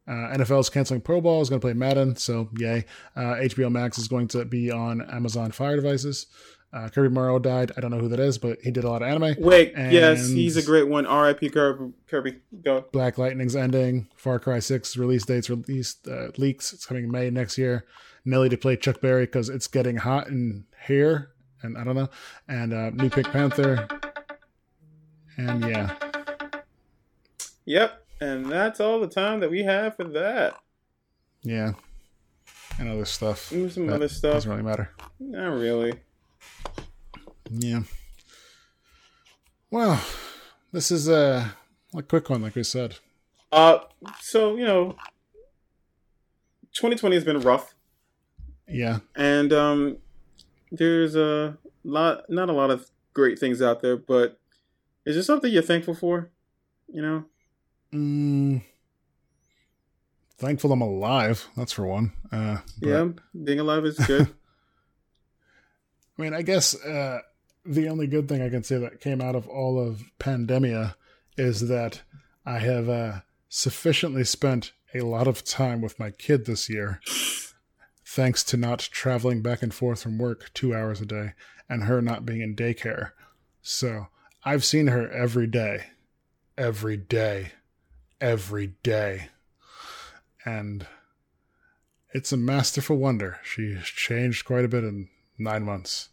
Uh, 0.07 0.37
NFL 0.37 0.61
is 0.61 0.69
canceling 0.69 1.01
Pro 1.01 1.19
Bowl. 1.19 1.41
Is 1.41 1.49
going 1.49 1.59
to 1.59 1.65
play 1.65 1.73
Madden, 1.73 2.15
so 2.15 2.49
yay. 2.57 2.85
Uh, 3.15 3.35
HBO 3.35 3.71
Max 3.71 3.97
is 3.97 4.07
going 4.07 4.27
to 4.29 4.45
be 4.45 4.71
on 4.71 5.01
Amazon 5.09 5.51
Fire 5.51 5.75
devices. 5.75 6.27
Uh, 6.73 6.89
Kirby 6.89 7.13
Morrow 7.13 7.39
died. 7.39 7.71
I 7.77 7.81
don't 7.81 7.91
know 7.91 7.99
who 7.99 8.09
that 8.09 8.19
is, 8.19 8.37
but 8.37 8.59
he 8.61 8.71
did 8.71 8.83
a 8.83 8.89
lot 8.89 9.01
of 9.01 9.07
anime. 9.07 9.35
Wait, 9.39 9.73
yes, 9.75 10.27
he's 10.27 10.57
a 10.57 10.61
great 10.61 10.87
one. 10.87 11.05
R.I.P. 11.05 11.49
Kirby. 11.49 11.93
Kirby, 12.07 12.39
go. 12.61 12.85
Black 12.91 13.17
Lightning's 13.17 13.55
ending. 13.55 14.07
Far 14.15 14.37
Cry 14.39 14.59
6 14.59 14.97
release 14.97 15.25
dates 15.25 15.49
released 15.49 16.07
uh, 16.07 16.27
leaks. 16.37 16.73
It's 16.73 16.85
coming 16.85 17.09
May 17.09 17.29
next 17.29 17.57
year. 17.57 17.85
Nelly 18.25 18.49
to 18.49 18.57
play 18.57 18.75
Chuck 18.75 18.99
Berry 18.99 19.25
because 19.25 19.47
it's 19.47 19.67
getting 19.67 19.97
hot 19.97 20.27
in 20.27 20.65
here, 20.87 21.31
and 21.67 21.77
I 21.77 21.83
don't 21.83 21.95
know. 21.95 22.09
And 22.47 22.73
uh, 22.73 22.89
new 22.91 23.09
Pink 23.11 23.27
Panther. 23.31 23.87
And 25.37 25.63
yeah, 25.63 25.93
Yep, 27.65 28.05
and 28.21 28.51
that's 28.51 28.79
all 28.79 28.99
the 28.99 29.07
time 29.07 29.39
that 29.41 29.51
we 29.51 29.61
have 29.63 29.95
for 29.95 30.05
that. 30.05 30.57
yeah, 31.43 31.73
and 32.79 32.89
other 32.89 33.05
stuff. 33.05 33.51
Ooh, 33.53 33.69
some 33.69 33.87
other 33.89 34.07
stuff. 34.07 34.33
Doesn't 34.33 34.49
really 34.49 34.63
matter. 34.63 34.89
Not 35.19 35.49
really. 35.53 35.93
Yeah. 37.51 37.81
Well, 39.69 40.01
this 40.71 40.89
is 40.91 41.07
a, 41.07 41.53
a 41.93 42.01
quick 42.01 42.29
one, 42.29 42.41
like 42.41 42.55
we 42.55 42.63
said. 42.63 42.95
Uh, 43.51 43.79
so 44.19 44.55
you 44.55 44.65
know, 44.65 44.95
2020 46.73 47.15
has 47.15 47.23
been 47.25 47.39
rough, 47.41 47.75
Yeah. 48.67 48.99
and 49.15 49.51
um, 49.53 49.97
there's 50.71 51.15
a 51.15 51.57
lot, 51.83 52.29
not 52.29 52.49
a 52.49 52.53
lot 52.53 52.69
of 52.71 52.89
great 53.13 53.39
things 53.39 53.61
out 53.61 53.81
there. 53.81 53.97
But 53.97 54.39
is 55.05 55.15
there 55.15 55.23
something 55.23 55.51
you're 55.51 55.61
thankful 55.61 55.95
for? 55.95 56.29
You 56.87 57.01
know, 57.01 57.25
Mm, 57.93 58.61
thankful 60.37 60.71
I'm 60.71 60.81
alive. 60.81 61.47
That's 61.55 61.71
for 61.73 61.85
one. 61.85 62.13
Uh, 62.31 62.57
but- 62.79 62.87
yeah, 62.87 63.07
being 63.43 63.59
alive 63.59 63.85
is 63.85 63.97
good. 63.99 64.27
I 66.17 66.21
mean, 66.21 66.33
I 66.33 66.41
guess 66.41 66.75
uh, 66.83 67.19
the 67.65 67.89
only 67.89 68.07
good 68.07 68.27
thing 68.27 68.41
I 68.41 68.49
can 68.49 68.63
say 68.63 68.77
that 68.79 69.01
came 69.01 69.21
out 69.21 69.35
of 69.35 69.47
all 69.47 69.79
of 69.79 70.03
pandemia 70.19 70.95
is 71.37 71.67
that 71.67 72.01
I 72.45 72.57
have 72.59 72.89
uh, 72.89 73.19
sufficiently 73.49 74.23
spent 74.23 74.71
a 74.95 75.01
lot 75.01 75.27
of 75.27 75.43
time 75.43 75.81
with 75.81 75.99
my 75.99 76.09
kid 76.11 76.45
this 76.45 76.69
year, 76.69 76.99
thanks 78.09 78.41
to 78.41 78.55
not 78.55 78.79
traveling 78.79 79.41
back 79.41 79.61
and 79.61 79.73
forth 79.73 80.01
from 80.01 80.17
work 80.17 80.49
two 80.53 80.73
hours 80.73 81.01
a 81.01 81.05
day 81.05 81.33
and 81.67 81.83
her 81.83 82.01
not 82.01 82.25
being 82.25 82.39
in 82.39 82.55
daycare. 82.55 83.11
So 83.61 84.07
I've 84.45 84.63
seen 84.63 84.87
her 84.87 85.11
every 85.11 85.45
day, 85.45 85.87
every 86.57 86.95
day, 86.95 87.51
every 88.21 88.75
day. 88.81 89.27
And 90.45 90.87
it's 92.13 92.31
a 92.31 92.37
masterful 92.37 92.95
wonder. 92.95 93.39
She's 93.43 93.83
changed 93.83 94.45
quite 94.45 94.63
a 94.63 94.69
bit 94.69 94.85
in 94.85 95.09
nine 95.37 95.63
months. 95.63 96.07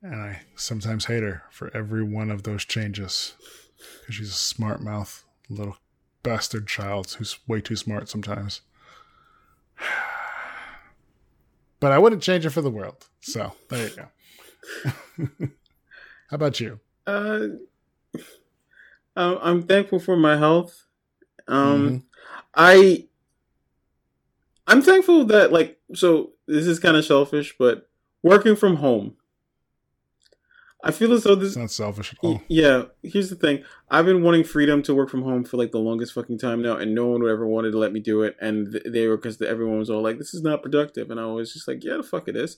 And 0.00 0.14
I 0.14 0.42
sometimes 0.54 1.06
hate 1.06 1.24
her 1.24 1.42
for 1.50 1.76
every 1.76 2.04
one 2.04 2.30
of 2.30 2.44
those 2.44 2.64
changes. 2.64 3.34
Because 4.00 4.14
she's 4.14 4.30
a 4.30 4.32
smart 4.32 4.80
mouth 4.80 5.24
little 5.48 5.78
bastard 6.22 6.68
child 6.68 7.10
who's 7.18 7.40
way 7.48 7.60
too 7.60 7.74
smart 7.74 8.08
sometimes. 8.08 8.60
But 11.80 11.92
I 11.92 11.98
wouldn't 11.98 12.22
change 12.22 12.44
it 12.46 12.50
for 12.50 12.60
the 12.60 12.70
world. 12.70 13.06
So 13.20 13.52
there 13.68 13.88
you 13.88 13.94
go. 13.96 15.26
How 16.28 16.34
about 16.36 16.60
you? 16.60 16.78
uh, 17.06 17.48
I'm 19.16 19.62
thankful 19.64 19.98
for 19.98 20.16
my 20.16 20.36
health. 20.36 20.84
Um, 21.48 21.90
Mhm. 21.90 22.02
I 22.54 23.06
I'm 24.66 24.82
thankful 24.82 25.24
that 25.24 25.52
like 25.52 25.80
so 25.94 26.32
this 26.46 26.66
is 26.66 26.78
kind 26.78 26.96
of 26.96 27.04
selfish, 27.04 27.56
but 27.58 27.88
working 28.22 28.54
from 28.56 28.76
home. 28.76 29.16
I 30.82 30.92
feel 30.92 31.12
as 31.12 31.24
though 31.24 31.34
this 31.34 31.48
It's 31.48 31.56
not 31.56 31.70
selfish 31.70 32.12
at 32.14 32.18
all. 32.22 32.42
Yeah, 32.48 32.84
here's 33.02 33.28
the 33.28 33.36
thing. 33.36 33.64
I've 33.90 34.06
been 34.06 34.22
wanting 34.22 34.44
freedom 34.44 34.82
to 34.84 34.94
work 34.94 35.10
from 35.10 35.22
home 35.22 35.44
for 35.44 35.56
like 35.58 35.72
the 35.72 35.78
longest 35.78 36.14
fucking 36.14 36.38
time 36.38 36.62
now, 36.62 36.76
and 36.76 36.94
no 36.94 37.06
one 37.06 37.22
would 37.22 37.30
ever 37.30 37.46
wanted 37.46 37.72
to 37.72 37.78
let 37.78 37.92
me 37.92 38.00
do 38.00 38.22
it. 38.22 38.34
And 38.40 38.80
they 38.86 39.06
were 39.06 39.16
because 39.18 39.40
everyone 39.42 39.78
was 39.78 39.90
all 39.90 40.02
like, 40.02 40.18
"This 40.18 40.32
is 40.32 40.42
not 40.42 40.62
productive," 40.62 41.10
and 41.10 41.20
I 41.20 41.26
was 41.26 41.52
just 41.52 41.68
like, 41.68 41.84
"Yeah, 41.84 41.96
the 41.98 42.02
fuck 42.02 42.28
it 42.28 42.36
is." 42.36 42.56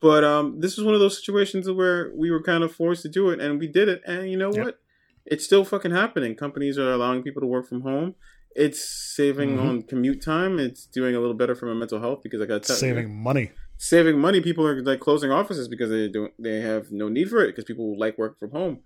But 0.00 0.24
um, 0.24 0.60
this 0.60 0.76
was 0.76 0.86
one 0.86 0.94
of 0.94 1.00
those 1.00 1.16
situations 1.18 1.68
where 1.70 2.10
we 2.16 2.30
were 2.30 2.42
kind 2.42 2.62
of 2.64 2.72
forced 2.72 3.02
to 3.02 3.08
do 3.08 3.30
it, 3.30 3.40
and 3.40 3.58
we 3.58 3.66
did 3.66 3.88
it. 3.88 4.00
And 4.06 4.30
you 4.30 4.36
know 4.38 4.52
Yep. 4.52 4.64
what? 4.64 4.80
It's 5.26 5.44
still 5.44 5.64
fucking 5.64 5.90
happening. 5.90 6.36
Companies 6.36 6.78
are 6.78 6.90
allowing 6.90 7.22
people 7.22 7.42
to 7.42 7.46
work 7.46 7.68
from 7.68 7.82
home. 7.82 8.14
It's 8.56 8.82
saving 8.82 9.56
Mhm. 9.56 9.60
on 9.60 9.82
commute 9.82 10.22
time. 10.22 10.58
It's 10.58 10.86
doing 10.86 11.14
a 11.14 11.20
little 11.20 11.34
better 11.34 11.54
for 11.54 11.66
my 11.66 11.74
mental 11.74 12.00
health 12.00 12.22
because 12.22 12.40
I 12.40 12.46
got 12.46 12.64
Saving 12.64 13.14
money. 13.22 13.50
Saving 13.78 14.18
money. 14.18 14.42
People 14.42 14.66
are 14.66 14.82
like 14.82 15.00
closing 15.00 15.30
offices 15.30 15.68
because 15.68 15.88
they 15.88 16.08
don't 16.08 16.32
they 16.38 16.60
have 16.60 16.92
no 16.92 17.08
need 17.08 17.30
for 17.30 17.42
it 17.42 17.48
because 17.48 17.64
people 17.64 17.98
like 17.98 18.18
work 18.18 18.38
from 18.38 18.50
home. 18.50 18.80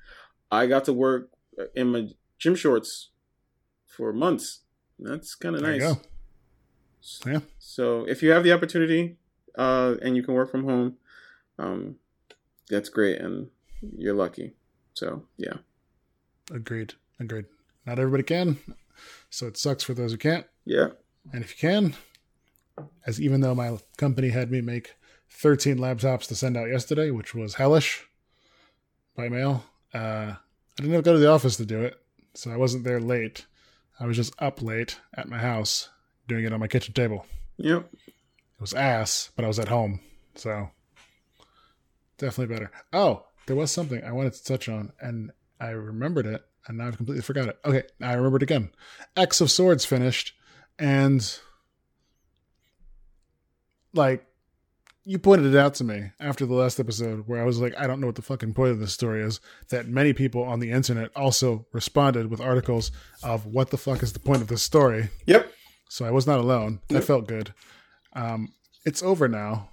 I 0.52 0.66
got 0.66 0.84
to 0.84 0.92
work 0.92 1.30
in 1.74 1.88
my 1.88 2.08
gym 2.38 2.54
shorts 2.54 3.10
for 3.86 4.12
months. 4.12 4.60
That's 4.98 5.34
kind 5.34 5.56
of 5.56 5.62
nice. 5.62 5.96
Yeah. 7.26 7.40
So 7.58 8.04
if 8.06 8.22
you 8.22 8.30
have 8.30 8.44
the 8.44 8.52
opportunity 8.52 9.16
uh, 9.58 9.94
and 10.02 10.14
you 10.16 10.22
can 10.22 10.34
work 10.34 10.50
from 10.52 10.64
home, 10.64 10.98
um, 11.58 11.96
that's 12.68 12.88
great 12.88 13.18
and 13.20 13.48
you're 13.96 14.14
lucky. 14.14 14.54
So 14.94 15.24
yeah, 15.36 15.54
Agreed. 16.50 16.94
Agreed. 17.18 17.46
Not 17.86 17.98
everybody 17.98 18.22
can. 18.22 18.58
So 19.30 19.46
it 19.46 19.56
sucks 19.56 19.82
for 19.82 19.94
those 19.94 20.12
who 20.12 20.18
can't. 20.18 20.46
yeah. 20.64 20.88
And 21.32 21.42
if 21.42 21.50
you 21.62 21.68
can, 21.70 21.94
as 23.06 23.20
even 23.20 23.40
though 23.40 23.54
my 23.54 23.78
company 23.96 24.30
had 24.30 24.50
me 24.50 24.60
make 24.60 24.94
13 25.30 25.78
laptops 25.78 26.26
to 26.28 26.34
send 26.34 26.56
out 26.56 26.68
yesterday, 26.68 27.10
which 27.10 27.34
was 27.34 27.54
hellish 27.54 28.06
by 29.16 29.28
mail, 29.28 29.64
uh, 29.94 30.34
I 30.34 30.36
didn't 30.76 30.92
have 30.92 31.04
to 31.04 31.10
go 31.10 31.12
to 31.14 31.18
the 31.18 31.30
office 31.30 31.56
to 31.56 31.66
do 31.66 31.82
it. 31.82 31.94
So 32.34 32.50
I 32.50 32.56
wasn't 32.56 32.84
there 32.84 33.00
late. 33.00 33.46
I 34.00 34.06
was 34.06 34.16
just 34.16 34.34
up 34.40 34.62
late 34.62 34.98
at 35.14 35.28
my 35.28 35.38
house 35.38 35.90
doing 36.28 36.44
it 36.44 36.52
on 36.52 36.60
my 36.60 36.68
kitchen 36.68 36.94
table. 36.94 37.26
Yep. 37.58 37.88
It 38.06 38.60
was 38.60 38.72
ass, 38.72 39.30
but 39.36 39.44
I 39.44 39.48
was 39.48 39.58
at 39.58 39.68
home. 39.68 40.00
So 40.34 40.70
definitely 42.18 42.54
better. 42.54 42.70
Oh, 42.92 43.26
there 43.46 43.56
was 43.56 43.70
something 43.70 44.02
I 44.02 44.12
wanted 44.12 44.34
to 44.34 44.44
touch 44.44 44.68
on, 44.68 44.92
and 45.00 45.30
I 45.60 45.70
remembered 45.70 46.26
it, 46.26 46.42
and 46.66 46.78
now 46.78 46.86
I've 46.86 46.96
completely 46.96 47.22
forgot 47.22 47.48
it. 47.48 47.58
Okay, 47.64 47.82
I 48.00 48.14
remembered 48.14 48.42
again. 48.42 48.70
X 49.16 49.40
of 49.40 49.50
Swords 49.50 49.84
finished, 49.84 50.34
and 50.78 51.38
like 53.94 54.24
you 55.04 55.18
pointed 55.18 55.52
it 55.52 55.58
out 55.58 55.74
to 55.74 55.84
me 55.84 56.10
after 56.20 56.46
the 56.46 56.54
last 56.54 56.78
episode 56.78 57.26
where 57.26 57.42
I 57.42 57.44
was 57.44 57.58
like, 57.58 57.74
I 57.76 57.86
don't 57.88 58.00
know 58.00 58.06
what 58.06 58.14
the 58.14 58.22
fucking 58.22 58.54
point 58.54 58.70
of 58.70 58.78
this 58.78 58.92
story 58.92 59.20
is. 59.22 59.40
That 59.70 59.88
many 59.88 60.12
people 60.12 60.44
on 60.44 60.60
the 60.60 60.70
internet 60.70 61.10
also 61.16 61.66
responded 61.72 62.30
with 62.30 62.40
articles 62.40 62.92
of 63.22 63.44
what 63.46 63.70
the 63.70 63.76
fuck 63.78 64.02
is 64.02 64.12
the 64.12 64.20
point 64.20 64.42
of 64.42 64.48
this 64.48 64.62
story. 64.62 65.08
Yep. 65.26 65.52
So 65.88 66.04
I 66.04 66.10
was 66.12 66.26
not 66.26 66.38
alone. 66.38 66.80
That 66.88 66.94
Yep. 66.94 67.04
felt 67.04 67.26
good. 67.26 67.52
Um, 68.12 68.52
it's 68.84 69.02
over 69.02 69.26
now. 69.28 69.70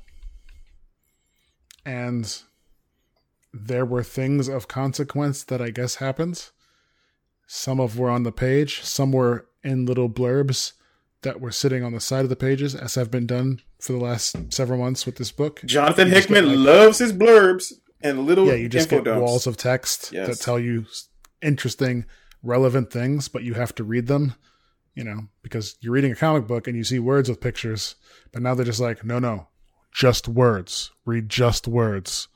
And 1.86 2.42
there 3.54 3.86
were 3.86 4.04
things 4.04 4.48
of 4.48 4.68
consequence 4.68 5.44
that 5.44 5.62
I 5.62 5.70
guess 5.70 5.96
happened. 5.96 6.50
Some 7.48 7.80
of 7.80 7.98
were 7.98 8.10
on 8.10 8.24
the 8.24 8.32
page, 8.32 8.82
some 8.84 9.12
were 9.12 9.48
in 9.64 9.86
little 9.86 10.10
blurbs 10.10 10.74
that 11.22 11.42
were 11.42 11.52
sitting 11.52 11.84
on 11.84 11.92
the 11.94 12.00
side 12.00 12.24
of 12.24 12.30
the 12.30 12.36
pages, 12.36 12.74
as 12.76 12.96
have 12.96 13.12
been 13.12 13.28
done 13.28 13.62
for 13.80 13.92
the 13.94 14.00
last 14.00 14.36
several 14.54 14.80
months 14.80 15.06
with 15.06 15.18
this 15.18 15.32
book. 15.32 15.62
Jonathan 15.66 16.08
You 16.10 16.14
Hickman 16.16 16.46
get, 16.46 16.58
like- 16.58 16.66
loves 16.66 16.98
his 17.00 17.12
blurbs 17.14 17.74
and 18.02 18.26
little 18.26 18.48
Yeah, 18.48 18.54
you 18.54 18.70
just 18.70 18.92
info 18.92 19.04
get 19.04 19.12
dumps. 19.12 19.22
walls 19.22 19.48
of 19.48 19.58
text 19.58 20.12
Yes. 20.14 20.28
that 20.30 20.44
tell 20.44 20.58
you 20.60 20.86
interesting, 21.42 22.06
relevant 22.42 22.92
things, 22.92 23.28
but 23.28 23.44
you 23.44 23.54
have 23.56 23.76
to 23.76 23.84
read 23.84 24.08
them. 24.08 24.36
you 24.96 25.04
know, 25.06 25.28
because 25.44 25.78
you're 25.80 25.94
reading 25.94 26.12
a 26.12 26.16
comic 26.16 26.46
book 26.46 26.68
and 26.68 26.76
you 26.76 26.84
see 26.84 27.00
words 27.00 27.30
with 27.30 27.40
pictures, 27.40 27.96
but 28.34 28.42
now 28.42 28.54
they're 28.54 28.66
just 28.66 28.82
like, 28.82 29.06
no, 29.06 29.18
no, 29.18 29.48
just 29.94 30.28
words. 30.28 30.92
Read 31.06 31.30
just 31.30 31.70
words. 31.70 32.28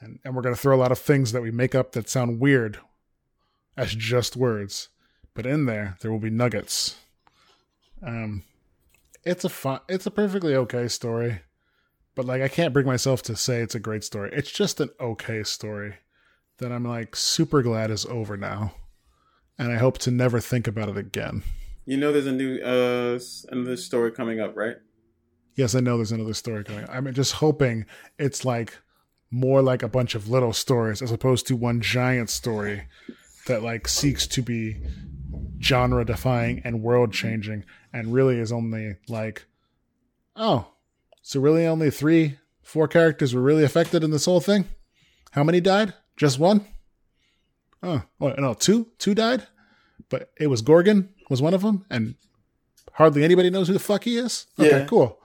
And, 0.00 0.18
and 0.22 0.34
we're 0.36 0.42
going 0.42 0.54
to 0.54 0.60
throw 0.60 0.76
a 0.76 0.76
lot 0.76 0.92
of 0.92 0.98
things 0.98 1.32
that 1.32 1.40
we 1.40 1.50
make 1.50 1.74
up 1.74 1.92
that 1.92 2.10
sound 2.10 2.40
weird 2.40 2.78
as 3.74 3.94
just 3.94 4.36
words. 4.36 4.90
But 5.32 5.46
in 5.46 5.64
there, 5.64 5.96
there 6.02 6.10
will 6.12 6.18
be 6.18 6.28
nuggets. 6.28 6.96
Um, 8.02 8.42
it's 9.24 9.44
a 9.44 9.48
fun, 9.48 9.80
it's 9.88 10.06
a 10.06 10.10
perfectly 10.10 10.54
okay 10.54 10.88
story, 10.88 11.40
but 12.14 12.24
like 12.24 12.42
I 12.42 12.48
can't 12.48 12.72
bring 12.72 12.86
myself 12.86 13.22
to 13.22 13.36
say 13.36 13.60
it's 13.60 13.74
a 13.74 13.80
great 13.80 14.04
story. 14.04 14.30
It's 14.32 14.50
just 14.50 14.80
an 14.80 14.90
okay 15.00 15.42
story 15.42 15.94
that 16.58 16.72
I'm 16.72 16.84
like 16.84 17.16
super 17.16 17.62
glad 17.62 17.90
is 17.90 18.06
over 18.06 18.36
now, 18.36 18.74
and 19.58 19.72
I 19.72 19.76
hope 19.76 19.98
to 19.98 20.10
never 20.10 20.40
think 20.40 20.66
about 20.66 20.88
it 20.88 20.96
again. 20.96 21.42
You 21.84 21.96
know, 21.96 22.12
there's 22.12 22.26
a 22.26 22.32
new 22.32 22.58
uh 22.60 23.18
another 23.50 23.76
story 23.76 24.12
coming 24.12 24.40
up, 24.40 24.56
right? 24.56 24.76
Yes, 25.54 25.74
I 25.74 25.80
know 25.80 25.96
there's 25.96 26.12
another 26.12 26.34
story 26.34 26.64
coming. 26.64 26.86
I'm 26.88 27.12
just 27.14 27.34
hoping 27.34 27.86
it's 28.18 28.44
like 28.44 28.76
more 29.30 29.62
like 29.62 29.82
a 29.82 29.88
bunch 29.88 30.14
of 30.14 30.28
little 30.28 30.52
stories 30.52 31.02
as 31.02 31.10
opposed 31.10 31.46
to 31.46 31.56
one 31.56 31.80
giant 31.80 32.30
story 32.30 32.84
that 33.46 33.62
like 33.62 33.88
seeks 33.88 34.26
to 34.26 34.42
be 34.42 34.76
genre 35.60 36.04
defying 36.04 36.60
and 36.64 36.82
world 36.82 37.12
changing 37.12 37.64
and 37.96 38.12
really 38.12 38.38
is 38.38 38.52
only 38.52 38.96
like 39.08 39.46
oh 40.36 40.66
so 41.22 41.40
really 41.40 41.66
only 41.66 41.90
three 41.90 42.38
four 42.62 42.86
characters 42.88 43.34
were 43.34 43.40
really 43.42 43.64
affected 43.64 44.04
in 44.04 44.10
this 44.10 44.24
whole 44.26 44.40
thing 44.40 44.64
how 45.32 45.42
many 45.44 45.60
died 45.60 45.94
just 46.16 46.38
one 46.38 46.66
oh 47.82 48.02
oh 48.20 48.28
no 48.38 48.54
two 48.54 48.88
two 48.98 49.14
died 49.14 49.46
but 50.08 50.30
it 50.38 50.48
was 50.48 50.62
gorgon 50.62 51.08
was 51.30 51.40
one 51.42 51.54
of 51.54 51.62
them 51.62 51.84
and 51.90 52.14
hardly 52.92 53.24
anybody 53.24 53.50
knows 53.50 53.66
who 53.68 53.72
the 53.72 53.78
fuck 53.78 54.04
he 54.04 54.16
is 54.18 54.46
okay 54.58 54.80
Yeah. 54.80 54.84
cool 54.86 55.18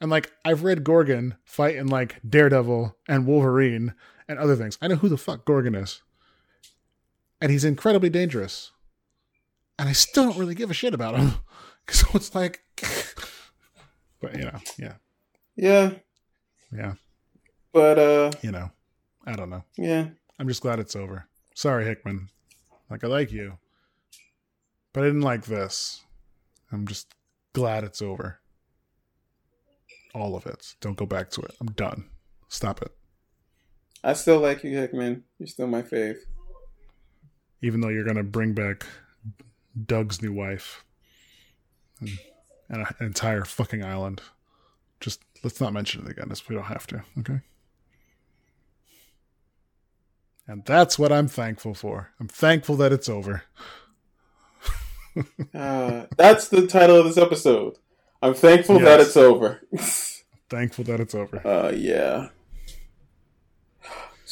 and 0.00 0.10
like 0.10 0.32
I've 0.44 0.64
read 0.64 0.82
Gorgon 0.82 1.36
fight 1.44 1.76
in 1.76 1.86
like 1.86 2.18
Daredevil 2.28 2.96
and 3.08 3.24
Wolverine 3.24 3.94
and 4.28 4.36
other 4.36 4.56
things. 4.56 4.76
I 4.82 4.88
know 4.88 4.96
who 4.96 5.08
the 5.08 5.16
fuck 5.16 5.44
Gorgon 5.44 5.76
is. 5.76 6.02
And 7.40 7.52
he's 7.52 7.64
incredibly 7.64 8.10
dangerous. 8.10 8.72
And 9.78 9.88
I 9.88 9.92
still 9.92 10.24
don't 10.24 10.38
really 10.38 10.54
give 10.54 10.70
a 10.70 10.74
shit 10.74 10.94
about 10.94 11.16
him. 11.16 11.32
So 11.88 12.06
it's 12.14 12.34
like 12.34 12.60
But 14.20 14.36
you 14.36 14.44
know, 14.44 14.58
yeah. 14.78 14.94
Yeah, 15.56 15.90
Yeah. 16.72 16.94
but 17.72 17.98
uh, 17.98 18.30
You 18.42 18.52
know. 18.52 18.70
I 19.26 19.32
don't 19.32 19.50
know. 19.50 19.62
yeah, 19.76 20.08
I'm 20.38 20.48
just 20.48 20.62
glad 20.62 20.78
it's 20.80 20.96
over. 20.96 21.28
Sorry, 21.54 21.84
Hickman. 21.84 22.28
Like 22.90 23.04
I 23.04 23.06
like 23.06 23.30
you. 23.30 23.58
But 24.92 25.04
I 25.04 25.06
didn't 25.06 25.20
like 25.22 25.44
this. 25.44 26.02
I'm 26.72 26.86
just 26.86 27.14
glad 27.52 27.84
it's 27.84 28.02
over. 28.02 28.40
All 30.14 30.34
of 30.36 30.44
it. 30.46 30.74
Don't 30.80 30.96
go 30.96 31.06
back 31.06 31.30
to 31.30 31.40
it. 31.42 31.54
I'm 31.60 31.68
done. 31.68 32.04
Stop 32.48 32.82
it. 32.82 32.92
I 34.04 34.12
still 34.14 34.40
like 34.40 34.64
you, 34.64 34.70
Hickman. 34.76 35.22
You're 35.38 35.46
still 35.46 35.66
my 35.68 35.82
fave. 35.82 36.16
even 37.62 37.80
though 37.80 37.88
you're 37.90 38.04
going 38.04 38.16
to 38.16 38.22
bring 38.24 38.52
back 38.54 38.84
Doug's 39.86 40.20
new 40.22 40.32
wife 40.32 40.84
and, 42.00 42.10
and 42.68 42.82
an 42.82 43.06
entire 43.06 43.44
fucking 43.44 43.82
island. 43.84 44.22
Just 45.00 45.20
let's 45.42 45.60
not 45.60 45.72
mention 45.72 46.04
it 46.06 46.10
again 46.10 46.28
if 46.30 46.48
we 46.48 46.54
don't 46.54 46.64
have 46.66 46.86
to, 46.88 47.02
okay? 47.20 47.40
And 50.46 50.64
that's 50.64 50.98
what 50.98 51.12
I'm 51.12 51.28
thankful 51.28 51.74
for. 51.74 52.10
I'm 52.20 52.28
thankful 52.28 52.76
that 52.76 52.92
it's 52.92 53.08
over. 53.08 53.42
Uh, 55.54 56.06
that's 56.16 56.48
the 56.48 56.66
title 56.66 56.96
of 56.96 57.04
this 57.04 57.18
episode. 57.18 57.76
I'm 58.22 58.32
thankful 58.32 58.76
Yes. 58.80 58.84
that 58.86 59.00
it's 59.00 59.16
over. 59.18 59.60
Thankful 60.48 60.84
that 60.84 61.00
it's 61.00 61.14
over. 61.14 61.46
uh, 61.46 61.70
yeah. 61.70 62.28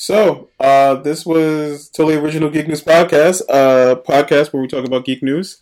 So, 0.01 0.49
uh, 0.59 0.95
this 0.95 1.27
was 1.27 1.91
totally 1.91 2.17
original 2.17 2.49
Geek 2.49 2.67
News 2.67 2.81
podcast, 2.81 3.43
uh, 3.53 4.01
podcast 4.01 4.49
where 4.51 4.63
we 4.63 4.67
talk 4.67 4.87
about 4.87 5.05
geek 5.05 5.23
news. 5.23 5.61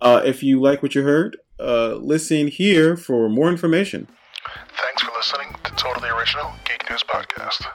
Uh, 0.00 0.20
if 0.26 0.42
you 0.42 0.60
like 0.60 0.82
what 0.82 0.96
you 0.96 1.06
heard, 1.06 1.38
uh, 1.62 1.94
listen 1.94 2.48
here 2.48 2.96
for 2.96 3.28
more 3.28 3.46
information. 3.48 4.08
Thanks 4.74 5.02
for 5.02 5.14
listening 5.14 5.54
to 5.62 5.70
Totally 5.78 6.10
Original 6.10 6.50
Geek 6.66 6.90
News 6.90 7.04
Podcast. 7.06 7.70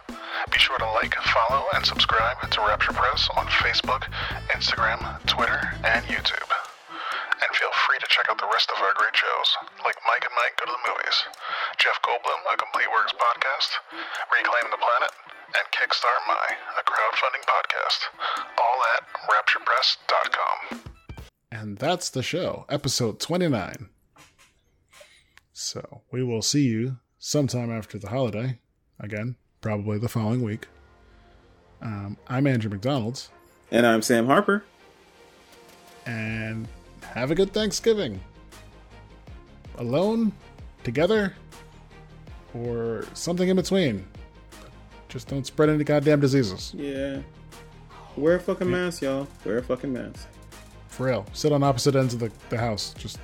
Be 0.52 0.60
sure 0.60 0.78
to 0.78 0.92
like, 0.92 1.16
follow, 1.16 1.64
and 1.74 1.86
subscribe 1.86 2.36
to 2.52 2.60
Rapture 2.60 2.92
Press 2.92 3.30
on 3.38 3.48
Facebook, 3.64 4.04
Instagram, 4.52 5.00
Twitter, 5.26 5.72
and 5.88 6.04
YouTube. 6.12 6.52
And 6.52 7.50
feel 7.56 7.72
free 7.88 8.00
to 8.04 8.08
check 8.12 8.28
out 8.28 8.44
the 8.44 8.52
rest 8.52 8.68
of 8.76 8.84
our 8.84 8.92
great 9.00 9.16
shows, 9.16 9.50
like 9.88 9.96
Mike 10.04 10.28
and 10.28 10.36
Mike 10.36 10.56
Go 10.60 10.68
to 10.68 10.76
the 10.76 10.84
Movies, 10.84 11.18
Jeff 11.80 11.96
Goldblum, 12.04 12.44
A 12.52 12.60
Complete 12.60 12.92
Works 12.92 13.16
Podcast, 13.16 13.72
Reclaim 14.36 14.68
the 14.68 14.84
Planet, 14.84 15.12
and 15.56 15.66
Kickstart 15.72 16.28
My, 16.28 16.56
a 16.80 16.84
crowdfunding 16.84 17.46
podcast. 17.46 18.00
All 18.60 18.82
at 18.98 19.04
rapturepress.com. 19.30 20.82
And 21.52 21.78
that's 21.78 22.10
the 22.10 22.24
show, 22.24 22.66
episode 22.70 23.20
29. 23.20 23.90
So 25.54 26.02
we 26.12 26.24
will 26.24 26.42
see 26.42 26.64
you 26.64 26.98
sometime 27.20 27.72
after 27.72 27.98
the 28.00 28.10
holiday. 28.10 28.60
Again, 29.00 29.36
probably 29.62 30.00
the 30.00 30.10
following 30.10 30.42
week. 30.44 30.68
Um, 31.82 32.18
I'm 32.28 32.48
Andrew 32.48 32.72
McDonald, 32.72 33.28
And 33.72 33.86
I'm 33.86 34.02
Sam 34.02 34.26
Harper. 34.26 34.64
and 36.06 36.68
have 37.04 37.30
a 37.32 37.36
good 37.36 37.54
Thanksgiving. 37.54 38.20
Alone, 39.78 40.32
together, 40.84 41.34
or 42.54 43.06
something 43.14 43.50
in 43.50 43.56
between. 43.58 44.06
Just 45.14 45.28
don't 45.28 45.46
spread 45.46 45.70
any 45.70 45.84
goddamn 45.84 46.22
diseases. 46.22 46.74
Yeah. 46.76 47.20
Wear 48.18 48.38
a 48.38 48.40
fucking 48.40 48.70
mask, 48.70 49.04
y'all. 49.04 49.28
Wear 49.46 49.60
a 49.60 49.64
fucking 49.64 49.94
mask. 49.94 50.28
For 50.88 51.06
real. 51.06 51.24
Sit 51.34 51.52
on 51.52 51.62
opposite 51.62 51.96
ends 51.96 52.16
of 52.16 52.20
the, 52.20 52.32
the 52.50 52.58
house. 52.58 52.96
Just 52.98 53.20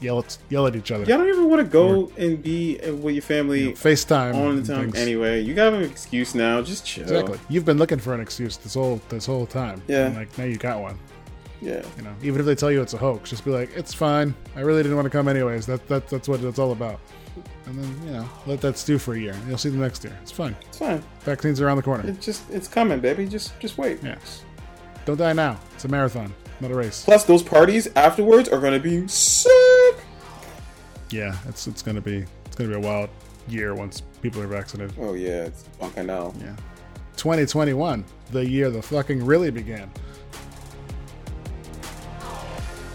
yell 0.00 0.20
at, 0.20 0.38
yell 0.48 0.66
at 0.66 0.74
each 0.74 0.90
other. 0.90 1.04
Y'all 1.04 1.18
don't 1.18 1.28
even 1.28 1.50
want 1.50 1.60
to 1.60 1.68
go 1.68 2.10
and 2.16 2.42
be 2.42 2.80
uh, 2.80 2.94
with 2.94 3.14
your 3.14 3.20
family 3.20 3.74
FaceTime. 3.74 4.34
all 4.34 4.54
the 4.54 4.62
time 4.62 4.90
things. 4.90 4.96
anyway. 4.96 5.42
You 5.42 5.52
got 5.52 5.74
an 5.74 5.82
excuse 5.82 6.34
now. 6.34 6.62
Just 6.62 6.86
chill. 6.86 7.02
Exactly. 7.02 7.38
You've 7.50 7.66
been 7.66 7.76
looking 7.76 7.98
for 7.98 8.14
an 8.14 8.22
excuse 8.22 8.56
this 8.56 8.72
whole 8.72 9.02
this 9.10 9.26
whole 9.26 9.44
time. 9.44 9.82
Yeah. 9.86 10.06
And 10.06 10.16
like 10.16 10.38
now 10.38 10.44
you 10.44 10.56
got 10.56 10.80
one. 10.80 10.98
Yeah. 11.60 11.82
You 11.96 12.02
know, 12.02 12.14
even 12.22 12.40
if 12.40 12.46
they 12.46 12.54
tell 12.54 12.70
you 12.70 12.82
it's 12.82 12.94
a 12.94 12.98
hoax, 12.98 13.30
just 13.30 13.44
be 13.44 13.50
like, 13.50 13.70
"It's 13.74 13.94
fine. 13.94 14.34
I 14.56 14.60
really 14.60 14.82
didn't 14.82 14.96
want 14.96 15.06
to 15.06 15.10
come 15.10 15.28
anyways. 15.28 15.66
That 15.66 15.86
that 15.88 16.08
that's 16.08 16.28
what 16.28 16.40
it's 16.42 16.58
all 16.58 16.72
about." 16.72 17.00
And 17.66 17.82
then 17.82 18.06
you 18.06 18.12
know, 18.12 18.28
let 18.46 18.60
that 18.60 18.76
stew 18.78 18.98
for 18.98 19.14
a 19.14 19.18
year. 19.18 19.34
You'll 19.48 19.58
see 19.58 19.70
them 19.70 19.80
next 19.80 20.04
year. 20.04 20.16
It's 20.22 20.30
fine. 20.32 20.54
It's 20.68 20.78
fine. 20.78 21.02
Vaccines 21.20 21.60
are 21.60 21.66
around 21.66 21.78
the 21.78 21.82
corner. 21.82 22.08
It's 22.08 22.24
just 22.24 22.48
it's 22.50 22.68
coming, 22.68 23.00
baby. 23.00 23.26
Just 23.26 23.58
just 23.60 23.78
wait. 23.78 24.00
Yes. 24.02 24.44
Don't 25.04 25.16
die 25.16 25.32
now. 25.32 25.58
It's 25.74 25.84
a 25.84 25.88
marathon, 25.88 26.32
not 26.60 26.70
a 26.70 26.74
race. 26.74 27.04
Plus, 27.04 27.24
those 27.24 27.42
parties 27.42 27.88
afterwards 27.96 28.48
are 28.48 28.60
gonna 28.60 28.78
be 28.78 29.06
sick. 29.08 29.50
Yeah, 31.10 31.36
it's 31.48 31.66
it's 31.66 31.82
gonna 31.82 32.00
be 32.00 32.24
it's 32.46 32.56
gonna 32.56 32.70
be 32.70 32.76
a 32.76 32.80
wild 32.80 33.10
year 33.48 33.74
once 33.74 34.02
people 34.22 34.40
are 34.42 34.46
vaccinated. 34.46 34.94
Oh 34.98 35.14
yeah, 35.14 35.44
it's 35.44 35.64
bunking 35.80 36.10
out. 36.10 36.34
Yeah. 36.40 36.56
2021, 37.16 38.04
the 38.32 38.44
year 38.48 38.70
the 38.70 38.82
fucking 38.82 39.24
really 39.24 39.50
began. 39.50 39.90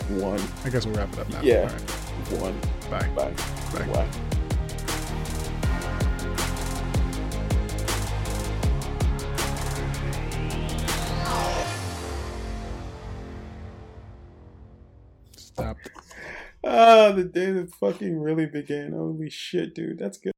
One, 0.10 0.42
I 0.66 0.70
guess 0.70 0.86
we'll 0.86 0.96
wrap 0.96 1.14
it 1.14 1.20
up 1.20 1.30
now. 1.30 1.42
Yeah. 1.42 1.72
Right. 1.72 1.82
one, 2.42 2.60
Bye. 2.90 3.08
bye, 3.16 3.32
Bye. 3.74 3.86
bye. 3.94 4.08
Stop. 15.38 15.78
Ah, 16.64 17.12
the 17.12 17.24
day 17.24 17.52
that 17.52 17.74
fucking 17.76 18.20
really 18.20 18.46
began. 18.46 18.94
Holy 18.94 19.30
shit, 19.30 19.76
dude. 19.76 20.00
That's 20.00 20.18
good. 20.18 20.34